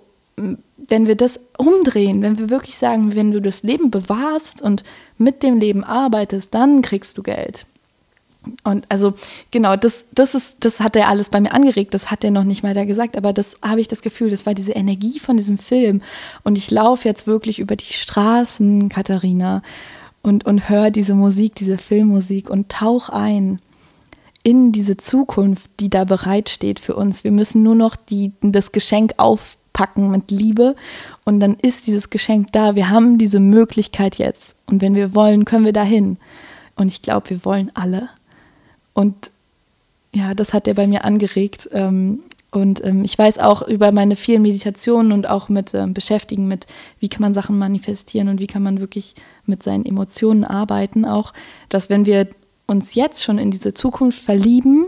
wenn 0.78 1.08
wir 1.08 1.16
das 1.16 1.40
umdrehen, 1.58 2.22
wenn 2.22 2.38
wir 2.38 2.50
wirklich 2.50 2.78
sagen, 2.78 3.16
wenn 3.16 3.32
du 3.32 3.42
das 3.42 3.64
Leben 3.64 3.92
bewahrst 3.92 4.62
und 4.62 4.84
mit 5.18 5.44
dem 5.44 5.60
Leben 5.60 5.84
arbeitest, 5.84 6.54
dann 6.54 6.82
kriegst 6.82 7.18
du 7.18 7.24
Geld. 7.24 7.66
Und 8.64 8.86
also 8.90 9.14
genau, 9.52 9.76
das, 9.76 10.06
das 10.14 10.34
ist, 10.34 10.58
das 10.62 10.80
hat 10.80 10.96
er 10.96 11.10
alles 11.10 11.30
bei 11.30 11.42
mir 11.42 11.54
angeregt, 11.54 11.94
das 11.94 12.10
hat 12.10 12.24
er 12.24 12.32
noch 12.32 12.46
nicht 12.46 12.64
mal 12.64 12.74
da 12.74 12.86
gesagt, 12.86 13.18
aber 13.18 13.34
das 13.34 13.58
habe 13.62 13.82
ich 13.82 13.88
das 13.88 14.02
Gefühl, 14.02 14.30
das 14.30 14.46
war 14.46 14.54
diese 14.54 14.72
Energie 14.72 15.20
von 15.20 15.38
diesem 15.38 15.58
Film. 15.58 16.02
Und 16.44 16.58
ich 16.58 16.72
laufe 16.72 17.08
jetzt 17.08 17.28
wirklich 17.28 17.60
über 17.60 17.76
die 17.76 17.94
Straßen, 17.94 18.90
Katharina, 18.90 19.62
und, 20.22 20.46
und 20.46 20.70
höre 20.70 20.92
diese 20.92 21.16
Musik, 21.16 21.56
diese 21.56 21.78
Filmmusik 21.78 22.50
und 22.50 22.70
tauch 22.70 23.10
ein 23.10 23.60
in 24.44 24.72
diese 24.72 24.98
Zukunft, 24.98 25.70
die 25.80 25.90
da 25.90 26.06
bereitsteht 26.06 26.80
für 26.80 26.96
uns. 26.96 27.24
Wir 27.24 27.32
müssen 27.32 27.62
nur 27.64 27.76
noch 27.76 27.96
die, 27.96 28.32
das 28.42 28.72
Geschenk 28.72 29.14
aufpacken 29.80 30.12
mit 30.12 30.32
Liebe 30.32 30.76
und 31.26 31.40
dann 31.40 31.56
ist 31.56 31.88
dieses 31.88 32.10
Geschenk 32.10 32.52
da. 32.52 32.76
Wir 32.76 32.90
haben 32.90 33.18
diese 33.18 33.40
Möglichkeit 33.40 34.18
jetzt 34.18 34.56
und 34.68 34.82
wenn 34.82 34.96
wir 34.96 35.16
wollen, 35.16 35.46
können 35.46 35.66
wir 35.66 35.74
dahin. 35.74 36.18
Und 36.76 36.88
ich 36.88 37.02
glaube, 37.02 37.30
wir 37.30 37.46
wollen 37.46 37.72
alle. 37.74 38.10
Und 38.94 39.32
ja, 40.14 40.34
das 40.34 40.54
hat 40.54 40.68
er 40.68 40.74
bei 40.74 40.88
mir 40.88 41.04
angeregt. 41.04 41.70
Ähm, 41.72 42.20
und 42.52 42.84
ähm, 42.84 43.04
ich 43.04 43.18
weiß 43.18 43.38
auch 43.40 43.62
über 43.68 43.92
meine 43.92 44.16
vielen 44.16 44.42
Meditationen 44.42 45.12
und 45.12 45.30
auch 45.30 45.50
mit 45.50 45.74
ähm, 45.74 45.94
Beschäftigen 45.94 46.48
mit, 46.48 46.66
wie 47.00 47.10
kann 47.10 47.22
man 47.22 47.34
Sachen 47.34 47.58
manifestieren 47.58 48.28
und 48.28 48.40
wie 48.40 48.48
kann 48.48 48.64
man 48.64 48.80
wirklich 48.80 49.14
mit 49.46 49.62
seinen 49.62 49.86
Emotionen 49.86 50.44
arbeiten, 50.44 51.06
auch, 51.06 51.34
dass 51.70 51.90
wenn 51.90 52.06
wir 52.06 52.28
uns 52.66 52.96
jetzt 52.96 53.24
schon 53.24 53.38
in 53.38 53.52
diese 53.52 53.74
Zukunft 53.74 54.20
verlieben, 54.20 54.88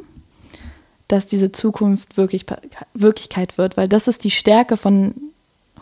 dass 1.12 1.26
diese 1.26 1.52
Zukunft 1.52 2.16
wirklich 2.16 2.46
Wirklichkeit 2.94 3.58
wird, 3.58 3.76
weil 3.76 3.88
das 3.88 4.08
ist 4.08 4.24
die 4.24 4.32
Stärke 4.32 4.78
von 4.78 5.14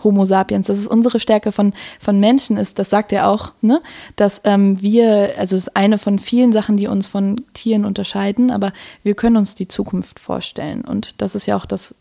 Homo 0.04 0.26
sapiens, 0.26 0.68
dass 0.68 0.78
es 0.78 0.88
unsere 0.88 1.20
Stärke 1.20 1.52
von, 1.52 1.74
von 2.00 2.20
Menschen 2.20 2.58
ist, 2.58 2.80
das 2.80 2.90
sagt 2.90 3.12
er 3.12 3.28
auch, 3.28 3.52
ne? 3.62 3.82
dass 4.16 4.42
ähm, 4.46 4.82
wir, 4.82 5.34
also 5.38 5.56
es 5.56 5.68
ist 5.68 5.76
eine 5.76 5.98
von 5.98 6.20
vielen 6.20 6.52
Sachen, 6.52 6.78
die 6.78 6.88
uns 6.88 7.08
von 7.08 7.42
Tieren 7.54 7.86
unterscheiden, 7.86 8.50
aber 8.50 8.72
wir 9.04 9.14
können 9.14 9.38
uns 9.38 9.56
die 9.56 9.68
Zukunft 9.68 10.20
vorstellen. 10.20 10.82
Und 10.82 11.22
das 11.22 11.36
ist 11.36 11.46
ja 11.46 11.58
auch 11.58 11.66
das 11.66 11.96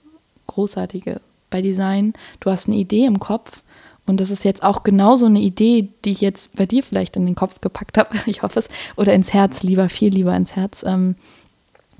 Großartige 0.46 1.20
bei 1.50 1.60
Design. 1.60 2.12
Du 2.40 2.50
hast 2.50 2.68
eine 2.68 2.76
Idee 2.76 3.04
im 3.04 3.18
Kopf 3.18 3.62
und 4.06 4.20
das 4.20 4.30
ist 4.30 4.44
jetzt 4.44 4.62
auch 4.62 4.84
genauso 4.84 5.26
eine 5.26 5.40
Idee, 5.40 5.88
die 6.04 6.12
ich 6.12 6.20
jetzt 6.20 6.56
bei 6.56 6.66
dir 6.66 6.82
vielleicht 6.82 7.16
in 7.16 7.26
den 7.26 7.34
Kopf 7.34 7.60
gepackt 7.60 7.98
habe, 7.98 8.16
ich 8.26 8.42
hoffe 8.42 8.60
es, 8.60 8.68
oder 8.96 9.12
ins 9.12 9.34
Herz, 9.34 9.62
lieber, 9.62 9.88
viel 9.88 10.14
lieber 10.14 10.34
ins 10.34 10.56
Herz. 10.56 10.84
Ähm, 10.86 11.16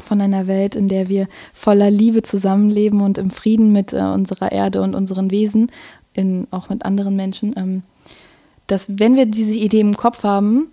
von 0.03 0.21
einer 0.21 0.47
Welt, 0.47 0.75
in 0.75 0.89
der 0.89 1.09
wir 1.09 1.29
voller 1.53 1.91
Liebe 1.91 2.23
zusammenleben 2.23 3.01
und 3.01 3.19
im 3.19 3.31
Frieden 3.31 3.73
mit 3.73 3.93
äh, 3.93 3.99
unserer 3.99 4.53
Erde 4.53 4.83
und 4.83 4.95
unseren 4.95 5.31
Wesen, 5.31 5.71
in, 6.13 6.47
auch 6.51 6.69
mit 6.69 6.85
anderen 6.85 7.17
Menschen, 7.17 7.55
ähm, 7.57 7.83
dass 8.67 8.99
wenn 8.99 9.17
wir 9.17 9.27
diese 9.27 9.57
Idee 9.57 9.81
im 9.81 9.97
Kopf 9.97 10.25
haben, 10.25 10.69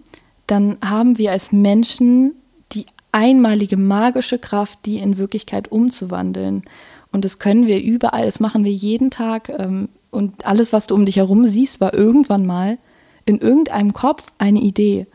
dann 0.48 0.78
haben 0.84 1.18
wir 1.18 1.32
als 1.32 1.52
Menschen 1.52 2.34
die 2.72 2.86
einmalige 3.12 3.78
magische 3.78 4.38
Kraft, 4.38 4.80
die 4.86 4.98
in 4.98 5.18
Wirklichkeit 5.18 5.72
umzuwandeln. 5.72 6.64
Und 7.12 7.26
das 7.26 7.40
können 7.40 7.68
wir 7.68 7.82
überall, 7.82 8.26
das 8.26 8.40
machen 8.40 8.66
wir 8.66 8.74
jeden 8.74 9.10
Tag. 9.12 9.50
Ähm, 9.50 9.90
und 10.12 10.46
alles, 10.46 10.74
was 10.74 10.88
du 10.88 10.96
um 10.96 11.06
dich 11.06 11.18
herum 11.18 11.46
siehst, 11.46 11.82
war 11.82 11.94
irgendwann 11.94 12.46
mal 12.46 12.78
in 13.26 13.40
irgendeinem 13.40 13.94
Kopf 13.94 14.32
eine 14.38 14.60
Idee. 14.60 15.08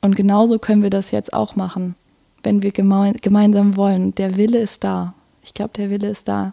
Und 0.00 0.16
genauso 0.16 0.58
können 0.58 0.82
wir 0.82 0.90
das 0.90 1.10
jetzt 1.10 1.32
auch 1.32 1.56
machen 1.56 1.96
wenn 2.42 2.62
wir 2.62 2.70
geme 2.72 3.14
gemeinsam 3.20 3.76
wollen. 3.76 4.14
Der 4.14 4.36
Wille 4.36 4.58
ist 4.58 4.84
da. 4.84 5.14
Ich 5.42 5.54
glaube, 5.54 5.72
der 5.76 5.90
Wille 5.90 6.08
ist 6.08 6.28
da. 6.28 6.52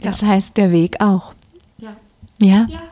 Das 0.00 0.20
ja. 0.20 0.28
heißt, 0.28 0.56
der 0.56 0.72
Weg 0.72 1.00
auch. 1.00 1.32
Ja. 1.78 1.96
Ja? 2.40 2.66
ja. 2.68 2.82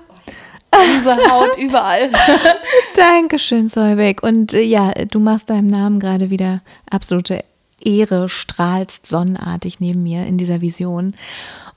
Diese 0.99 1.17
Haut 1.17 1.57
überall. 1.59 2.11
Dankeschön, 2.97 3.67
Solveig. 3.67 4.23
Und 4.23 4.53
äh, 4.53 4.61
ja, 4.63 4.93
du 4.93 5.21
machst 5.21 5.51
deinem 5.51 5.69
Namen 5.69 6.01
gerade 6.01 6.31
wieder 6.31 6.61
absolute 6.91 7.45
Ehre, 7.83 8.29
strahlst 8.29 9.07
sonnenartig 9.07 9.81
neben 9.81 10.03
mir 10.03 10.27
in 10.27 10.37
dieser 10.37 10.61
Vision. 10.61 11.15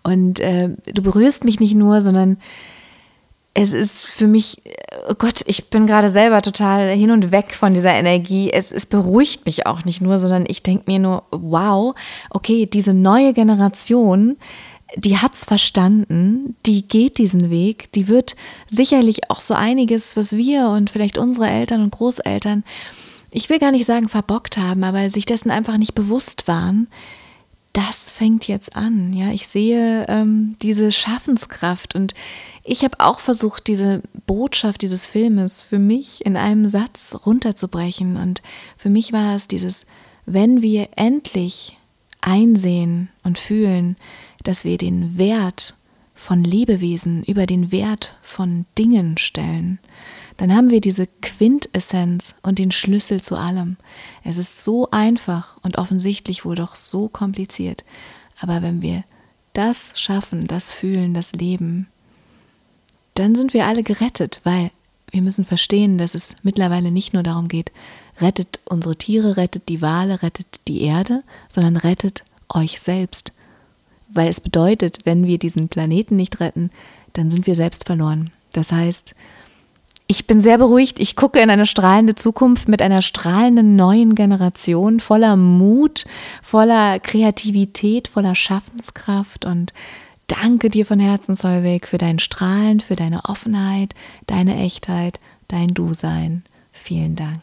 Und 0.03 0.39
äh, 0.39 0.69
du 0.85 1.01
berührst 1.01 1.43
mich 1.43 1.59
nicht 1.59 1.75
nur, 1.75 2.01
sondern 2.01 2.37
es 3.53 3.73
ist 3.73 3.97
für 3.97 4.27
mich, 4.27 4.61
oh 5.09 5.15
Gott, 5.17 5.41
ich 5.45 5.69
bin 5.69 5.87
gerade 5.87 6.09
selber 6.09 6.41
total 6.41 6.89
hin 6.89 7.11
und 7.11 7.31
weg 7.31 7.53
von 7.53 7.73
dieser 7.73 7.91
Energie. 7.91 8.51
Es, 8.51 8.71
es 8.71 8.85
beruhigt 8.85 9.45
mich 9.45 9.65
auch 9.65 9.83
nicht 9.85 10.01
nur, 10.01 10.17
sondern 10.19 10.45
ich 10.47 10.63
denke 10.63 10.83
mir 10.87 10.99
nur, 10.99 11.23
wow, 11.31 11.95
okay, 12.29 12.67
diese 12.67 12.93
neue 12.93 13.33
Generation, 13.33 14.37
die 14.95 15.17
hat 15.17 15.33
es 15.33 15.45
verstanden, 15.45 16.55
die 16.65 16.87
geht 16.87 17.17
diesen 17.17 17.49
Weg, 17.49 17.91
die 17.91 18.07
wird 18.07 18.35
sicherlich 18.67 19.29
auch 19.29 19.39
so 19.39 19.53
einiges, 19.53 20.15
was 20.17 20.35
wir 20.35 20.69
und 20.69 20.89
vielleicht 20.89 21.17
unsere 21.17 21.47
Eltern 21.47 21.83
und 21.83 21.91
Großeltern, 21.91 22.63
ich 23.31 23.49
will 23.49 23.59
gar 23.59 23.71
nicht 23.71 23.85
sagen 23.85 24.09
verbockt 24.09 24.57
haben, 24.57 24.83
aber 24.83 25.09
sich 25.09 25.25
dessen 25.25 25.51
einfach 25.51 25.77
nicht 25.77 25.93
bewusst 25.93 26.47
waren, 26.47 26.87
das 27.73 28.09
fängt 28.11 28.47
jetzt 28.47 28.75
an. 28.75 29.13
Ja, 29.13 29.31
ich 29.31 29.47
sehe 29.47 30.05
ähm, 30.07 30.55
diese 30.61 30.91
Schaffenskraft 30.91 31.95
und 31.95 32.13
ich 32.63 32.83
habe 32.83 32.99
auch 32.99 33.19
versucht, 33.19 33.67
diese 33.67 34.01
Botschaft 34.25 34.81
dieses 34.81 35.05
Filmes 35.05 35.61
für 35.61 35.79
mich 35.79 36.25
in 36.25 36.37
einem 36.37 36.67
Satz 36.67 37.15
runterzubrechen. 37.25 38.17
Und 38.17 38.41
für 38.77 38.89
mich 38.89 39.13
war 39.13 39.35
es 39.35 39.47
dieses, 39.47 39.85
wenn 40.25 40.61
wir 40.61 40.89
endlich 40.95 41.77
einsehen 42.21 43.09
und 43.23 43.39
fühlen, 43.39 43.95
dass 44.43 44.65
wir 44.65 44.77
den 44.77 45.17
Wert 45.17 45.75
von 46.13 46.43
Lebewesen 46.43 47.23
über 47.23 47.45
den 47.45 47.71
Wert 47.71 48.17
von 48.21 48.65
Dingen 48.77 49.17
stellen, 49.17 49.79
dann 50.39 50.55
haben 50.55 50.69
wir 50.69 50.79
diese 50.79 51.05
Quintessenz 51.21 52.35
und 52.43 52.59
den 52.59 52.71
Schlüssel 52.71 53.19
zu 53.19 53.35
allem. 53.35 53.75
Es 54.23 54.37
ist 54.37 54.63
so 54.63 54.89
einfach 54.89 55.57
und 55.63 55.77
offensichtlich 55.77 56.45
wohl 56.45 56.55
doch 56.55 56.77
so 56.77 57.09
kompliziert. 57.09 57.83
Aber 58.39 58.61
wenn 58.61 58.81
wir 58.81 59.03
das 59.51 59.91
schaffen, 59.95 60.47
das 60.47 60.71
Fühlen, 60.71 61.13
das 61.13 61.33
Leben, 61.33 61.87
dann 63.15 63.35
sind 63.35 63.53
wir 63.53 63.65
alle 63.65 63.83
gerettet, 63.83 64.39
weil 64.45 64.71
wir 65.11 65.21
müssen 65.21 65.43
verstehen, 65.43 65.97
dass 65.97 66.15
es 66.15 66.37
mittlerweile 66.43 66.89
nicht 66.89 67.13
nur 67.13 67.23
darum 67.23 67.49
geht, 67.49 67.73
rettet 68.21 68.61
unsere 68.63 68.95
Tiere, 68.95 69.35
rettet 69.35 69.67
die 69.67 69.81
Wale, 69.81 70.23
rettet 70.23 70.61
die 70.69 70.83
Erde, 70.83 71.19
sondern 71.49 71.75
rettet 71.75 72.23
euch 72.47 72.79
selbst. 72.79 73.33
Weil 74.07 74.29
es 74.29 74.39
bedeutet, 74.39 74.99
wenn 75.03 75.27
wir 75.27 75.37
diesen 75.37 75.67
Planeten 75.67 76.15
nicht 76.15 76.39
retten, 76.39 76.69
dann 77.11 77.29
sind 77.29 77.45
wir 77.45 77.55
selbst 77.55 77.85
verloren. 77.85 78.31
Das 78.53 78.71
heißt, 78.71 79.15
ich 80.11 80.25
bin 80.25 80.39
sehr 80.41 80.57
beruhigt. 80.57 80.99
Ich 80.99 81.15
gucke 81.15 81.39
in 81.39 81.51
eine 81.51 81.67
strahlende 81.67 82.15
Zukunft 82.15 82.67
mit 82.67 82.81
einer 82.81 83.03
strahlenden 83.03 83.75
neuen 83.75 84.15
Generation 84.15 84.99
voller 84.99 85.35
Mut, 85.35 86.05
voller 86.41 86.99
Kreativität, 86.99 88.07
voller 88.07 88.33
Schaffenskraft 88.33 89.45
und 89.45 89.71
danke 90.25 90.69
dir 90.69 90.87
von 90.87 90.99
Herzen, 90.99 91.35
Solveig, 91.35 91.87
für 91.87 91.99
dein 91.99 92.17
Strahlen, 92.17 92.79
für 92.79 92.95
deine 92.95 93.25
Offenheit, 93.25 93.93
deine 94.25 94.57
Echtheit, 94.57 95.19
dein 95.47 95.67
Du-Sein. 95.67 96.43
Vielen 96.71 97.15
Dank. 97.15 97.41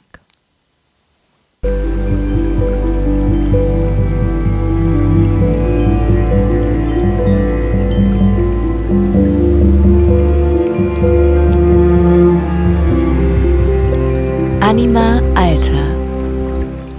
Anima 14.77 15.23
Alter. 15.35 15.87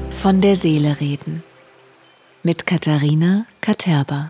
Von 0.10 0.42
der 0.42 0.56
Seele 0.56 1.00
reden. 1.00 1.44
Mit 2.42 2.66
Katharina 2.66 3.46
Katerba. 3.62 4.30